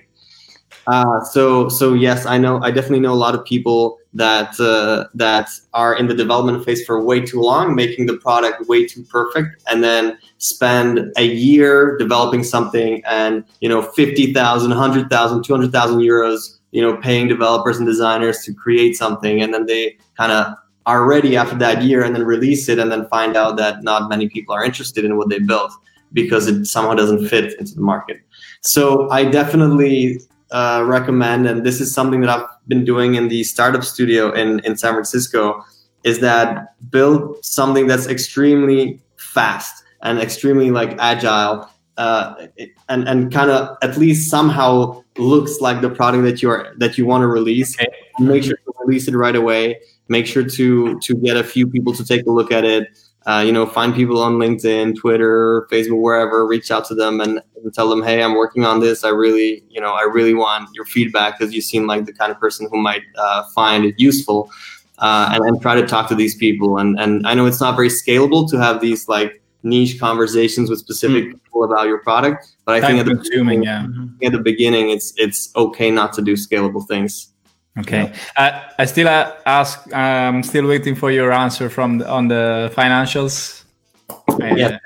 Uh, 0.87 1.21
so 1.25 1.69
so 1.69 1.95
yes, 1.95 2.27
I 2.27 2.39
know 2.39 2.61
I 2.63 2.71
definitely 2.71 3.01
know 3.01 3.13
a 3.13 3.23
lot 3.27 3.35
of 3.35 3.45
people 3.45 3.98
that 4.15 4.59
uh, 4.59 5.09
that 5.15 5.51
are 5.75 5.95
in 5.95 6.09
the 6.09 6.15
development 6.15 6.65
phase 6.65 6.85
for 6.85 7.03
way 7.03 7.21
too 7.21 7.41
long, 7.41 7.75
making 7.75 8.07
the 8.07 8.17
product 8.17 8.67
way 8.69 8.87
too 8.87 9.03
perfect, 9.05 9.63
and 9.71 9.85
then 9.85 10.19
spend 10.39 11.13
a 11.17 11.27
year 11.27 11.97
developing 11.99 12.43
something 12.43 13.03
and 13.07 13.45
you 13.61 13.69
know 13.69 13.83
50,000, 13.83 14.71
100,000, 14.71 15.43
200,000 15.45 15.99
euros, 16.01 16.59
you 16.71 16.83
know, 16.83 16.97
paying 16.97 17.29
developers 17.29 17.79
and 17.79 17.87
designers 17.87 18.43
to 18.45 18.55
create 18.55 18.97
something, 18.97 19.43
and 19.43 19.53
then 19.53 19.67
they 19.67 19.97
kind 20.17 20.33
of 20.33 20.55
are 20.87 21.05
ready 21.05 21.37
after 21.37 21.55
that 21.57 21.83
year 21.83 22.03
and 22.03 22.15
then 22.15 22.25
release 22.25 22.67
it 22.71 22.79
and 22.79 22.91
then 22.91 23.07
find 23.09 23.37
out 23.37 23.59
that 23.59 23.83
not 23.83 24.09
many 24.09 24.27
people 24.27 24.55
are 24.55 24.65
interested 24.65 25.05
in 25.05 25.19
what 25.19 25.29
they 25.29 25.39
built 25.39 25.71
because 26.15 26.47
it 26.47 26.65
somehow 26.65 26.95
doesn't 26.95 27.29
fit 27.29 27.59
into 27.59 27.75
the 27.75 27.83
market. 27.83 28.23
So 28.63 29.11
I 29.11 29.25
definitely 29.25 30.21
uh, 30.51 30.83
recommend, 30.87 31.47
and 31.47 31.65
this 31.65 31.81
is 31.81 31.93
something 31.93 32.21
that 32.23 32.31
I've 32.31 32.47
been 32.69 32.85
doing 32.85 33.15
in 33.15 33.29
the 33.29 33.45
startup 33.45 33.85
studio 33.85 34.33
in, 34.33 34.61
in 34.61 34.77
San 34.77 34.93
Francisco, 34.93 35.63
is 36.05 36.21
that 36.21 36.75
build 36.91 37.45
something 37.45 37.87
that's 37.87 38.07
extremely 38.07 39.01
fast 39.17 39.85
and 40.03 40.19
extremely 40.19 40.71
like 40.71 40.97
agile, 40.99 41.69
uh, 41.97 42.47
and 42.89 43.09
and 43.09 43.33
kind 43.33 43.51
of 43.51 43.77
at 43.83 43.97
least 43.99 44.31
somehow 44.31 45.03
looks 45.19 45.61
like 45.61 45.81
the 45.81 45.91
product 45.91 46.25
that 46.25 46.43
you 46.43 46.51
are 46.51 46.73
that 46.79 46.97
you 46.97 47.05
want 47.05 47.23
to 47.23 47.27
release. 47.27 47.79
Okay. 47.79 47.89
Make 48.21 48.45
sure 48.45 48.57
to 48.57 48.73
release 48.85 49.09
it 49.09 49.15
right 49.15 49.37
away. 49.37 49.81
Make 50.09 50.27
sure 50.27 50.45
to 50.45 50.99
to 51.01 51.15
get 51.17 51.37
a 51.37 51.45
few 51.45 51.67
people 51.67 51.93
to 51.95 52.05
take 52.05 52.27
a 52.27 52.31
look 52.31 52.53
at 52.53 52.65
it 52.65 52.89
uh, 53.29 53.41
you 53.41 53.53
know, 53.53 53.67
find 53.67 53.95
people 53.95 54.23
on 54.23 54.39
LinkedIn, 54.39 54.97
Twitter, 54.97 55.69
Facebook, 55.71 56.01
wherever, 56.01 56.47
reach 56.47 56.71
out 56.71 56.87
to 56.87 56.95
them 56.95 57.21
and, 57.21 57.43
and, 57.63 57.75
tell 57.75 57.89
them, 57.91 58.03
hey, 58.03 58.23
I'm 58.23 58.35
working 58.35 58.65
on 58.65 58.81
this. 58.81 59.05
I 59.05 59.11
really, 59.11 59.63
you 59.69 59.83
know, 59.83 59.93
I 59.93 60.03
really 60.03 60.33
want 60.33 60.71
your 60.75 60.87
feedback 60.87 61.39
because 61.39 61.53
you 61.53 61.61
seem 61.61 61.87
like 61.87 62.07
the 62.07 62.13
kind 62.15 62.33
of 62.33 62.41
person 62.41 62.69
who 62.71 62.79
might 62.79 63.03
uh, 63.19 63.45
find 63.55 63.85
it 63.85 63.95
useful. 63.99 64.51
Uh, 64.99 65.31
and, 65.33 65.45
and 65.45 65.63
try 65.63 65.77
to 65.81 65.87
talk 65.87 66.09
to 66.09 66.15
these 66.17 66.35
people. 66.35 66.79
And 66.79 66.99
and 66.99 67.25
I 67.25 67.33
know 67.33 67.47
it's 67.47 67.61
not 67.61 67.77
very 67.77 67.89
scalable 67.89 68.51
to 68.51 68.57
have 68.57 68.81
these 68.81 69.07
like 69.07 69.41
niche 69.63 70.01
conversations 70.01 70.71
with 70.71 70.81
specific 70.81 71.25
Mm. 71.27 71.33
people 71.45 71.63
about 71.63 71.87
your 71.87 71.99
product. 71.99 72.57
But 72.65 72.75
I 72.75 72.81
think 72.81 72.99
at 72.99 73.07
the, 73.07 73.15
yeah. 73.63 73.87
at 74.27 74.33
the 74.33 74.41
beginning, 74.41 74.91
it's 74.91 75.13
it's 75.17 75.55
okay 75.55 75.91
not 75.93 76.13
to 76.15 76.23
do 76.23 76.33
scalable 76.33 76.85
things. 76.89 77.33
Okay. 77.81 78.13
Uh, 78.37 78.63
I 78.79 78.85
still 78.85 79.09
uh, 79.09 79.33
ask. 79.47 79.93
I'm 79.95 80.43
still 80.43 80.67
waiting 80.67 80.95
for 80.95 81.11
your 81.11 81.33
answer 81.33 81.71
from 81.71 81.99
the, 81.99 82.09
on 82.09 82.29
the 82.29 82.73
financials. 82.75 83.65
Uh, 84.11 84.55
Yeah. 84.57 84.79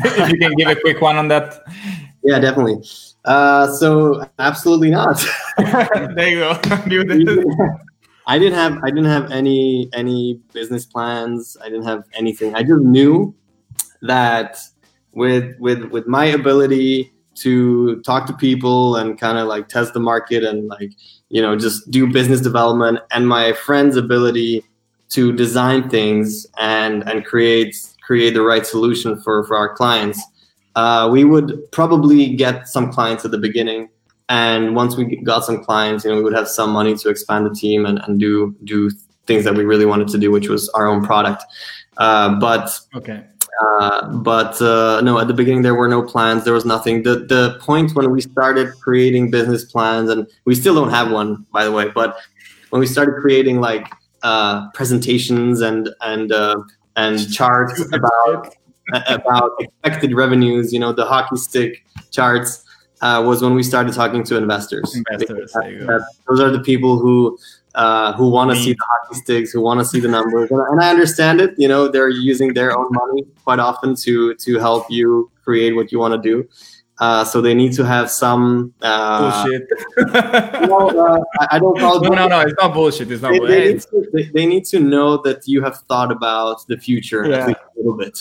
if 0.04 0.32
you 0.32 0.38
can 0.38 0.54
give 0.54 0.68
a 0.68 0.76
quick 0.76 1.00
one 1.00 1.16
on 1.16 1.28
that. 1.28 1.60
Yeah, 2.22 2.38
definitely. 2.38 2.82
Uh, 3.24 3.68
so 3.72 4.24
absolutely 4.38 4.90
not. 4.90 5.22
there 5.58 6.28
you 6.28 6.38
go. 6.40 6.58
I 8.26 8.38
didn't 8.38 8.54
have 8.54 8.78
I 8.84 8.90
didn't 8.90 9.06
have 9.06 9.30
any 9.30 9.90
any 9.92 10.40
business 10.52 10.86
plans. 10.86 11.56
I 11.62 11.64
didn't 11.68 11.84
have 11.84 12.04
anything. 12.14 12.54
I 12.54 12.62
just 12.62 12.80
knew 12.80 13.34
that 14.02 14.58
with 15.12 15.56
with 15.58 15.84
with 15.90 16.06
my 16.06 16.26
ability 16.26 17.12
to 17.36 18.00
talk 18.02 18.26
to 18.26 18.32
people 18.34 18.96
and 18.96 19.18
kind 19.18 19.38
of 19.38 19.48
like 19.48 19.68
test 19.68 19.94
the 19.94 20.00
market 20.00 20.44
and 20.44 20.68
like 20.68 20.92
you 21.30 21.40
know 21.40 21.56
just 21.56 21.90
do 21.90 22.06
business 22.12 22.40
development 22.40 22.98
and 23.12 23.26
my 23.26 23.52
friend's 23.52 23.96
ability 23.96 24.62
to 25.08 25.32
design 25.32 25.88
things 25.88 26.46
and 26.58 27.08
and 27.08 27.24
create 27.24 27.74
create 28.02 28.34
the 28.34 28.42
right 28.42 28.66
solution 28.66 29.20
for 29.20 29.44
for 29.44 29.56
our 29.56 29.74
clients. 29.74 30.20
Uh, 30.76 31.08
we 31.10 31.24
would 31.24 31.60
probably 31.72 32.34
get 32.34 32.68
some 32.68 32.92
clients 32.92 33.24
at 33.24 33.32
the 33.32 33.38
beginning. 33.38 33.88
And 34.28 34.76
once 34.76 34.96
we 34.96 35.16
got 35.24 35.44
some 35.44 35.64
clients 35.64 36.04
you 36.04 36.10
know 36.10 36.16
we 36.16 36.22
would 36.22 36.34
have 36.34 36.48
some 36.48 36.70
money 36.70 36.96
to 36.96 37.08
expand 37.08 37.46
the 37.46 37.54
team 37.54 37.86
and, 37.86 38.00
and 38.06 38.20
do 38.20 38.54
do 38.64 38.90
things 39.26 39.44
that 39.44 39.54
we 39.54 39.64
really 39.64 39.86
wanted 39.86 40.08
to 40.08 40.18
do 40.18 40.30
which 40.30 40.48
was 40.48 40.68
our 40.70 40.86
own 40.86 41.04
product. 41.04 41.42
Uh, 41.96 42.38
but 42.38 42.78
okay 42.94 43.24
uh, 43.60 44.08
but 44.08 44.60
uh, 44.62 45.00
no, 45.02 45.18
at 45.18 45.28
the 45.28 45.34
beginning 45.34 45.62
there 45.62 45.74
were 45.74 45.88
no 45.88 46.02
plans. 46.02 46.44
There 46.44 46.54
was 46.54 46.64
nothing. 46.64 47.02
The 47.02 47.16
the 47.16 47.58
point 47.60 47.94
when 47.94 48.10
we 48.10 48.20
started 48.20 48.72
creating 48.80 49.30
business 49.30 49.64
plans, 49.64 50.08
and 50.10 50.26
we 50.44 50.54
still 50.54 50.74
don't 50.74 50.90
have 50.90 51.10
one, 51.10 51.46
by 51.52 51.64
the 51.64 51.72
way. 51.72 51.88
But 51.88 52.16
when 52.70 52.80
we 52.80 52.86
started 52.86 53.16
creating 53.20 53.60
like 53.60 53.92
uh, 54.22 54.70
presentations 54.70 55.60
and 55.60 55.90
and 56.00 56.32
uh, 56.32 56.56
and 56.96 57.32
charts 57.32 57.80
about 57.92 58.54
about 59.08 59.50
expected 59.60 60.14
revenues, 60.14 60.72
you 60.72 60.78
know, 60.78 60.92
the 60.92 61.04
hockey 61.04 61.36
stick 61.36 61.84
charts, 62.10 62.64
uh, 63.02 63.22
was 63.24 63.42
when 63.42 63.54
we 63.54 63.62
started 63.62 63.94
talking 63.94 64.22
to 64.24 64.36
investors. 64.36 64.94
Investors, 64.94 65.52
that, 65.52 65.84
that, 65.86 66.06
those 66.28 66.40
are 66.40 66.50
the 66.50 66.60
people 66.60 66.98
who 66.98 67.38
uh, 67.74 68.12
who 68.14 68.28
want 68.28 68.50
to 68.50 68.56
see 68.56 68.72
the 68.72 68.84
hockey 68.88 69.20
sticks, 69.20 69.50
who 69.52 69.60
want 69.60 69.80
to 69.80 69.84
see 69.84 70.00
the 70.00 70.08
numbers, 70.08 70.50
and, 70.50 70.80
I 70.80 70.90
understand 70.90 71.40
it. 71.40 71.54
You 71.56 71.68
know, 71.68 71.88
they're 71.88 72.08
using 72.08 72.54
their 72.54 72.76
own 72.76 72.88
money 72.90 73.24
quite 73.44 73.58
often 73.58 73.94
to 73.96 74.34
to 74.34 74.58
help 74.58 74.90
you 74.90 75.30
create 75.44 75.74
what 75.76 75.92
you 75.92 75.98
want 75.98 76.14
to 76.14 76.20
do. 76.20 76.48
Uh, 77.00 77.24
so 77.24 77.40
they 77.40 77.54
need 77.54 77.72
to 77.72 77.82
have 77.82 78.10
some 78.10 78.74
uh, 78.82 79.42
bullshit. 79.42 79.66
no, 80.68 80.90
uh, 80.90 81.18
I 81.50 81.58
don't 81.58 81.78
call. 81.78 81.98
No, 82.00 82.10
no, 82.10 82.28
no. 82.28 82.40
It's 82.40 82.54
not 82.60 82.74
bullshit. 82.74 83.10
It's 83.10 83.22
not. 83.22 83.32
They, 83.32 83.38
they, 83.38 83.72
need 83.72 83.80
to, 83.80 84.10
they, 84.12 84.22
they, 84.24 84.46
need 84.46 84.64
to 84.66 84.80
know 84.80 85.16
that 85.22 85.48
you 85.48 85.62
have 85.62 85.78
thought 85.88 86.12
about 86.12 86.66
the 86.66 86.76
future 86.76 87.26
yeah. 87.26 87.48
a 87.48 87.54
little 87.74 87.96
bit. 87.96 88.20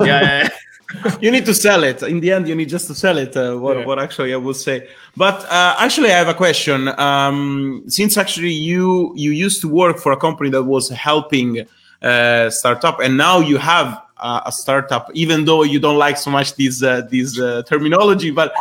yeah, 0.00 0.04
yeah, 0.04 0.48
you 1.20 1.30
need 1.30 1.44
to 1.46 1.54
sell 1.54 1.84
it. 1.84 2.02
In 2.02 2.20
the 2.20 2.32
end, 2.32 2.48
you 2.48 2.54
need 2.54 2.68
just 2.68 2.86
to 2.86 2.94
sell 2.94 3.18
it. 3.18 3.36
Uh, 3.36 3.56
what, 3.56 3.78
yeah. 3.78 3.86
what 3.86 3.98
actually 3.98 4.32
I 4.32 4.36
would 4.36 4.56
say. 4.56 4.88
But 5.16 5.44
uh, 5.44 5.76
actually, 5.78 6.10
I 6.10 6.18
have 6.18 6.28
a 6.28 6.34
question. 6.34 6.88
Um, 6.98 7.84
since 7.88 8.16
actually 8.16 8.52
you 8.52 9.12
you 9.14 9.32
used 9.32 9.60
to 9.62 9.68
work 9.68 9.98
for 9.98 10.12
a 10.12 10.16
company 10.16 10.50
that 10.50 10.62
was 10.62 10.88
helping 10.88 11.66
uh, 12.02 12.50
startup, 12.50 13.00
and 13.00 13.16
now 13.16 13.40
you 13.40 13.58
have 13.58 14.02
a 14.20 14.50
startup, 14.50 15.10
even 15.14 15.44
though 15.44 15.62
you 15.62 15.78
don't 15.78 15.98
like 15.98 16.16
so 16.16 16.30
much 16.30 16.54
this 16.56 16.82
uh, 16.82 17.02
this 17.10 17.38
uh, 17.38 17.62
terminology, 17.64 18.30
but. 18.30 18.52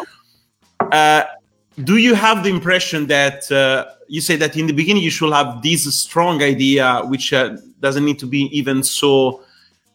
Uh, 0.92 1.24
do 1.84 1.98
you 1.98 2.16
have 2.16 2.44
the 2.44 2.50
impression 2.50 3.06
that 3.06 3.44
you 4.08 4.22
say 4.22 4.36
that 4.36 4.56
in 4.56 4.66
the 4.68 4.74
beginning 4.74 5.04
you 5.04 5.12
should 5.12 5.32
have 5.34 5.62
this 5.62 5.84
strong 5.94 6.42
idea, 6.42 7.02
which 7.06 7.34
doesn't 7.82 8.06
need 8.06 8.18
to 8.18 8.26
be 8.26 8.44
even 8.58 8.84
so 8.84 9.44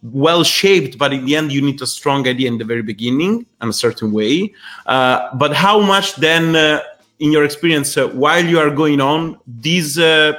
well 0.02 0.42
shaped, 0.42 0.98
but 0.98 1.12
in 1.12 1.24
the 1.24 1.36
end, 1.36 1.52
you 1.52 1.62
need 1.62 1.80
a 1.80 1.86
strong 1.86 2.26
idea 2.26 2.48
in 2.48 2.58
the 2.58 2.64
very 2.64 2.82
beginning 2.82 3.46
in 3.60 3.68
a 3.68 3.72
certain 3.72 4.12
way. 4.12 4.52
Uh, 4.86 5.28
but 5.34 5.54
how 5.54 5.80
much 5.80 6.16
then, 6.16 6.56
uh, 6.56 6.80
in 7.20 7.30
your 7.30 7.44
experience, 7.44 7.96
uh, 7.96 8.08
while 8.08 8.44
you 8.44 8.58
are 8.58 8.70
going 8.70 9.00
on, 9.00 9.38
these 9.46 9.98
uh, 9.98 10.32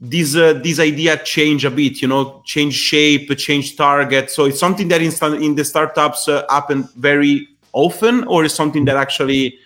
these 0.00 0.36
uh, 0.36 0.54
these 0.54 0.80
idea 0.80 1.18
change 1.18 1.64
a 1.64 1.70
bit, 1.70 2.00
you 2.00 2.08
know, 2.08 2.42
change 2.44 2.74
shape, 2.74 3.36
change 3.36 3.76
target. 3.76 4.30
So 4.30 4.46
it's 4.46 4.58
something 4.58 4.88
that 4.88 5.02
in, 5.02 5.12
in 5.42 5.54
the 5.54 5.64
startups 5.64 6.28
uh, 6.28 6.44
happen 6.48 6.88
very 6.96 7.48
often, 7.72 8.24
or 8.24 8.44
is 8.44 8.54
something 8.54 8.86
that 8.86 8.96
actually 8.96 9.58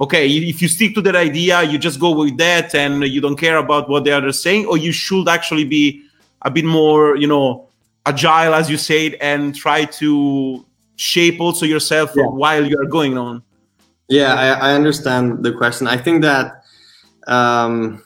okay 0.00 0.26
if 0.26 0.60
you 0.60 0.68
stick 0.68 0.94
to 0.94 1.02
that 1.02 1.14
idea 1.14 1.62
you 1.62 1.78
just 1.78 2.00
go 2.00 2.10
with 2.16 2.36
that 2.38 2.74
and 2.74 3.04
you 3.04 3.20
don't 3.20 3.36
care 3.36 3.58
about 3.58 3.88
what 3.88 4.02
the 4.04 4.10
others 4.10 4.42
saying 4.42 4.66
or 4.66 4.76
you 4.76 4.90
should 4.90 5.28
actually 5.28 5.64
be 5.64 6.02
a 6.42 6.50
bit 6.50 6.64
more 6.64 7.14
you 7.16 7.26
know 7.26 7.68
agile 8.06 8.54
as 8.54 8.68
you 8.70 8.76
said 8.76 9.14
and 9.20 9.54
try 9.54 9.84
to 9.84 10.64
shape 10.96 11.40
also 11.40 11.66
yourself 11.66 12.12
yeah. 12.14 12.24
while 12.26 12.64
you're 12.64 12.86
going 12.86 13.16
on. 13.16 13.42
Yeah 14.08 14.34
I, 14.34 14.70
I, 14.70 14.74
understand 14.74 15.44
the 15.44 15.52
question. 15.52 15.86
I 15.86 15.96
think 15.96 16.22
that 16.22 16.64
um, 17.26 18.02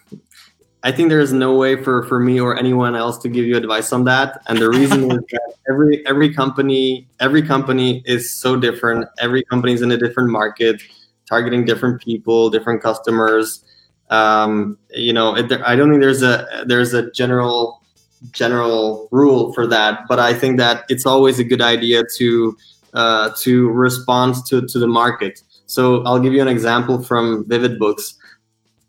i 0.82 0.92
think 0.92 1.08
there 1.08 1.20
is 1.20 1.32
no 1.32 1.56
way 1.56 1.82
for 1.82 2.02
for 2.04 2.20
me 2.20 2.38
or 2.38 2.56
anyone 2.56 2.94
else 2.94 3.16
to 3.18 3.28
give 3.28 3.44
you 3.44 3.56
advice 3.56 3.92
on 3.92 4.04
that. 4.04 4.42
And 4.46 4.58
the 4.58 4.68
reason 4.68 5.10
is 5.10 5.18
that 5.32 5.54
every 5.68 6.06
every 6.06 6.32
company 6.32 7.08
every 7.20 7.42
company 7.42 8.02
is 8.04 8.32
so 8.32 8.56
different. 8.56 9.08
Every 9.18 9.42
company 9.44 9.72
is 9.72 9.82
in 9.82 9.90
a 9.90 9.96
different 9.96 10.30
market 10.30 10.82
targeting 11.26 11.64
different 11.64 12.00
people 12.00 12.50
different 12.50 12.82
customers. 12.82 13.64
Um, 14.10 14.78
you 14.90 15.12
know 15.12 15.34
it, 15.34 15.50
i 15.64 15.74
don't 15.74 15.90
think 15.90 16.00
there's 16.00 16.22
a 16.22 16.64
there's 16.66 16.94
a 16.94 17.10
general 17.10 17.82
general 18.32 19.08
rule 19.10 19.52
for 19.52 19.66
that, 19.66 20.00
but 20.08 20.18
I 20.18 20.34
think 20.34 20.58
that 20.58 20.84
it's 20.88 21.06
always 21.06 21.38
a 21.38 21.44
good 21.44 21.62
idea 21.62 22.02
to 22.16 22.56
uh, 22.94 23.30
to 23.40 23.68
respond 23.70 24.36
to, 24.46 24.66
to 24.66 24.78
the 24.78 24.86
market. 24.86 25.42
So 25.66 26.02
I'll 26.04 26.18
give 26.18 26.32
you 26.32 26.40
an 26.40 26.48
example 26.48 27.02
from 27.02 27.44
Vivid 27.46 27.78
Books. 27.78 28.16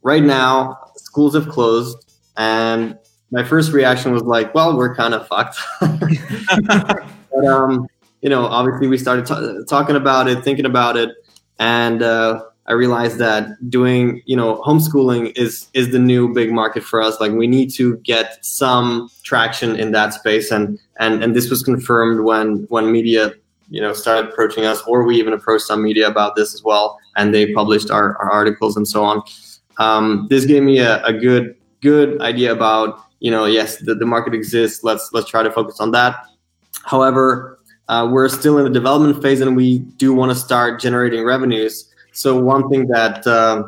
Right 0.01 0.23
now, 0.23 0.77
schools 0.95 1.35
have 1.35 1.49
closed, 1.49 1.97
and 2.37 2.97
my 3.31 3.43
first 3.43 3.73
reaction 3.73 4.13
was 4.13 4.23
like, 4.23 4.53
"Well, 4.55 4.77
we're 4.77 4.95
kind 4.95 5.13
of 5.13 5.27
fucked." 5.27 5.57
but 5.81 7.45
um, 7.45 7.87
you 8.21 8.29
know, 8.29 8.45
obviously, 8.45 8.87
we 8.87 8.97
started 8.97 9.25
t- 9.25 9.65
talking 9.67 9.95
about 9.95 10.27
it, 10.27 10.43
thinking 10.43 10.65
about 10.65 10.95
it, 10.95 11.11
and 11.59 12.01
uh, 12.01 12.43
I 12.69 12.73
realized 12.73 13.17
that 13.19 13.69
doing, 13.69 14.21
you 14.25 14.35
know, 14.35 14.61
homeschooling 14.65 15.37
is 15.37 15.67
is 15.73 15.91
the 15.91 15.99
new 15.99 16.33
big 16.33 16.51
market 16.51 16.83
for 16.83 17.01
us. 17.01 17.19
Like 17.21 17.31
we 17.31 17.47
need 17.47 17.69
to 17.75 17.97
get 17.97 18.43
some 18.45 19.09
traction 19.23 19.75
in 19.79 19.93
that 19.93 20.13
space, 20.13 20.51
and 20.51 20.77
and 20.99 21.23
and 21.23 21.33
this 21.35 21.49
was 21.49 21.63
confirmed 21.63 22.25
when 22.25 22.65
when 22.69 22.91
media, 22.91 23.31
you 23.69 23.79
know, 23.79 23.93
started 23.93 24.29
approaching 24.29 24.65
us, 24.65 24.81
or 24.81 25.03
we 25.03 25.15
even 25.15 25.31
approached 25.31 25.65
some 25.65 25.81
media 25.81 26.07
about 26.07 26.35
this 26.35 26.53
as 26.53 26.61
well, 26.61 26.99
and 27.15 27.33
they 27.33 27.53
published 27.53 27.89
our, 27.89 28.17
our 28.17 28.29
articles 28.29 28.75
and 28.75 28.87
so 28.87 29.03
on. 29.03 29.21
Um, 29.77 30.27
this 30.29 30.45
gave 30.45 30.63
me 30.63 30.79
a, 30.79 31.03
a 31.05 31.13
good 31.13 31.55
good 31.81 32.19
idea 32.21 32.51
about, 32.51 32.99
you 33.19 33.31
know, 33.31 33.45
yes, 33.45 33.77
the, 33.77 33.95
the 33.95 34.05
market 34.05 34.33
exists. 34.33 34.83
Let's 34.83 35.09
let's 35.13 35.29
try 35.29 35.41
to 35.41 35.51
focus 35.51 35.79
on 35.79 35.91
that. 35.91 36.17
However, 36.83 37.59
uh, 37.87 38.09
we're 38.11 38.27
still 38.27 38.57
in 38.57 38.65
the 38.65 38.69
development 38.69 39.21
phase, 39.21 39.39
and 39.39 39.55
we 39.55 39.79
do 39.79 40.13
want 40.13 40.31
to 40.31 40.35
start 40.35 40.81
generating 40.81 41.23
revenues. 41.23 41.93
So 42.17 42.39
one 42.39 42.67
thing 42.69 42.87
that 42.87 43.27
uh, 43.27 43.63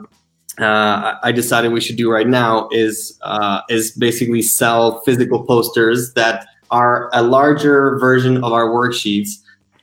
uh, 0.59 1.19
I 1.21 1.31
decided 1.31 1.71
we 1.71 1.81
should 1.81 1.97
do 1.97 2.11
right 2.11 2.27
now 2.27 2.67
is 2.71 3.19
uh, 3.21 3.61
is 3.69 3.91
basically 3.91 4.41
sell 4.41 5.01
physical 5.01 5.45
posters 5.45 6.13
that 6.13 6.47
are 6.71 7.11
a 7.13 7.21
larger 7.21 7.99
version 7.99 8.43
of 8.43 8.51
our 8.51 8.67
worksheets. 8.69 9.29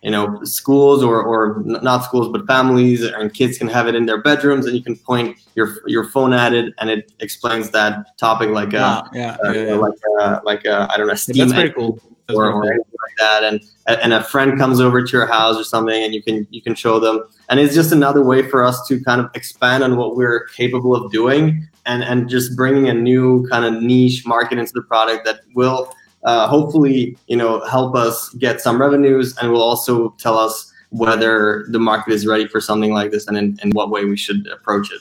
You 0.02 0.12
know, 0.12 0.44
schools 0.44 1.02
or, 1.02 1.20
or 1.20 1.62
not 1.64 2.04
schools, 2.04 2.28
but 2.30 2.46
families 2.46 3.02
and 3.02 3.34
kids 3.34 3.58
can 3.58 3.66
have 3.66 3.88
it 3.88 3.96
in 3.96 4.06
their 4.06 4.22
bedrooms, 4.22 4.66
and 4.66 4.76
you 4.76 4.82
can 4.82 4.96
point 4.96 5.36
your 5.54 5.78
your 5.86 6.04
phone 6.10 6.32
at 6.32 6.52
it, 6.52 6.74
and 6.78 6.90
it 6.90 7.12
explains 7.20 7.70
that 7.70 8.16
topic 8.18 8.50
like 8.50 8.72
a, 8.72 9.08
yeah, 9.12 9.36
yeah, 9.42 9.52
yeah, 9.52 9.66
yeah. 9.66 9.74
like 9.74 9.98
a, 10.20 10.40
like 10.44 10.64
a, 10.64 10.88
I 10.92 10.96
don't 10.96 11.08
know, 11.08 11.14
Steam 11.14 11.48
That's 11.48 11.52
very 11.52 11.70
cool 11.70 12.00
or, 12.34 12.52
or 12.52 12.64
anything 12.64 12.84
like 12.84 13.16
that 13.18 13.44
and 13.44 13.60
and 13.86 14.12
a 14.12 14.22
friend 14.22 14.58
comes 14.58 14.80
over 14.80 15.04
to 15.04 15.12
your 15.12 15.26
house 15.26 15.56
or 15.56 15.64
something 15.64 16.02
and 16.02 16.14
you 16.14 16.22
can 16.22 16.46
you 16.50 16.60
can 16.60 16.74
show 16.74 16.98
them 16.98 17.22
and 17.48 17.60
it's 17.60 17.74
just 17.74 17.92
another 17.92 18.22
way 18.22 18.48
for 18.48 18.64
us 18.64 18.86
to 18.88 19.02
kind 19.04 19.20
of 19.20 19.30
expand 19.34 19.84
on 19.84 19.96
what 19.96 20.16
we're 20.16 20.46
capable 20.48 20.94
of 20.94 21.10
doing 21.12 21.66
and 21.84 22.02
and 22.02 22.28
just 22.28 22.56
bringing 22.56 22.88
a 22.88 22.94
new 22.94 23.46
kind 23.48 23.64
of 23.64 23.82
niche 23.82 24.26
market 24.26 24.58
into 24.58 24.72
the 24.72 24.82
product 24.82 25.24
that 25.24 25.40
will 25.54 25.94
uh, 26.24 26.48
hopefully 26.48 27.16
you 27.28 27.36
know 27.36 27.64
help 27.66 27.94
us 27.94 28.30
get 28.34 28.60
some 28.60 28.80
revenues 28.80 29.36
and 29.38 29.52
will 29.52 29.62
also 29.62 30.10
tell 30.18 30.38
us 30.38 30.72
whether 30.90 31.66
the 31.70 31.78
market 31.78 32.12
is 32.12 32.26
ready 32.26 32.46
for 32.46 32.60
something 32.60 32.92
like 32.92 33.10
this 33.10 33.26
and 33.28 33.36
in, 33.36 33.58
in 33.62 33.70
what 33.70 33.90
way 33.90 34.04
we 34.04 34.16
should 34.16 34.46
approach 34.48 34.90
it 34.92 35.00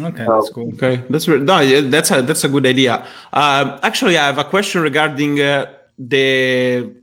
Okay, 0.00 0.26
that's 0.26 0.50
cool. 0.50 0.68
Okay, 0.74 1.02
that's 1.10 1.26
no, 1.26 1.80
that's 1.90 2.10
a 2.12 2.22
that's 2.22 2.44
a 2.44 2.48
good 2.48 2.66
idea. 2.66 3.04
Uh, 3.32 3.80
actually, 3.82 4.16
I 4.16 4.26
have 4.26 4.38
a 4.38 4.44
question 4.44 4.80
regarding 4.82 5.40
uh, 5.40 5.66
the 5.98 6.94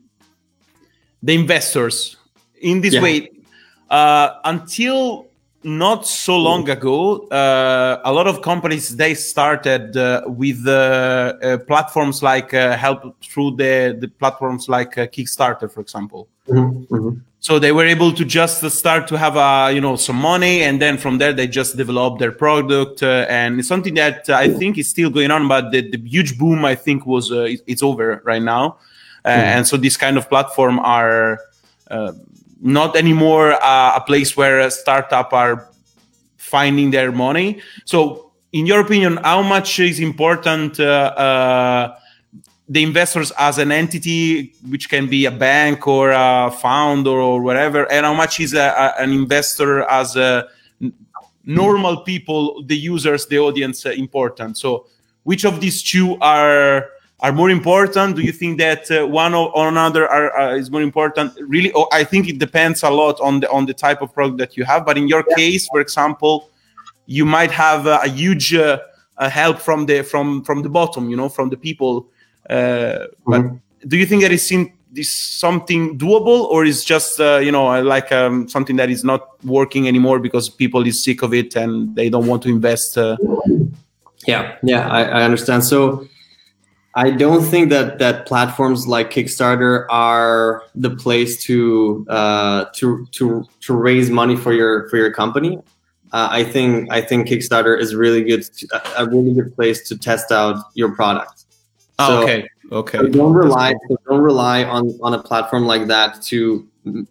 the 1.21 1.33
investors 1.33 2.17
in 2.61 2.81
this 2.81 2.93
yeah. 2.93 3.01
way 3.01 3.29
uh, 3.89 4.29
until 4.45 5.27
not 5.63 6.05
so 6.05 6.37
long 6.37 6.69
ago 6.69 7.27
uh, 7.29 7.99
a 8.05 8.13
lot 8.13 8.27
of 8.27 8.41
companies 8.41 8.95
they 8.95 9.15
started 9.15 9.97
uh, 9.97 10.21
with 10.27 10.65
uh, 10.67 11.33
uh, 11.41 11.57
platforms 11.57 12.21
like 12.21 12.53
uh, 12.53 12.77
help 12.77 13.15
through 13.23 13.55
the, 13.55 13.97
the 13.99 14.07
platforms 14.07 14.69
like 14.69 14.91
kickstarter 14.91 15.69
for 15.71 15.81
example 15.81 16.27
mm-hmm. 16.47 16.93
Mm-hmm. 16.93 17.19
So 17.45 17.59
they 17.59 17.71
were 17.71 17.85
able 17.85 18.11
to 18.19 18.25
just 18.25 18.57
start 18.71 19.07
to 19.11 19.15
have 19.17 19.35
a 19.35 19.71
you 19.75 19.81
know 19.85 19.95
some 19.95 20.19
money 20.33 20.55
and 20.63 20.81
then 20.83 20.97
from 20.97 21.17
there 21.19 21.33
they 21.33 21.47
just 21.47 21.77
developed 21.77 22.17
their 22.19 22.31
product 22.31 23.03
uh, 23.03 23.25
and 23.29 23.59
it's 23.59 23.67
something 23.67 23.93
that 23.93 24.17
uh, 24.29 24.45
i 24.45 24.47
think 24.59 24.77
is 24.77 24.89
still 24.89 25.09
going 25.09 25.31
on 25.31 25.47
but 25.47 25.71
the, 25.71 25.81
the 25.91 25.99
huge 26.15 26.37
boom 26.39 26.65
i 26.65 26.75
think 26.75 27.05
was 27.05 27.31
it's 27.71 27.83
over 27.83 28.21
right 28.25 28.41
now 28.41 28.63
mm-hmm. 28.69 29.53
and 29.53 29.67
so 29.67 29.77
this 29.77 29.97
kind 29.97 30.17
of 30.17 30.27
platform 30.27 30.79
are 30.79 31.39
uh, 31.91 32.11
not 32.61 32.95
anymore 32.95 33.53
uh, 33.63 33.95
a 33.95 34.01
place 34.01 34.35
where 34.35 34.59
a 34.59 34.71
startup 34.71 35.31
are 35.33 35.69
finding 36.45 36.91
their 36.91 37.11
money. 37.11 37.61
So 37.85 38.31
in 38.51 38.65
your 38.65 38.79
opinion, 38.79 39.17
how 39.17 39.41
much 39.41 39.79
is 39.79 39.99
important? 39.99 40.79
The 42.67 42.81
investors 42.81 43.31
as 43.37 43.59
an 43.59 43.71
entity, 43.71 44.53
which 44.67 44.89
can 44.89 45.07
be 45.07 45.25
a 45.25 45.31
bank 45.31 45.87
or 45.87 46.11
a 46.11 46.49
fund 46.49 47.07
or, 47.07 47.41
whatever, 47.41 47.89
and 47.91 48.05
how 48.05 48.13
much 48.13 48.39
is 48.39 48.53
a, 48.55 48.67
a, 48.69 49.01
an 49.03 49.11
investor 49.11 49.83
as 49.83 50.15
a 50.15 50.47
normal 51.43 51.97
people, 51.97 52.63
the 52.63 52.75
users, 52.75 53.27
the 53.27 53.37
audience, 53.37 53.85
uh, 53.85 53.91
important? 53.91 54.57
So, 54.57 54.87
which 55.23 55.45
of 55.45 55.61
these 55.61 55.83
two 55.83 56.17
are 56.21 56.89
are 57.19 57.31
more 57.31 57.49
important? 57.49 58.15
Do 58.15 58.21
you 58.23 58.31
think 58.31 58.57
that 58.59 58.89
uh, 58.91 59.07
one 59.07 59.33
or, 59.33 59.55
or 59.55 59.67
another 59.67 60.07
are, 60.07 60.37
uh, 60.37 60.55
is 60.55 60.69
more 60.69 60.81
important? 60.81 61.33
Really, 61.39 61.71
oh, 61.73 61.87
I 61.91 62.03
think 62.03 62.27
it 62.27 62.39
depends 62.39 62.83
a 62.83 62.89
lot 62.89 63.19
on 63.21 63.41
the 63.41 63.49
on 63.51 63.67
the 63.67 63.73
type 63.73 64.01
of 64.01 64.11
product 64.13 64.39
that 64.39 64.57
you 64.57 64.63
have. 64.65 64.85
But 64.85 64.97
in 64.97 65.07
your 65.07 65.23
yeah. 65.29 65.35
case, 65.35 65.67
for 65.67 65.79
example, 65.79 66.49
you 67.05 67.25
might 67.25 67.51
have 67.51 67.85
a, 67.85 67.99
a 68.03 68.07
huge 68.07 68.53
uh, 68.55 68.79
help 69.17 69.59
from 69.59 69.85
the 69.85 70.01
from 70.01 70.43
from 70.43 70.63
the 70.63 70.69
bottom, 70.69 71.09
you 71.09 71.15
know, 71.15 71.29
from 71.29 71.49
the 71.49 71.57
people 71.57 72.09
uh, 72.49 73.07
but 73.25 73.41
mm-hmm. 73.41 73.87
do 73.87 73.97
you 73.97 74.05
think 74.05 74.21
that 74.21 74.31
is 74.31 74.51
this 74.91 75.09
something 75.09 75.97
doable, 75.97 76.45
or 76.45 76.65
is 76.65 76.83
just 76.83 77.19
uh, 77.19 77.37
you 77.37 77.51
know 77.51 77.81
like 77.81 78.11
um, 78.11 78.47
something 78.47 78.77
that 78.77 78.89
is 78.89 79.03
not 79.03 79.43
working 79.43 79.87
anymore 79.87 80.19
because 80.19 80.49
people 80.49 80.85
is 80.87 81.03
sick 81.03 81.21
of 81.21 81.33
it 81.33 81.55
and 81.55 81.95
they 81.95 82.09
don't 82.09 82.27
want 82.27 82.41
to 82.43 82.49
invest? 82.49 82.97
Uh? 82.97 83.17
Yeah, 84.25 84.57
yeah, 84.63 84.87
I, 84.89 85.03
I 85.03 85.23
understand. 85.23 85.63
So. 85.63 86.07
I 86.97 87.11
don't 87.11 87.43
think 87.43 87.71
that 87.71 87.99
that 87.99 88.25
platforms 88.25 88.87
like 88.87 89.11
Kickstarter 89.11 89.85
are 89.89 90.63
the 90.75 90.91
place 90.91 91.43
to 91.43 92.05
uh, 92.07 92.65
to 92.75 93.05
to 93.11 93.43
to 93.59 93.73
raise 93.73 94.09
money 94.09 94.37
for 94.37 94.53
your 94.53 94.87
for 94.87 94.95
your 94.95 95.11
company. 95.11 95.59
Uh, 96.13 96.29
I 96.31 96.45
think 96.45 96.89
I 96.89 97.01
think 97.01 97.27
Kickstarter 97.27 97.77
is 97.77 97.95
really 97.95 98.23
good 98.23 98.43
to, 98.43 98.81
a 98.97 99.05
really 99.05 99.33
good 99.33 99.53
place 99.55 99.85
to 99.89 99.97
test 99.97 100.31
out 100.31 100.63
your 100.73 100.95
product. 100.95 101.44
Oh, 101.99 102.07
so, 102.07 102.23
okay. 102.23 102.47
Okay. 102.71 102.97
So 102.97 103.07
don't 103.07 103.33
rely. 103.33 103.73
So 103.87 103.97
don't 104.09 104.21
rely 104.21 104.63
on 104.63 104.97
on 105.01 105.13
a 105.13 105.21
platform 105.21 105.65
like 105.65 105.87
that 105.87 106.21
to 106.23 106.67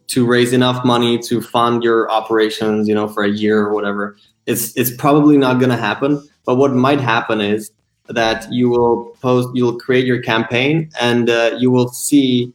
to 0.08 0.26
raise 0.26 0.52
enough 0.52 0.84
money 0.84 1.18
to 1.18 1.40
fund 1.40 1.82
your 1.82 2.10
operations. 2.10 2.88
You 2.88 2.94
know, 2.94 3.08
for 3.08 3.24
a 3.24 3.30
year 3.30 3.60
or 3.60 3.72
whatever. 3.72 4.16
It's 4.46 4.76
it's 4.76 4.94
probably 4.94 5.38
not 5.38 5.58
going 5.58 5.70
to 5.70 5.76
happen. 5.76 6.28
But 6.44 6.56
what 6.56 6.72
might 6.72 7.00
happen 7.00 7.40
is 7.40 7.70
that 8.08 8.52
you 8.52 8.68
will 8.68 9.16
post, 9.22 9.48
you'll 9.54 9.78
create 9.78 10.04
your 10.04 10.20
campaign, 10.20 10.90
and 11.00 11.30
uh, 11.30 11.56
you 11.58 11.70
will 11.70 11.88
see 11.88 12.52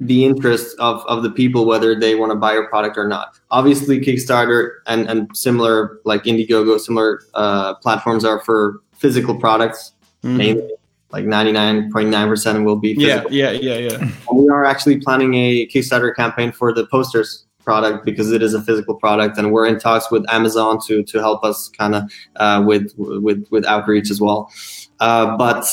the 0.00 0.24
interest 0.24 0.76
of, 0.80 1.04
of 1.06 1.22
the 1.22 1.30
people 1.30 1.64
whether 1.64 1.94
they 1.94 2.16
want 2.16 2.32
to 2.32 2.34
buy 2.34 2.52
your 2.54 2.68
product 2.68 2.98
or 2.98 3.06
not. 3.06 3.38
Obviously, 3.52 4.00
Kickstarter 4.00 4.78
and 4.86 5.08
and 5.08 5.36
similar 5.36 6.00
like 6.04 6.24
Indiegogo, 6.24 6.80
similar 6.80 7.20
uh, 7.34 7.74
platforms 7.74 8.24
are 8.24 8.40
for 8.40 8.80
physical 8.98 9.38
products 9.38 9.92
mm-hmm. 10.24 10.36
mainly 10.36 10.70
like 11.12 11.24
99.9% 11.24 12.64
will 12.64 12.76
be 12.76 12.94
physical. 12.94 13.32
yeah 13.32 13.50
yeah 13.50 13.76
yeah 13.76 13.98
yeah 13.98 14.10
we 14.32 14.48
are 14.48 14.64
actually 14.64 14.98
planning 14.98 15.34
a 15.34 15.66
kickstarter 15.66 16.14
campaign 16.14 16.52
for 16.52 16.72
the 16.72 16.86
posters 16.86 17.44
product 17.64 18.04
because 18.04 18.32
it 18.32 18.42
is 18.42 18.54
a 18.54 18.62
physical 18.62 18.94
product 18.94 19.38
and 19.38 19.52
we're 19.52 19.66
in 19.66 19.78
talks 19.78 20.10
with 20.10 20.24
amazon 20.30 20.80
to 20.84 21.02
to 21.04 21.20
help 21.20 21.44
us 21.44 21.68
kind 21.68 21.94
of 21.94 22.10
uh, 22.36 22.62
with 22.66 22.92
with 22.96 23.46
with 23.50 23.64
outreach 23.66 24.10
as 24.10 24.20
well 24.20 24.50
uh, 25.00 25.36
but 25.36 25.64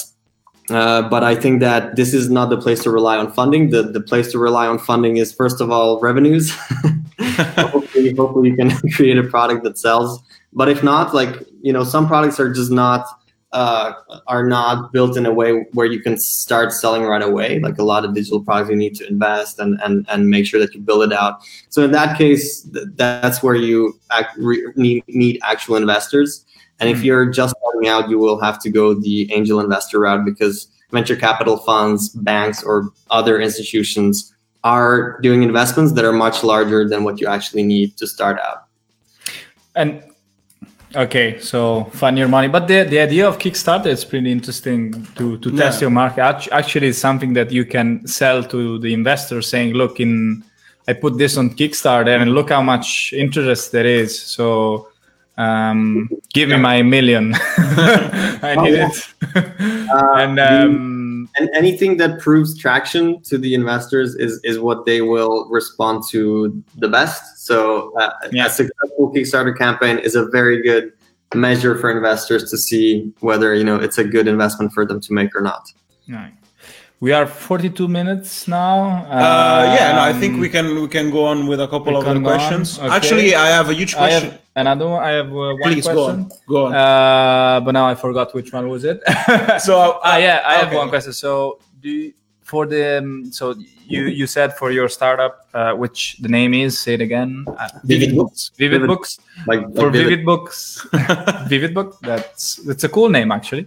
uh, 0.70 1.02
but 1.10 1.24
I 1.24 1.36
think 1.36 1.62
that 1.62 1.96
this 1.96 2.14
is 2.14 2.30
not 2.30 2.50
the 2.50 2.58
place 2.58 2.84
to 2.84 2.92
rely 2.92 3.18
on 3.18 3.32
funding. 3.32 3.72
The 3.72 3.84
the 3.84 4.02
place 4.02 4.32
to 4.34 4.40
rely 4.40 4.68
on 4.68 4.78
funding 4.78 5.18
is 5.18 5.34
first 5.34 5.62
of 5.62 5.72
all 5.72 6.00
revenues. 6.00 6.52
hopefully, 7.20 8.14
hopefully 8.14 8.50
you 8.50 8.56
can 8.56 8.72
create 8.94 9.18
a 9.18 9.24
product 9.24 9.64
that 9.64 9.78
sells. 9.78 10.22
But 10.54 10.70
if 10.70 10.84
not, 10.84 11.14
like 11.14 11.44
you 11.62 11.74
know, 11.74 11.84
some 11.84 12.08
products 12.08 12.40
are 12.40 12.54
just 12.54 12.72
not 12.72 13.08
uh, 13.52 13.93
are 14.28 14.45
not 14.45 14.91
built 14.93 15.18
in 15.18 15.26
a 15.26 15.34
way 15.34 15.66
where 15.74 15.88
you 15.88 16.00
can 16.02 16.18
start 16.18 16.72
selling 16.72 17.04
right 17.04 17.22
away. 17.22 17.60
Like 17.60 17.78
a 17.80 17.84
lot 17.84 18.06
of 18.06 18.14
digital 18.14 18.41
products, 18.41 18.70
you 18.70 18.76
need 18.76 18.95
to 18.95 19.08
invest 19.08 19.60
and 19.60 19.80
and, 19.84 20.06
and 20.10 20.30
make 20.30 20.45
sure 20.45 20.60
that 20.60 20.74
you 20.74 20.82
build 20.82 21.04
it 21.04 21.14
out. 21.14 21.41
So 21.70 21.84
in 21.84 21.91
that 21.91 22.18
case, 22.18 22.64
th- 22.64 22.88
that's 22.95 23.41
where 23.41 23.56
you 23.56 24.00
act, 24.12 24.38
re- 24.38 24.72
need 24.76 25.04
need 25.08 25.39
actual 25.43 25.76
investors. 25.76 26.45
And 26.80 26.89
if 26.89 27.00
hmm. 27.00 27.06
you're 27.06 27.26
just 27.30 27.56
starting 27.60 27.89
out, 27.89 28.10
you 28.10 28.20
will 28.20 28.39
have 28.39 28.60
to 28.62 28.70
go 28.70 28.93
the 28.93 29.32
angel 29.34 29.60
investor 29.60 30.00
route 30.00 30.26
because 30.26 30.68
venture 30.91 31.16
capital 31.16 31.58
funds, 31.58 32.10
banks, 32.10 32.64
or 32.64 32.89
other 33.10 33.39
institutions 33.39 34.34
are 34.64 35.20
doing 35.22 35.43
investments 35.43 35.93
that 35.93 36.06
are 36.06 36.12
much 36.14 36.43
larger 36.43 36.88
than 36.88 37.04
what 37.04 37.20
you 37.22 37.28
actually 37.28 37.64
need 37.64 37.95
to 37.97 38.06
start 38.06 38.39
out. 38.39 38.66
And 39.76 40.04
Okay, 40.96 41.40
so 41.40 41.84
fund 41.94 42.18
your 42.18 42.28
money, 42.28 42.48
but 42.48 42.68
the, 42.68 42.84
the 42.84 43.00
idea 43.00 43.28
of 43.28 43.38
Kickstarter 43.38 43.88
is 43.88 44.04
pretty 44.04 44.32
interesting 44.32 45.06
to 45.16 45.38
to 45.38 45.56
test 45.56 45.78
yeah. 45.78 45.86
your 45.86 45.92
market. 45.92 46.48
Actually, 46.52 46.88
it's 46.88 46.98
something 46.98 47.34
that 47.34 47.52
you 47.52 47.64
can 47.64 48.08
sell 48.08 48.44
to 48.46 48.80
the 48.80 48.92
investor, 48.92 49.40
saying, 49.44 49.74
"Look, 49.74 50.00
in 50.00 50.44
I 50.88 50.94
put 50.94 51.20
this 51.20 51.38
on 51.38 51.52
Kickstarter, 51.52 52.20
and 52.20 52.34
look 52.34 52.50
how 52.50 52.64
much 52.64 53.14
interest 53.14 53.72
there 53.72 53.86
is." 53.86 54.20
So, 54.20 54.88
um, 55.38 56.10
give 56.34 56.50
me 56.50 56.58
my 56.58 56.82
million. 56.82 57.36
I 58.42 58.56
need 58.58 58.80
oh, 58.80 58.90
it. 58.90 59.14
uh, 59.94 60.14
and 60.16 60.40
um, 60.40 60.99
and 61.38 61.49
anything 61.53 61.97
that 61.97 62.19
proves 62.19 62.57
traction 62.57 63.21
to 63.23 63.38
the 63.38 63.53
investors 63.53 64.15
is 64.15 64.39
is 64.43 64.59
what 64.59 64.86
they 64.86 65.01
will 65.01 65.47
respond 65.49 66.03
to 66.09 66.63
the 66.77 66.88
best. 66.88 67.45
So 67.45 67.95
uh, 67.97 68.11
yeah. 68.32 68.47
a 68.47 68.49
successful 68.49 69.13
Kickstarter 69.13 69.57
campaign 69.57 69.99
is 69.99 70.15
a 70.15 70.25
very 70.25 70.61
good 70.61 70.91
measure 71.36 71.77
for 71.77 71.91
investors 71.91 72.49
to 72.49 72.57
see 72.57 73.11
whether 73.19 73.53
you 73.53 73.63
know 73.63 73.75
it's 73.75 73.97
a 73.97 74.03
good 74.03 74.27
investment 74.27 74.73
for 74.73 74.86
them 74.86 74.99
to 75.01 75.13
make 75.13 75.36
or 75.36 75.41
not. 75.41 75.71
Right. 76.07 76.34
We 77.02 77.14
are 77.14 77.26
42 77.26 77.88
minutes 77.88 78.45
now. 78.45 79.06
Uh, 79.10 79.74
yeah, 79.74 79.93
no, 79.93 80.02
I 80.02 80.12
think 80.12 80.38
we 80.38 80.50
can 80.50 80.82
we 80.82 80.88
can 80.89 81.12
go 81.12 81.24
on 81.24 81.47
with 81.47 81.62
a 81.62 81.68
couple 81.68 81.95
of 81.95 82.06
other 82.06 82.20
questions. 82.20 82.78
Okay. 82.78 82.89
Actually, 82.89 83.36
I 83.36 83.47
have 83.47 83.70
a 83.70 83.74
huge 83.74 83.95
question. 83.95 84.38
another 84.54 84.89
one. 84.89 85.02
I 85.02 85.12
have 85.12 85.32
uh, 85.32 85.34
one 85.34 85.58
question. 85.62 85.74
Please, 85.74 85.86
question. 85.86 86.30
Go 86.50 86.66
on. 86.66 86.72
Go 86.72 86.76
on. 86.76 86.76
Uh, 86.76 87.62
but 87.62 87.72
now 87.72 87.88
I 87.88 87.95
forgot 87.95 88.34
which 88.34 88.52
one 88.52 88.68
was 88.68 88.84
it. 88.84 89.02
so, 89.62 90.02
uh, 90.04 90.18
yeah, 90.20 90.43
I 90.45 90.56
okay. 90.56 90.66
have 90.66 90.74
one 90.74 90.89
question. 90.89 91.14
So, 91.14 91.60
do 91.80 91.89
you, 91.89 92.14
for 92.43 92.66
the 92.66 92.97
um, 92.97 93.32
so 93.32 93.56
you 93.90 94.04
you 94.06 94.28
said 94.28 94.56
for 94.58 94.72
your 94.72 94.88
startup 94.88 95.48
uh, 95.54 95.74
which 95.74 96.18
the 96.20 96.30
name 96.30 96.54
is 96.54 96.78
say 96.78 96.94
it 96.94 97.02
again 97.02 97.46
uh, 97.48 97.70
vivid 97.84 98.16
books 98.16 98.52
vivid, 98.58 98.82
vivid 98.82 98.88
books 98.88 99.20
like, 99.48 99.62
like 99.62 99.76
for 99.76 99.90
vivid. 99.90 100.10
vivid 100.10 100.26
books 100.26 100.88
vivid 101.48 101.74
book 101.74 102.00
that's 102.02 102.56
that's 102.68 102.84
a 102.84 102.90
cool 102.90 103.10
name 103.10 103.32
actually 103.32 103.66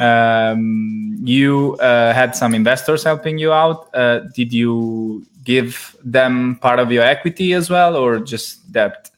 um, 0.00 1.16
you 1.22 1.76
uh, 1.80 2.12
had 2.12 2.36
some 2.36 2.54
investors 2.54 3.02
helping 3.02 3.38
you 3.38 3.52
out 3.52 3.88
uh, 3.94 4.20
did 4.34 4.52
you 4.52 5.26
give 5.44 5.96
them 6.04 6.56
part 6.62 6.78
of 6.78 6.90
your 6.90 7.02
equity 7.02 7.52
as 7.52 7.68
well 7.68 7.96
or 7.96 8.18
just 8.18 8.72
debt 8.72 9.10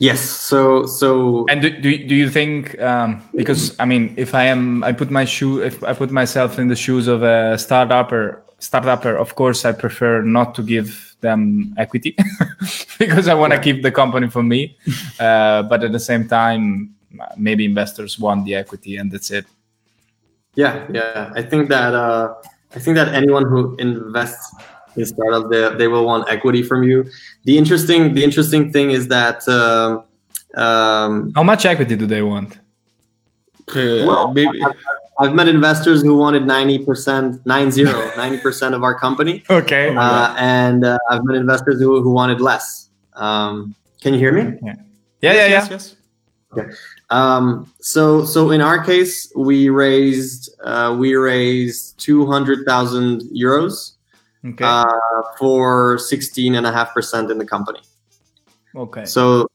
Yes. 0.00 0.22
So 0.22 0.86
so. 0.86 1.44
And 1.50 1.60
do, 1.60 1.68
do, 1.68 2.08
do 2.08 2.14
you 2.14 2.30
think 2.30 2.80
um, 2.80 3.22
because 3.36 3.78
I 3.78 3.84
mean 3.84 4.14
if 4.16 4.34
I 4.34 4.44
am 4.44 4.82
I 4.82 4.92
put 4.92 5.10
my 5.10 5.26
shoe 5.26 5.62
if 5.62 5.84
I 5.84 5.92
put 5.92 6.10
myself 6.10 6.58
in 6.58 6.68
the 6.68 6.74
shoes 6.74 7.06
of 7.06 7.22
a 7.22 7.56
startupper 7.58 8.40
startupper 8.60 9.16
of 9.16 9.34
course 9.34 9.64
I 9.64 9.72
prefer 9.72 10.22
not 10.22 10.54
to 10.56 10.62
give 10.62 11.16
them 11.20 11.74
equity 11.76 12.16
because 12.98 13.28
I 13.28 13.34
want 13.34 13.52
to 13.52 13.60
keep 13.60 13.82
the 13.82 13.90
company 13.90 14.28
for 14.28 14.42
me, 14.42 14.76
uh, 15.20 15.62
but 15.64 15.84
at 15.84 15.92
the 15.92 16.00
same 16.00 16.28
time 16.28 16.94
maybe 17.36 17.64
investors 17.64 18.18
want 18.18 18.44
the 18.44 18.54
equity 18.54 18.96
and 18.96 19.10
that's 19.10 19.30
it. 19.30 19.46
Yeah, 20.54 20.86
yeah. 20.92 21.32
I 21.34 21.42
think 21.42 21.68
that 21.68 21.94
uh, 21.94 22.34
I 22.74 22.78
think 22.78 22.96
that 22.96 23.08
anyone 23.14 23.46
who 23.46 23.76
invests 23.76 24.54
in 24.96 25.06
startup 25.06 25.50
they, 25.50 25.74
they 25.76 25.88
will 25.88 26.04
want 26.04 26.28
equity 26.28 26.62
from 26.62 26.82
you 26.82 27.08
the 27.44 27.56
interesting 27.56 28.14
the 28.14 28.24
interesting 28.24 28.72
thing 28.72 28.90
is 28.90 29.08
that 29.08 29.46
um, 29.48 30.04
um, 30.60 31.32
how 31.34 31.42
much 31.42 31.64
equity 31.64 31.94
do 31.96 32.06
they 32.06 32.22
want 32.22 32.58
uh, 33.68 34.04
well, 34.04 34.32
maybe 34.32 34.60
I've, 35.20 35.28
I've, 35.28 35.34
met 35.34 35.48
investors 35.48 36.02
who 36.02 36.16
wanted 36.16 36.42
90% 36.42 37.46
90 37.46 37.84
90% 37.84 38.74
of 38.74 38.82
our 38.82 38.98
company 38.98 39.44
okay 39.50 39.94
uh, 39.94 40.34
and 40.38 40.84
uh, 40.84 40.98
i've 41.10 41.24
met 41.24 41.36
investors 41.36 41.80
who, 41.80 42.02
who 42.02 42.10
wanted 42.10 42.40
less 42.40 42.90
um, 43.14 43.74
can 44.00 44.14
you 44.14 44.18
hear 44.18 44.32
me 44.32 44.58
yeah 44.62 44.74
yeah 45.20 45.32
yeah, 45.32 45.46
yes, 45.46 45.70
yes. 45.70 45.96
okay 46.52 46.70
um, 47.10 47.72
so 47.80 48.24
so 48.24 48.50
in 48.50 48.60
our 48.60 48.82
case 48.84 49.32
we 49.34 49.68
raised 49.68 50.54
uh, 50.64 50.96
we 50.98 51.14
raised 51.14 51.98
200000 51.98 53.22
euros 53.34 53.96
okay. 54.44 54.64
uh, 54.64 55.22
for 55.38 55.96
16.5% 55.96 57.30
in 57.30 57.38
the 57.38 57.46
company. 57.46 57.80
Okay. 58.74 59.04
So 59.04 59.49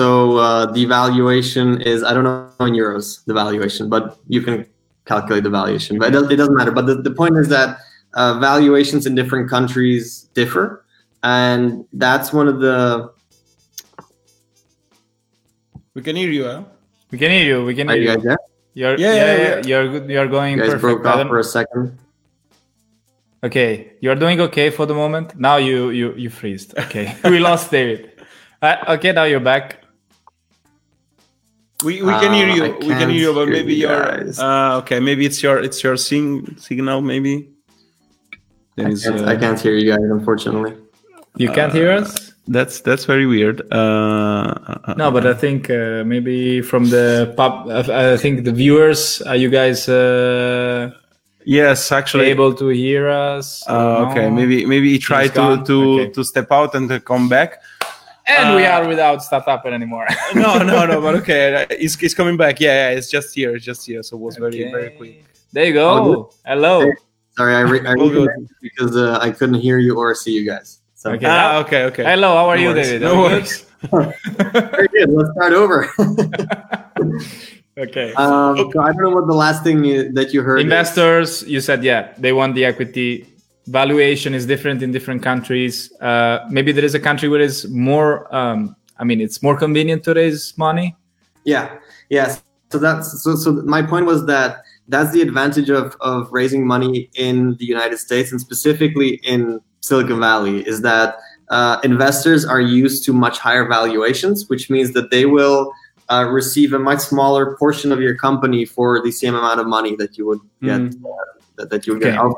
so 0.00 0.38
uh, 0.38 0.64
the 0.64 0.86
valuation 0.86 1.82
is 1.82 2.02
I 2.02 2.14
don't 2.14 2.24
know 2.24 2.66
in 2.66 2.72
euros 2.72 3.22
the 3.26 3.34
valuation, 3.34 3.90
but 3.90 4.16
you 4.28 4.40
can 4.40 4.64
calculate 5.04 5.44
the 5.44 5.50
valuation. 5.50 5.98
But 5.98 6.08
it, 6.08 6.12
does, 6.12 6.30
it 6.30 6.36
doesn't 6.36 6.56
matter. 6.56 6.72
But 6.72 6.86
the, 6.86 6.94
the 6.94 7.10
point 7.10 7.36
is 7.36 7.48
that 7.48 7.80
uh, 8.14 8.38
valuations 8.38 9.04
in 9.04 9.14
different 9.14 9.50
countries 9.50 10.30
differ, 10.32 10.86
and 11.22 11.84
that's 11.92 12.32
one 12.32 12.48
of 12.48 12.60
the. 12.60 13.12
We 15.92 16.00
can 16.00 16.16
hear 16.16 16.30
you. 16.30 16.44
Huh? 16.44 16.64
We 17.10 17.18
can 17.18 17.30
hear 17.30 17.44
you. 17.44 17.64
We 17.66 17.74
can 17.74 17.86
hear 17.88 17.98
you 17.98 18.08
you. 18.08 18.14
guys 18.14 18.22
there? 18.22 18.38
You're, 18.72 18.96
Yeah, 18.98 19.12
yeah, 19.12 19.14
yeah, 19.14 19.36
yeah, 19.36 19.48
yeah. 19.48 19.66
You're 19.66 19.88
good. 19.92 20.08
You're 20.08 20.28
going 20.28 20.56
You 20.56 20.62
guys 20.62 20.80
perfect. 20.80 21.02
broke 21.02 21.04
I 21.04 21.20
off 21.20 21.28
for 21.28 21.38
a 21.40 21.44
second. 21.44 21.98
Okay, 23.44 23.92
you're 24.00 24.14
doing 24.24 24.40
okay 24.48 24.70
for 24.70 24.86
the 24.86 24.94
moment. 24.94 25.38
Now 25.38 25.56
you 25.58 25.90
you 25.90 26.14
you 26.14 26.30
freezed. 26.30 26.72
Okay, 26.78 27.14
we 27.24 27.38
lost 27.38 27.70
David. 27.70 28.12
Uh, 28.62 28.96
okay, 28.96 29.12
now 29.12 29.24
you're 29.24 29.46
back. 29.52 29.79
We, 31.84 32.02
we 32.02 32.12
can 32.22 32.32
hear 32.32 32.48
Uh, 32.48 32.54
you. 32.56 32.64
I 32.64 32.68
We 32.78 32.94
can 33.00 33.08
hear 33.10 33.20
you, 33.28 33.32
but 33.34 33.46
hear 33.48 33.52
maybe 33.56 33.74
you 33.74 33.88
your 33.88 34.02
guys. 34.04 34.38
uh, 34.38 34.78
okay. 34.80 35.00
Maybe 35.00 35.24
it's 35.26 35.42
your 35.42 35.58
it's 35.58 35.82
your 35.82 35.96
sing, 35.96 36.56
signal. 36.58 37.00
Maybe 37.00 37.50
I 38.78 38.82
can't, 38.82 39.06
uh, 39.20 39.32
I 39.32 39.36
can't 39.36 39.58
hear 39.60 39.74
you 39.74 39.86
guys, 39.92 40.04
unfortunately. 40.18 40.72
You 41.36 41.50
can't 41.52 41.72
hear 41.72 41.90
us. 41.92 42.32
That's 42.48 42.80
that's 42.80 43.04
very 43.04 43.26
weird. 43.26 43.60
Uh, 43.70 44.54
uh, 44.88 44.94
No, 44.96 45.10
but 45.12 45.24
I 45.26 45.34
think 45.34 45.70
uh, 45.70 46.02
maybe 46.04 46.60
from 46.62 46.90
the 46.90 47.32
pub. 47.36 47.68
I 47.70 48.14
I 48.14 48.16
think 48.16 48.44
the 48.44 48.52
viewers. 48.52 49.22
Are 49.22 49.36
you 49.36 49.50
guys 49.50 49.88
uh, 49.88 50.90
yes, 51.44 51.92
actually. 51.92 52.26
able 52.34 52.52
to 52.54 52.66
hear 52.68 53.08
us? 53.08 53.62
Uh, 53.68 54.08
okay, 54.10 54.26
No? 54.28 54.34
maybe 54.34 54.64
maybe 54.66 54.88
he 54.90 54.98
tried 54.98 55.32
to 55.38 55.62
to 55.64 55.76
Okay. 56.00 56.10
to 56.16 56.24
step 56.24 56.50
out 56.50 56.74
and 56.74 56.88
to 56.88 56.98
come 57.00 57.28
back. 57.28 57.62
And 58.38 58.56
we 58.56 58.64
uh, 58.64 58.78
are 58.80 58.88
without 58.88 59.22
startup 59.22 59.64
anymore. 59.66 60.06
no, 60.34 60.58
no, 60.58 60.86
no, 60.86 61.00
but 61.00 61.14
okay, 61.22 61.66
it's, 61.70 61.94
he's 61.96 62.14
coming 62.14 62.36
back. 62.36 62.60
Yeah, 62.60 62.90
yeah, 62.90 62.96
it's 62.98 63.10
just 63.10 63.34
here, 63.34 63.54
it's 63.56 63.64
just 63.64 63.84
here. 63.86 64.02
So 64.02 64.16
it 64.16 64.20
was 64.20 64.36
very 64.36 64.48
Okay. 64.64 64.70
very 64.70 64.90
quick. 64.90 65.24
There 65.52 65.64
you 65.64 65.72
go. 65.72 65.88
Oh, 65.90 66.30
Hello. 66.46 66.80
Hey. 66.82 66.92
Sorry, 67.36 67.54
I, 67.54 67.60
re- 67.60 67.86
I 67.86 67.94
All 67.94 68.08
good. 68.08 68.28
reconnected 68.28 68.56
because 68.60 68.96
uh, 68.96 69.18
I 69.20 69.30
couldn't 69.30 69.60
hear 69.60 69.78
you 69.78 69.96
or 69.96 70.14
see 70.14 70.32
you 70.32 70.44
guys. 70.46 70.80
So 70.94 71.12
Okay. 71.12 71.26
Ah, 71.28 71.58
okay, 71.64 71.84
okay. 71.84 72.04
Hello. 72.04 72.34
How 72.36 72.48
are 72.50 72.56
No 72.56 72.62
you, 72.62 72.68
worries, 72.70 72.86
David? 72.86 73.02
No 73.02 73.12
Are 73.14 73.22
worries. 73.22 73.66
very 73.90 74.88
good. 74.88 75.08
Let's 75.10 75.30
start 75.32 75.52
over. 75.54 75.88
okay. 77.78 78.12
um, 78.14 78.56
so 78.72 78.80
I 78.80 78.92
don't 78.92 79.02
know 79.04 79.10
what 79.10 79.26
the 79.26 79.34
last 79.34 79.64
thing 79.64 79.82
you, 79.84 80.12
that 80.12 80.32
you 80.34 80.42
heard. 80.42 80.58
is. 80.58 80.64
Investors, 80.64 81.42
you 81.44 81.60
said, 81.60 81.82
yeah, 81.84 82.12
they 82.18 82.32
want 82.32 82.54
the 82.54 82.64
equity. 82.64 83.26
Valuation 83.66 84.34
is 84.34 84.46
different 84.46 84.82
in 84.82 84.92
different 84.92 85.22
countries. 85.22 85.92
Uh, 86.00 86.46
maybe 86.50 86.72
there 86.72 86.84
is 86.84 86.94
a 86.94 87.00
country 87.00 87.28
where 87.28 87.40
it's 87.40 87.68
more. 87.68 88.34
Um, 88.34 88.76
I 88.98 89.04
mean, 89.04 89.20
it's 89.20 89.42
more 89.42 89.56
convenient 89.56 90.04
to 90.04 90.14
raise 90.14 90.56
money. 90.58 90.96
Yeah. 91.44 91.78
Yes. 92.08 92.42
So 92.70 92.78
that's 92.78 93.22
so. 93.22 93.36
So 93.36 93.52
my 93.52 93.82
point 93.82 94.06
was 94.06 94.26
that 94.26 94.62
that's 94.88 95.12
the 95.12 95.22
advantage 95.22 95.70
of 95.70 95.96
of 96.00 96.28
raising 96.32 96.66
money 96.66 97.10
in 97.14 97.56
the 97.56 97.64
United 97.64 97.98
States 97.98 98.32
and 98.32 98.40
specifically 98.40 99.20
in 99.22 99.60
Silicon 99.80 100.20
Valley 100.20 100.66
is 100.66 100.82
that 100.82 101.16
uh, 101.50 101.80
investors 101.82 102.44
are 102.44 102.60
used 102.60 103.04
to 103.04 103.12
much 103.12 103.38
higher 103.38 103.66
valuations, 103.66 104.48
which 104.48 104.70
means 104.70 104.92
that 104.92 105.10
they 105.10 105.26
will 105.26 105.72
uh, 106.08 106.26
receive 106.30 106.72
a 106.72 106.78
much 106.78 107.00
smaller 107.00 107.56
portion 107.56 107.92
of 107.92 108.00
your 108.00 108.14
company 108.14 108.64
for 108.64 109.02
the 109.02 109.10
same 109.10 109.34
amount 109.34 109.60
of 109.60 109.66
money 109.66 109.96
that 109.96 110.16
you 110.16 110.26
would 110.26 110.40
get 110.62 110.80
uh, 110.80 110.90
that, 111.56 111.70
that 111.70 111.86
you 111.86 111.94
would 111.94 112.02
get. 112.02 112.16
Out. 112.16 112.34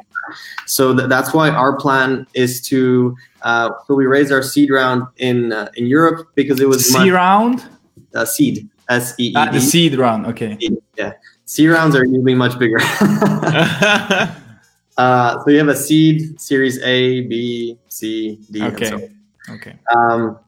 So 0.67 0.97
th- 0.97 1.09
that's 1.09 1.33
why 1.35 1.51
our 1.51 1.77
plan 1.77 2.27
is 2.35 2.61
to. 2.69 3.17
Uh, 3.43 3.71
so 3.87 3.95
we 3.95 4.07
raised 4.07 4.33
our 4.33 4.43
seed 4.43 4.71
round 4.71 5.05
in 5.19 5.53
uh, 5.53 5.71
in 5.77 5.87
Europe 5.87 6.29
because 6.35 6.61
it 6.61 6.69
was 6.69 6.93
much, 6.93 7.09
round, 7.11 7.65
uh, 8.15 8.25
seed 8.25 8.69
S 8.89 9.15
E 9.19 9.29
E 9.29 9.35
ah, 9.37 9.51
the 9.51 9.61
seed 9.61 9.97
round. 9.97 10.27
Okay. 10.27 10.59
Yeah. 10.97 11.13
seed 11.45 11.71
rounds 11.71 11.97
are 11.97 12.05
usually 12.05 12.35
much 12.35 12.59
bigger. 12.59 12.79
uh, 14.97 15.43
so 15.45 15.51
you 15.51 15.59
have 15.59 15.69
a 15.69 15.77
seed, 15.77 16.41
series 16.41 16.81
A, 16.83 17.23
B, 17.23 17.79
C, 17.89 18.39
D. 18.51 18.61
and 18.61 18.75
Okay. 18.75 18.89
so 18.91 19.09
Okay. 19.55 19.75
um, 19.95 20.39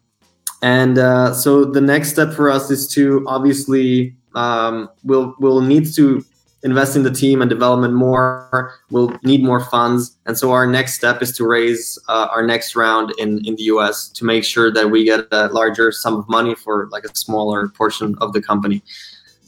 and 0.62 0.98
uh, 0.98 1.34
so 1.34 1.64
the 1.64 1.80
next 1.80 2.10
step 2.10 2.32
for 2.32 2.48
us 2.48 2.70
is 2.70 2.86
to 2.88 3.24
obviously 3.26 4.14
um, 4.34 4.88
we'll 5.04 5.34
we'll 5.38 5.60
need 5.60 5.92
to 5.94 6.24
invest 6.64 6.96
in 6.96 7.02
the 7.02 7.10
team 7.10 7.42
and 7.42 7.48
development 7.48 7.94
more. 7.94 8.74
We'll 8.90 9.16
need 9.22 9.44
more 9.44 9.60
funds, 9.60 10.16
and 10.26 10.36
so 10.36 10.50
our 10.52 10.66
next 10.66 10.94
step 10.94 11.22
is 11.22 11.36
to 11.36 11.46
raise 11.46 11.98
uh, 12.08 12.28
our 12.30 12.44
next 12.44 12.74
round 12.74 13.12
in 13.18 13.44
in 13.46 13.54
the 13.56 13.64
U.S. 13.74 14.08
to 14.08 14.24
make 14.24 14.44
sure 14.44 14.72
that 14.72 14.90
we 14.90 15.04
get 15.04 15.26
a 15.30 15.48
larger 15.48 15.92
sum 15.92 16.16
of 16.16 16.28
money 16.28 16.54
for 16.54 16.88
like 16.90 17.04
a 17.04 17.14
smaller 17.14 17.68
portion 17.68 18.16
of 18.20 18.32
the 18.32 18.42
company, 18.42 18.82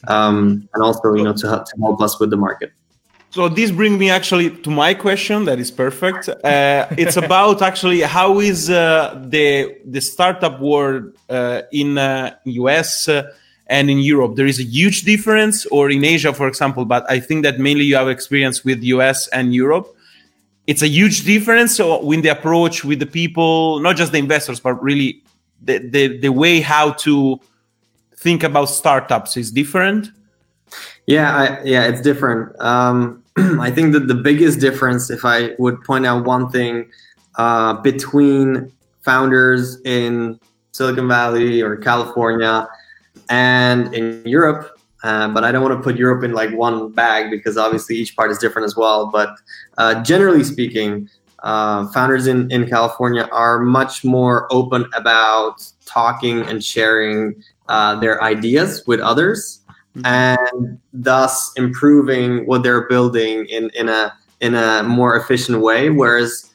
um, 0.06 0.68
and 0.74 0.82
also 0.82 1.14
you 1.14 1.24
know 1.24 1.32
to 1.32 1.48
help, 1.48 1.64
to 1.64 1.76
help 1.80 2.00
us 2.00 2.20
with 2.20 2.30
the 2.30 2.36
market. 2.36 2.72
So 3.30 3.48
this 3.48 3.70
brings 3.70 3.98
me 3.98 4.08
actually 4.08 4.50
to 4.64 4.70
my 4.70 4.94
question. 4.94 5.44
That 5.44 5.58
is 5.58 5.70
perfect. 5.70 6.28
Uh, 6.28 6.86
it's 6.96 7.16
about 7.16 7.60
actually 7.60 8.00
how 8.02 8.40
is 8.40 8.70
uh, 8.70 9.20
the 9.28 9.76
the 9.84 10.00
startup 10.00 10.60
world 10.60 11.12
uh, 11.28 11.62
in 11.72 11.98
US 12.44 13.08
uh, 13.08 13.30
and 13.68 13.90
in 13.90 13.98
Europe. 13.98 14.36
There 14.36 14.46
is 14.46 14.60
a 14.60 14.64
huge 14.64 15.02
difference, 15.02 15.66
or 15.66 15.90
in 15.90 16.04
Asia, 16.04 16.32
for 16.32 16.48
example. 16.48 16.84
But 16.84 17.08
I 17.10 17.20
think 17.20 17.42
that 17.44 17.58
mainly 17.58 17.84
you 17.84 17.96
have 17.96 18.08
experience 18.08 18.64
with 18.64 18.82
US 18.84 19.28
and 19.28 19.54
Europe. 19.54 19.94
It's 20.66 20.82
a 20.82 20.88
huge 20.88 21.24
difference 21.24 21.76
so 21.76 22.00
the 22.22 22.28
approach 22.28 22.84
with 22.84 22.98
the 22.98 23.06
people, 23.06 23.78
not 23.80 23.96
just 23.96 24.12
the 24.12 24.18
investors, 24.18 24.60
but 24.60 24.82
really 24.82 25.22
the 25.62 25.78
the, 25.78 26.18
the 26.18 26.30
way 26.30 26.60
how 26.60 26.92
to 26.92 27.40
think 28.16 28.42
about 28.42 28.66
startups 28.66 29.36
is 29.36 29.50
different. 29.50 30.10
Yeah, 31.06 31.36
I, 31.36 31.62
yeah, 31.62 31.86
it's 31.86 32.00
different. 32.00 32.58
Um, 32.60 33.22
I 33.36 33.70
think 33.70 33.92
that 33.92 34.08
the 34.08 34.14
biggest 34.14 34.58
difference, 34.58 35.10
if 35.10 35.24
I 35.24 35.54
would 35.58 35.82
point 35.84 36.04
out 36.04 36.24
one 36.24 36.50
thing, 36.50 36.90
uh, 37.36 37.74
between 37.74 38.72
founders 39.02 39.80
in 39.82 40.40
Silicon 40.72 41.06
Valley 41.06 41.62
or 41.62 41.76
California 41.76 42.66
and 43.30 43.92
in 43.94 44.22
Europe, 44.24 44.78
uh, 45.02 45.28
but 45.28 45.44
I 45.44 45.52
don't 45.52 45.62
want 45.62 45.78
to 45.78 45.82
put 45.82 45.96
Europe 45.96 46.24
in 46.24 46.32
like 46.32 46.50
one 46.52 46.90
bag 46.92 47.30
because 47.30 47.56
obviously 47.56 47.96
each 47.96 48.16
part 48.16 48.30
is 48.30 48.38
different 48.38 48.66
as 48.66 48.76
well. 48.76 49.06
But 49.10 49.30
uh, 49.78 50.02
generally 50.02 50.44
speaking, 50.44 51.08
uh, 51.42 51.86
founders 51.88 52.26
in, 52.26 52.50
in 52.50 52.68
California 52.68 53.28
are 53.30 53.60
much 53.60 54.04
more 54.04 54.52
open 54.52 54.86
about 54.94 55.70
talking 55.84 56.42
and 56.42 56.64
sharing 56.64 57.42
uh, 57.68 57.98
their 58.00 58.22
ideas 58.22 58.82
with 58.86 59.00
others 59.00 59.60
and 60.04 60.78
thus 60.92 61.52
improving 61.56 62.46
what 62.46 62.62
they're 62.62 62.86
building 62.88 63.46
in, 63.46 63.70
in 63.70 63.88
a 63.88 64.12
in 64.40 64.54
a 64.54 64.82
more 64.82 65.16
efficient 65.16 65.60
way. 65.60 65.88
Whereas 65.88 66.52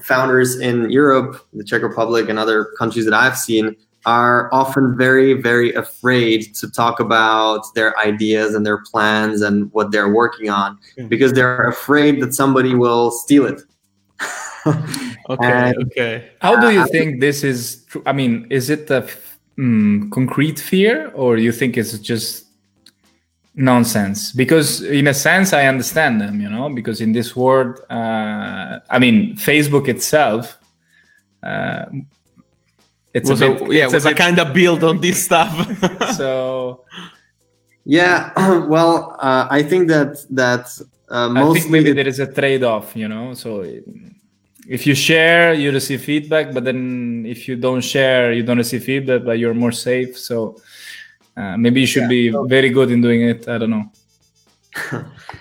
founders 0.00 0.58
in 0.58 0.90
Europe, 0.90 1.44
the 1.52 1.64
Czech 1.64 1.82
Republic, 1.82 2.28
and 2.28 2.38
other 2.38 2.66
countries 2.78 3.04
that 3.06 3.14
I've 3.14 3.36
seen 3.36 3.76
are 4.06 4.48
often 4.52 4.96
very, 4.96 5.34
very 5.34 5.72
afraid 5.74 6.54
to 6.54 6.70
talk 6.70 7.00
about 7.00 7.62
their 7.74 7.98
ideas 7.98 8.54
and 8.54 8.64
their 8.64 8.78
plans 8.78 9.42
and 9.42 9.70
what 9.72 9.90
they're 9.92 10.08
working 10.08 10.48
on 10.48 10.78
because 11.08 11.32
they're 11.32 11.68
afraid 11.68 12.20
that 12.22 12.32
somebody 12.34 12.74
will 12.74 13.10
steal 13.10 13.46
it. 13.46 13.60
Okay, 15.28 15.46
And- 15.48 15.76
okay. 15.84 16.30
How 16.40 16.58
do 16.60 16.70
you 16.72 16.84
think 16.88 17.20
this 17.20 17.44
is? 17.44 17.84
True? 17.84 18.02
I 18.04 18.12
mean, 18.12 18.46
is 18.50 18.68
it 18.68 18.90
a 18.90 19.04
f- 19.04 19.38
mm, 19.56 20.10
concrete 20.10 20.58
fear, 20.58 21.08
or 21.14 21.36
you 21.38 21.52
think 21.52 21.76
it's 21.76 21.96
just 22.00 22.46
nonsense? 23.54 24.32
Because 24.32 24.82
in 24.82 25.06
a 25.06 25.14
sense, 25.14 25.52
I 25.52 25.66
understand 25.66 26.20
them. 26.20 26.40
You 26.40 26.48
know, 26.50 26.68
because 26.68 27.00
in 27.00 27.12
this 27.12 27.36
world, 27.36 27.78
uh, 27.90 28.80
I 28.90 28.98
mean, 28.98 29.36
Facebook 29.36 29.86
itself. 29.88 30.58
Uh, 31.42 31.84
it's 33.12 33.28
was 33.28 33.42
a 33.42 33.50
a, 33.50 33.54
bit, 33.54 33.72
yeah, 33.72 33.84
it's 33.84 33.94
was 33.94 34.06
a 34.06 34.10
a 34.10 34.14
kind 34.14 34.38
of 34.38 34.54
build 34.54 34.84
on 34.84 35.00
this 35.00 35.24
stuff. 35.24 35.52
so 36.16 36.84
Yeah, 37.84 38.32
well, 38.68 39.16
uh, 39.18 39.48
I 39.50 39.62
think 39.62 39.88
that 39.88 40.24
that 40.30 40.66
uh, 41.10 41.26
I 41.26 41.28
mostly 41.28 41.60
think 41.60 41.72
maybe 41.72 41.92
there 41.92 42.06
is 42.06 42.20
a 42.20 42.32
trade-off, 42.32 42.94
you 42.94 43.08
know. 43.08 43.34
So 43.34 43.64
if 44.68 44.86
you 44.86 44.94
share, 44.94 45.54
you 45.54 45.72
receive 45.72 46.02
feedback, 46.02 46.52
but 46.52 46.64
then 46.64 47.24
if 47.26 47.48
you 47.48 47.56
don't 47.56 47.80
share, 47.80 48.32
you 48.32 48.42
don't 48.42 48.58
receive 48.58 48.84
feedback, 48.84 49.24
but 49.24 49.38
you're 49.38 49.54
more 49.54 49.72
safe. 49.72 50.18
So 50.18 50.60
uh, 51.36 51.56
maybe 51.56 51.80
you 51.80 51.86
should 51.86 52.08
be 52.08 52.30
very 52.46 52.70
good 52.70 52.90
in 52.90 53.00
doing 53.00 53.22
it. 53.22 53.48
I 53.48 53.58
don't 53.58 53.70
know. 53.70 53.90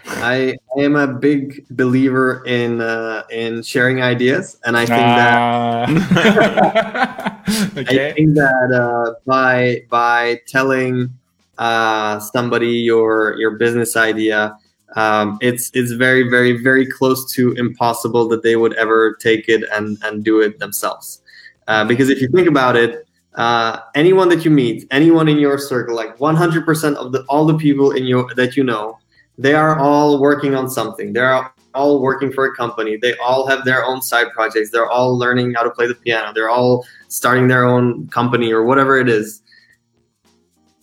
I, 0.06 0.56
I 0.78 0.82
am 0.82 0.96
a 0.96 1.08
big 1.08 1.66
believer 1.70 2.44
in 2.46 2.82
uh, 2.82 3.24
in 3.32 3.62
sharing 3.64 4.02
ideas, 4.02 4.58
and 4.66 4.76
I 4.76 4.86
think 4.86 5.00
that 5.00 5.38
Ah. 5.40 7.36
I 7.50 8.14
think 8.14 8.36
that 8.36 8.72
uh, 8.72 9.14
by 9.26 9.84
by 9.90 10.42
telling 10.48 11.14
uh, 11.58 12.20
somebody 12.20 12.72
your 12.72 13.36
your 13.38 13.52
business 13.52 13.96
idea, 13.96 14.58
um, 14.96 15.38
it's 15.42 15.72
it's 15.74 15.92
very 15.92 16.30
very 16.30 16.62
very 16.62 16.86
close 16.86 17.32
to 17.34 17.54
impossible 17.54 18.28
that 18.30 18.44
they 18.44 18.56
would 18.56 18.74
ever 18.74 19.16
take 19.16 19.48
it 19.48 19.64
and 19.74 19.98
and 20.04 20.24
do 20.24 20.42
it 20.42 20.60
themselves. 20.60 21.22
Uh, 21.68 21.86
because 21.86 22.10
if 22.10 22.20
you 22.20 22.28
think 22.30 22.48
about 22.48 22.76
it, 22.76 23.08
uh, 23.36 23.80
anyone 23.94 24.28
that 24.30 24.44
you 24.44 24.52
meet, 24.52 24.88
anyone 24.92 25.28
in 25.28 25.38
your 25.38 25.58
circle, 25.58 25.96
like 25.96 26.18
100% 26.18 26.96
of 26.96 27.12
the 27.12 27.24
all 27.30 27.46
the 27.46 27.58
people 27.58 27.92
in 27.92 28.06
your 28.06 28.34
that 28.36 28.58
you 28.58 28.64
know, 28.64 28.98
they 29.40 29.54
are 29.54 29.80
all 29.80 30.20
working 30.20 30.54
on 30.54 30.70
something. 30.70 31.14
They're 31.14 31.50
all 31.74 32.02
working 32.02 32.30
for 32.32 32.46
a 32.46 32.56
company. 32.56 32.98
They 32.98 33.16
all 33.18 33.48
have 33.48 33.64
their 33.64 33.86
own 33.86 34.02
side 34.02 34.28
projects. 34.34 34.70
They're 34.70 34.90
all 34.90 35.18
learning 35.18 35.54
how 35.54 35.64
to 35.64 35.72
play 35.72 35.88
the 35.88 35.96
piano. 35.96 36.34
They're 36.34 36.50
all 36.50 36.86
starting 37.08 37.48
their 37.48 37.64
own 37.64 38.08
company 38.10 38.52
or 38.52 38.64
whatever 38.66 39.00
it 39.00 39.10
is. 39.10 39.42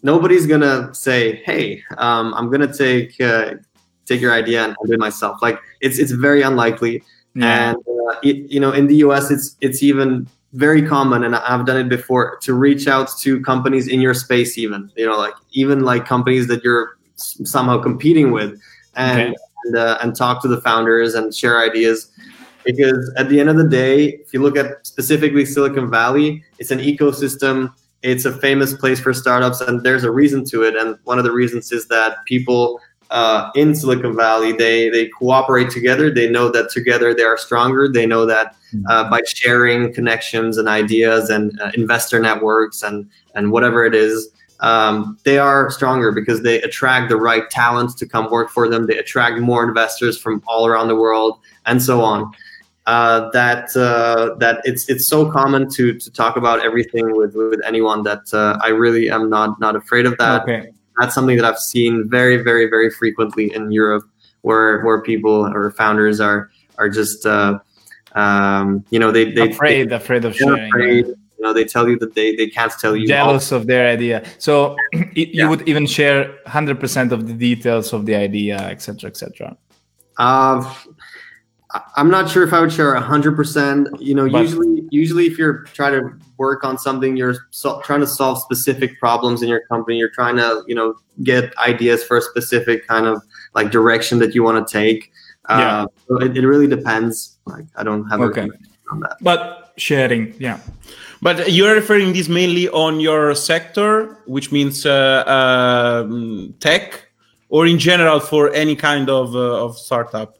nobody's 0.02 0.46
gonna 0.46 0.94
say, 0.94 1.42
"Hey, 1.44 1.82
um, 1.98 2.32
I'm 2.34 2.48
gonna 2.50 2.72
take 2.72 3.20
uh, 3.20 3.54
take 4.04 4.20
your 4.20 4.32
idea 4.32 4.64
and 4.64 4.76
do 4.84 4.92
it 4.92 5.00
myself." 5.00 5.42
Like 5.42 5.58
it's 5.80 5.98
it's 5.98 6.12
very 6.12 6.42
unlikely. 6.42 7.02
Yeah. 7.34 7.70
And 7.70 7.76
uh, 7.76 8.14
it, 8.22 8.36
you 8.54 8.60
know, 8.60 8.72
in 8.72 8.86
the 8.86 8.96
US, 9.06 9.30
it's 9.30 9.56
it's 9.60 9.82
even 9.82 10.28
very 10.52 10.82
common, 10.86 11.24
and 11.24 11.34
I've 11.34 11.66
done 11.66 11.78
it 11.84 11.88
before 11.88 12.38
to 12.42 12.54
reach 12.54 12.86
out 12.86 13.08
to 13.22 13.40
companies 13.42 13.88
in 13.88 14.00
your 14.00 14.14
space, 14.14 14.56
even 14.56 14.90
you 14.96 15.06
know, 15.06 15.18
like 15.18 15.34
even 15.52 15.80
like 15.80 16.06
companies 16.06 16.46
that 16.46 16.62
you're 16.62 16.96
somehow 17.16 17.78
competing 17.78 18.30
with, 18.32 18.60
and 18.94 19.20
Okay. 19.20 19.34
and, 19.64 19.76
uh, 19.76 19.98
and 20.02 20.14
talk 20.14 20.40
to 20.42 20.48
the 20.48 20.60
founders 20.60 21.14
and 21.14 21.34
share 21.34 21.60
ideas. 21.60 22.08
Because 22.64 23.12
at 23.16 23.28
the 23.28 23.38
end 23.40 23.48
of 23.48 23.56
the 23.56 23.68
day, 23.68 24.18
if 24.24 24.32
you 24.34 24.42
look 24.42 24.56
at 24.56 24.84
specifically 24.86 25.44
Silicon 25.44 25.88
Valley, 25.90 26.42
it's 26.58 26.70
an 26.70 26.80
ecosystem. 26.80 27.72
It's 28.02 28.24
a 28.24 28.32
famous 28.32 28.74
place 28.74 29.00
for 29.00 29.14
startups, 29.14 29.60
and 29.60 29.82
there's 29.82 30.04
a 30.04 30.10
reason 30.10 30.44
to 30.46 30.62
it. 30.62 30.76
And 30.76 30.96
one 31.04 31.18
of 31.18 31.24
the 31.24 31.32
reasons 31.32 31.72
is 31.72 31.86
that 31.88 32.24
people 32.26 32.80
uh, 33.10 33.50
in 33.54 33.72
Silicon 33.74 34.16
Valley 34.16 34.52
they 34.52 34.88
they 34.90 35.06
cooperate 35.08 35.70
together. 35.70 36.10
They 36.10 36.28
know 36.28 36.48
that 36.50 36.70
together 36.70 37.14
they 37.14 37.22
are 37.22 37.38
stronger. 37.38 37.88
They 37.88 38.04
know 38.06 38.26
that 38.26 38.56
uh, 38.88 39.08
by 39.08 39.20
sharing 39.26 39.92
connections 39.94 40.58
and 40.58 40.68
ideas 40.68 41.30
and 41.30 41.58
uh, 41.60 41.70
investor 41.76 42.18
networks 42.20 42.82
and 42.82 43.08
and 43.36 43.52
whatever 43.52 43.84
it 43.84 43.94
is, 43.94 44.28
um, 44.60 45.18
they 45.24 45.38
are 45.38 45.70
stronger 45.70 46.12
because 46.12 46.42
they 46.42 46.62
attract 46.62 47.08
the 47.08 47.16
right 47.16 47.48
talents 47.50 47.94
to 47.96 48.06
come 48.06 48.30
work 48.30 48.50
for 48.50 48.68
them. 48.68 48.86
They 48.86 48.98
attract 48.98 49.38
more 49.40 49.66
investors 49.66 50.18
from 50.18 50.42
all 50.46 50.66
around 50.66 50.88
the 50.88 50.96
world, 50.96 51.38
and 51.66 51.82
so 51.82 52.00
on. 52.00 52.32
Uh, 52.86 53.28
that 53.32 53.76
uh, 53.76 54.36
that 54.36 54.60
it's 54.64 54.88
it's 54.88 55.08
so 55.08 55.30
common 55.30 55.68
to 55.68 55.98
to 55.98 56.10
talk 56.10 56.36
about 56.36 56.64
everything 56.64 57.16
with 57.16 57.34
with 57.34 57.60
anyone 57.64 58.02
that 58.04 58.22
uh, 58.32 58.58
I 58.62 58.68
really 58.68 59.10
am 59.10 59.28
not 59.28 59.58
not 59.58 59.74
afraid 59.74 60.06
of 60.06 60.16
that 60.18 60.42
okay. 60.42 60.70
that's 60.96 61.12
something 61.12 61.36
that 61.36 61.44
I've 61.44 61.58
seen 61.58 62.08
very, 62.08 62.36
very, 62.36 62.66
very 62.66 62.90
frequently 62.90 63.52
in 63.52 63.72
Europe, 63.72 64.04
where 64.42 64.82
where 64.84 65.02
people 65.02 65.46
or 65.46 65.72
founders 65.72 66.20
are 66.20 66.50
are 66.78 66.88
just 66.88 67.26
uh, 67.26 67.58
um, 68.14 68.84
you 68.90 69.00
know 69.00 69.10
they 69.10 69.32
they 69.32 69.50
afraid, 69.50 69.92
afraid 69.92 70.24
of 70.24 70.36
sharing. 70.36 70.68
afraid, 70.68 71.06
know 71.46 71.52
they 71.60 71.64
tell 71.74 71.86
you 71.90 71.96
that 72.02 72.12
they 72.18 72.28
they 72.40 72.48
can't 72.56 72.72
tell 72.82 72.94
you 72.98 73.06
Jealous 73.06 73.52
of 73.58 73.62
their 73.70 73.84
idea. 73.96 74.16
So 74.46 74.54
y- 74.92 75.10
you 75.38 75.48
would 75.50 75.62
even 75.70 75.86
share 75.86 76.20
100% 76.46 77.12
of 77.16 77.20
the 77.28 77.34
details 77.48 77.92
of 77.96 78.00
the 78.08 78.14
idea, 78.28 78.56
etc., 78.74 79.08
etc. 79.12 79.56
Uh, 80.18 80.58
I'm 81.96 82.10
not 82.10 82.30
sure 82.30 82.42
if 82.48 82.52
I 82.52 82.60
would 82.62 82.72
share 82.72 82.94
hundred 82.94 83.34
percent. 83.36 83.88
You 84.00 84.14
know, 84.14 84.26
But- 84.30 84.42
usually, 84.42 84.72
usually 84.90 85.26
if 85.26 85.36
you're 85.38 85.64
trying 85.78 85.94
to 86.00 86.02
work 86.38 86.64
on 86.64 86.78
something, 86.78 87.16
you're 87.16 87.36
so, 87.50 87.80
trying 87.88 88.00
to 88.00 88.06
solve 88.06 88.38
specific 88.40 88.98
problems 89.00 89.42
in 89.42 89.48
your 89.48 89.62
company. 89.72 89.98
You're 89.98 90.10
trying 90.20 90.36
to, 90.36 90.62
you 90.68 90.74
know, 90.74 90.94
get 91.22 91.44
ideas 91.58 92.04
for 92.04 92.16
a 92.16 92.20
specific 92.22 92.86
kind 92.86 93.06
of 93.06 93.20
like 93.54 93.70
direction 93.70 94.18
that 94.20 94.34
you 94.34 94.42
want 94.42 94.56
to 94.66 94.72
take. 94.80 95.00
Uh, 95.48 95.58
Yeah. 95.58 95.84
so 96.08 96.12
it, 96.24 96.36
it 96.36 96.46
really 96.46 96.66
depends. 96.76 97.38
Like, 97.46 97.66
I 97.76 97.82
don't 97.82 98.04
have 98.10 98.20
Okay. 98.20 98.42
a 98.48 98.92
on 98.92 99.00
that. 99.00 99.16
But 99.20 99.72
sharing, 99.76 100.34
yeah. 100.38 100.58
But 101.22 101.50
you're 101.52 101.74
referring 101.74 102.12
this 102.12 102.28
mainly 102.28 102.68
on 102.68 103.00
your 103.00 103.34
sector, 103.34 104.18
which 104.26 104.52
means 104.52 104.84
uh, 104.84 105.24
um, 105.26 106.54
tech, 106.60 107.08
or 107.48 107.66
in 107.66 107.78
general 107.78 108.20
for 108.20 108.52
any 108.52 108.76
kind 108.76 109.08
of 109.08 109.34
uh, 109.34 109.64
of 109.64 109.76
startup. 109.78 110.36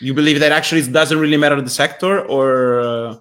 You 0.00 0.12
believe 0.12 0.40
that 0.40 0.52
actually 0.52 0.82
it 0.82 0.92
doesn't 0.92 1.18
really 1.18 1.38
matter 1.38 1.60
the 1.60 1.70
sector, 1.70 2.20
or 2.26 2.80
uh, 2.80 3.16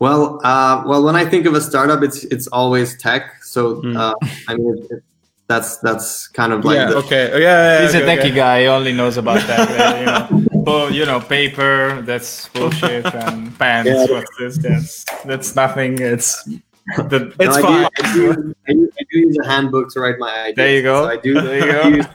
Well, 0.00 0.38
uh, 0.44 0.84
well, 0.86 1.02
when 1.02 1.16
I 1.16 1.24
think 1.24 1.46
of 1.46 1.54
a 1.54 1.60
startup, 1.60 2.02
it's 2.02 2.24
it's 2.24 2.46
always 2.48 2.96
tech. 2.98 3.22
So 3.42 3.80
Hmm. 3.80 3.96
uh, 3.96 4.14
I 4.48 4.54
mean, 4.56 4.76
it- 4.90 5.02
that's 5.48 5.78
that's 5.78 6.28
kind 6.28 6.52
of 6.52 6.64
like 6.64 6.76
yeah, 6.76 6.90
the, 6.90 6.96
okay, 6.98 7.30
yeah, 7.32 7.80
yeah, 7.80 7.82
He's 7.82 7.94
okay, 7.94 8.04
a 8.04 8.16
techie 8.16 8.18
okay. 8.20 8.30
guy. 8.34 8.60
He 8.62 8.66
only 8.68 8.92
knows 8.92 9.16
about 9.16 9.40
that. 9.46 10.30
you 10.30 10.40
know, 10.44 10.62
But, 10.64 10.92
you 10.92 11.06
know, 11.06 11.20
paper. 11.20 12.02
That's 12.02 12.48
bullshit. 12.50 13.06
and 13.14 13.58
pens. 13.58 13.88
Yeah. 13.88 14.06
What's 14.10 14.36
this? 14.38 14.58
That's 14.58 15.04
that's 15.24 15.56
nothing. 15.56 15.98
It's 16.00 16.44
the, 16.44 17.32
It's 17.40 17.56
I 17.56 17.62
fine. 17.62 17.82
Do, 17.82 17.88
I, 18.04 18.12
do, 18.12 18.54
I, 18.68 18.72
do, 18.72 18.90
I 19.00 19.02
do 19.10 19.18
use 19.18 19.38
a 19.42 19.46
handbook 19.48 19.90
to 19.94 20.00
write 20.00 20.18
my 20.18 20.32
ideas. 20.52 20.56
There 20.56 20.74
you 20.76 20.82
go. 20.82 21.02
So 21.04 21.08
I 21.10 21.16
do. 21.16 21.34
There 21.40 21.96
you 21.96 22.02
go. 22.02 22.08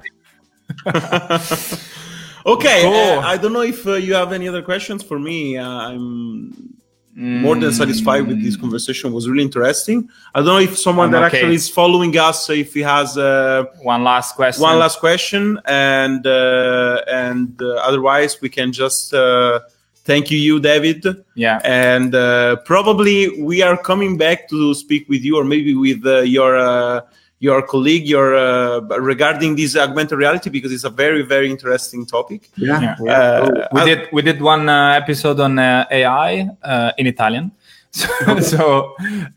okay, 2.45 2.81
Cool. 2.83 2.93
uh, 2.93 3.19
I 3.21 3.37
don't 3.37 3.53
know 3.53 3.61
if 3.61 3.85
uh, 3.87 3.93
you 3.93 4.13
have 4.13 4.31
any 4.31 4.47
other 4.47 4.61
questions 4.61 5.01
for 5.01 5.17
me. 5.17 5.57
Uh, 5.57 5.67
I'm 5.67 6.75
more 7.15 7.55
than 7.55 7.71
satisfied 7.71 8.25
with 8.27 8.41
this 8.41 8.55
conversation. 8.55 9.11
It 9.11 9.13
was 9.13 9.29
really 9.29 9.43
interesting. 9.43 10.09
I 10.33 10.39
don't 10.39 10.47
know 10.47 10.57
if 10.59 10.77
someone 10.77 11.07
I'm 11.07 11.11
that 11.13 11.23
okay. 11.25 11.37
actually 11.37 11.55
is 11.55 11.69
following 11.69 12.17
us, 12.17 12.49
if 12.49 12.73
he 12.73 12.81
has 12.81 13.17
uh, 13.17 13.65
One 13.81 14.03
last 14.03 14.35
question. 14.35 14.63
one 14.63 14.79
last 14.79 14.99
question, 14.99 15.59
and 15.65 16.25
uh, 16.25 17.01
and 17.07 17.61
uh, 17.61 17.75
otherwise 17.87 18.41
we 18.41 18.49
can 18.49 18.71
just 18.71 19.13
uh, 19.13 19.59
thank 20.05 20.31
you, 20.31 20.39
you 20.39 20.59
David, 20.59 21.05
Yeah. 21.35 21.61
and 21.63 22.15
uh, 22.15 22.57
probably 22.65 23.41
we 23.41 23.61
are 23.61 23.77
coming 23.77 24.17
back 24.17 24.49
to 24.49 24.73
speak 24.73 25.07
with 25.07 25.23
you, 25.23 25.37
or 25.37 25.43
maybe 25.43 25.75
with 25.75 26.05
uh, 26.05 26.21
your. 26.21 27.03
Your 27.47 27.61
colleague, 27.73 28.05
your 28.15 28.29
uh, 28.35 28.79
regarding 29.13 29.55
this 29.59 29.75
augmented 29.75 30.17
reality 30.17 30.49
because 30.49 30.71
it's 30.75 30.85
a 30.85 30.89
very, 31.03 31.23
very 31.35 31.47
interesting 31.55 32.05
topic. 32.05 32.41
Yeah. 32.55 32.79
Yeah. 32.81 32.95
yeah. 33.07 33.19
Uh, 33.19 33.67
we 33.75 33.81
I- 33.81 33.85
did 33.89 33.99
we 34.15 34.21
did 34.29 34.39
one 34.41 34.69
uh, 34.69 35.01
episode 35.01 35.39
on 35.47 35.59
uh, 35.59 35.85
AI 35.99 36.31
uh, 36.63 36.91
in 36.99 37.05
Italian, 37.07 37.51
so, 37.91 38.07
so 38.39 38.61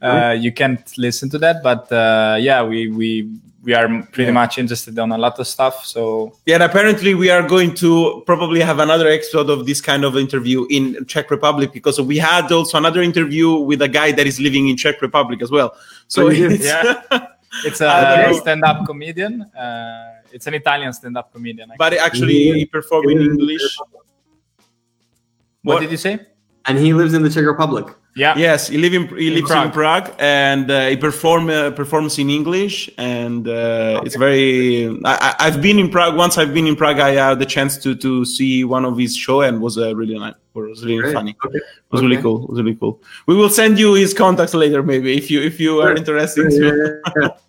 uh, 0.09 0.35
you 0.45 0.53
can't 0.53 0.87
listen 0.99 1.29
to 1.31 1.39
that. 1.45 1.57
But 1.69 1.91
uh, 1.91 2.37
yeah, 2.49 2.63
we 2.71 2.79
we 3.01 3.09
we 3.67 3.75
are 3.75 3.89
pretty 4.13 4.31
Yeah. 4.31 4.41
much 4.43 4.55
interested 4.63 4.97
on 5.05 5.11
a 5.11 5.19
lot 5.19 5.35
of 5.41 5.47
stuff. 5.47 5.85
So 5.85 6.01
Yeah, 6.47 6.55
and 6.59 6.63
apparently 6.71 7.13
we 7.23 7.29
are 7.35 7.43
going 7.55 7.75
to 7.83 8.23
probably 8.25 8.61
have 8.63 8.79
another 8.79 9.09
episode 9.19 9.51
of 9.51 9.67
this 9.67 9.81
kind 9.81 10.05
of 10.05 10.17
interview 10.17 10.59
in 10.71 10.85
Czech 11.07 11.27
Republic 11.37 11.73
because 11.73 12.01
we 12.01 12.19
had 12.19 12.53
also 12.53 12.79
another 12.79 13.03
interview 13.03 13.49
with 13.71 13.83
a 13.83 13.89
guy 13.89 14.13
that 14.13 14.27
is 14.27 14.39
living 14.39 14.69
in 14.71 14.77
Czech 14.77 15.03
Republic 15.03 15.43
as 15.43 15.51
well. 15.51 15.71
So 16.07 16.27
Oh, 16.27 16.31
it's, 16.31 16.65
Yeah. 16.65 16.95
it's 17.65 17.81
a 17.81 18.33
stand-up 18.41 18.87
comedian. 18.87 19.43
Uh, 19.43 20.23
it's 20.33 20.47
an 20.47 20.55
Italian 20.55 20.93
stand-up 20.93 21.33
comedian. 21.33 21.71
but 21.79 21.93
actually 21.95 22.53
he 22.53 22.67
performed 22.67 23.11
in 23.11 23.19
English. 23.23 23.63
what, 23.79 23.91
what- 25.63 25.81
did 25.81 25.91
you 25.91 25.97
say? 25.97 26.19
And 26.67 26.79
he 26.79 26.93
lives 26.93 27.15
in 27.15 27.23
the 27.23 27.31
Czech 27.31 27.45
Republic. 27.47 27.87
Yeah. 28.17 28.35
Yes, 28.39 28.69
he 28.69 28.79
live 28.79 28.95
in 28.95 29.09
he 29.19 29.29
lives 29.31 29.51
in 29.51 29.71
Prague. 29.71 30.11
And 30.19 30.71
uh, 30.71 30.89
he 30.89 30.97
perform 30.97 31.51
uh, 31.51 31.71
performs 31.73 32.19
in 32.19 32.31
English 32.31 32.89
and 32.97 33.47
uh, 33.47 34.01
it's 34.07 34.17
very. 34.17 34.87
I, 35.05 35.15
I- 35.29 35.37
I've 35.47 35.61
been 35.61 35.79
in 35.79 35.91
Prague 35.91 36.17
once. 36.17 36.39
I've 36.39 36.55
been 36.55 36.67
in 36.67 36.77
Prague. 36.77 36.99
I 36.99 37.11
had 37.11 37.39
the 37.39 37.45
chance 37.45 37.77
to 37.85 37.95
to 37.97 38.25
see 38.25 38.65
one 38.65 38.87
of 38.87 38.97
his 38.97 39.15
show 39.15 39.43
and 39.43 39.61
was 39.61 39.77
uh, 39.77 39.95
really 39.95 40.19
nice. 40.19 40.35
Was 40.55 40.83
really 40.87 41.03
Great. 41.03 41.13
funny. 41.13 41.37
Okay. 41.45 41.59
It 41.59 41.91
was 41.91 42.01
really 42.01 42.17
cool. 42.23 42.45
It 42.45 42.51
was 42.51 42.59
really 42.63 42.77
cool. 42.77 43.03
We 43.27 43.35
will 43.37 43.51
send 43.51 43.79
you 43.79 43.93
his 43.93 44.15
contacts 44.15 44.55
later, 44.55 44.83
maybe 44.83 45.15
if 45.15 45.31
you 45.31 45.43
if 45.43 45.61
you 45.61 45.81
are 45.83 45.89
Sure. 45.89 45.97
interested. 45.97 46.53
Yeah, 46.53 46.73
yeah, 46.73 47.21
yeah. 47.23 47.29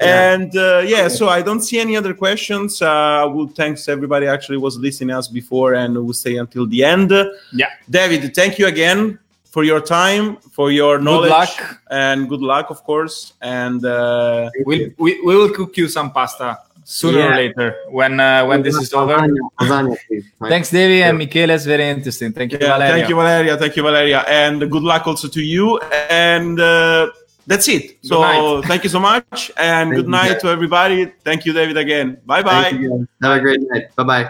And 0.00 0.56
uh, 0.56 0.82
yeah, 0.84 1.06
so 1.06 1.28
I 1.28 1.40
don't 1.40 1.60
see 1.62 1.78
any 1.78 1.96
other 1.96 2.14
questions. 2.14 2.82
Uh, 2.82 3.30
well, 3.32 3.46
thanks 3.46 3.88
everybody 3.88 4.26
actually 4.26 4.58
was 4.58 4.76
listening 4.76 5.14
us 5.14 5.28
before, 5.28 5.74
and 5.74 5.94
we'll 5.94 6.12
stay 6.12 6.36
until 6.36 6.66
the 6.66 6.82
end. 6.82 7.12
Yeah. 7.52 7.68
David, 7.88 8.34
thank 8.34 8.58
you 8.58 8.66
again 8.66 9.20
for 9.54 9.62
your 9.70 9.80
time, 9.80 10.24
for 10.56 10.68
your 10.80 10.94
knowledge, 11.06 11.30
luck. 11.30 11.54
and 12.02 12.28
good 12.32 12.42
luck, 12.52 12.66
of 12.74 12.78
course. 12.90 13.16
And 13.40 13.78
uh, 13.84 14.50
We'll, 14.68 14.90
we 15.04 15.10
we 15.26 15.32
will 15.40 15.52
cook 15.58 15.72
you 15.80 15.86
some 15.96 16.08
pasta 16.16 16.48
sooner 16.82 17.22
or 17.28 17.34
later 17.42 17.68
when 17.98 18.12
uh, 18.18 18.44
when 18.48 18.60
this 18.66 18.76
is 18.84 18.92
over. 18.92 19.14
Lasagna, 19.14 19.42
lasagna, 19.60 19.96
please. 20.08 20.24
My- 20.40 20.48
Thanks, 20.52 20.68
Davey 20.78 21.00
and 21.06 21.16
Michele. 21.22 21.50
It's 21.56 21.66
very 21.74 21.86
interesting. 21.96 22.30
Thank 22.38 22.50
you, 22.52 22.58
yeah, 22.60 22.72
Valeria. 22.74 22.92
thank 22.94 23.08
you, 23.10 23.16
Valeria. 23.22 23.54
Thank 23.62 23.76
you, 23.76 23.82
Valeria, 23.90 24.20
and 24.42 24.56
good 24.74 24.82
luck 24.92 25.06
also 25.06 25.28
to 25.36 25.42
you. 25.54 25.66
And 26.10 26.58
uh, 26.58 27.10
that's 27.46 27.68
it. 27.76 27.84
So 28.10 28.16
thank 28.70 28.82
you 28.84 28.90
so 28.96 28.98
much, 29.10 29.38
and 29.56 29.84
Thank 29.90 29.94
good 30.00 30.10
night 30.18 30.32
guys. 30.32 30.42
to 30.42 30.48
everybody. 30.56 30.98
Thank 31.28 31.40
you, 31.46 31.52
David, 31.60 31.76
again. 31.86 32.08
Bye 32.26 32.42
bye. 32.42 32.62
Thank 32.66 32.80
you. 32.82 32.90
guys. 32.90 33.06
Have 33.22 33.38
a 33.38 33.40
great 33.46 33.60
night. 33.70 33.84
Bye 33.94 34.08
bye. 34.12 34.24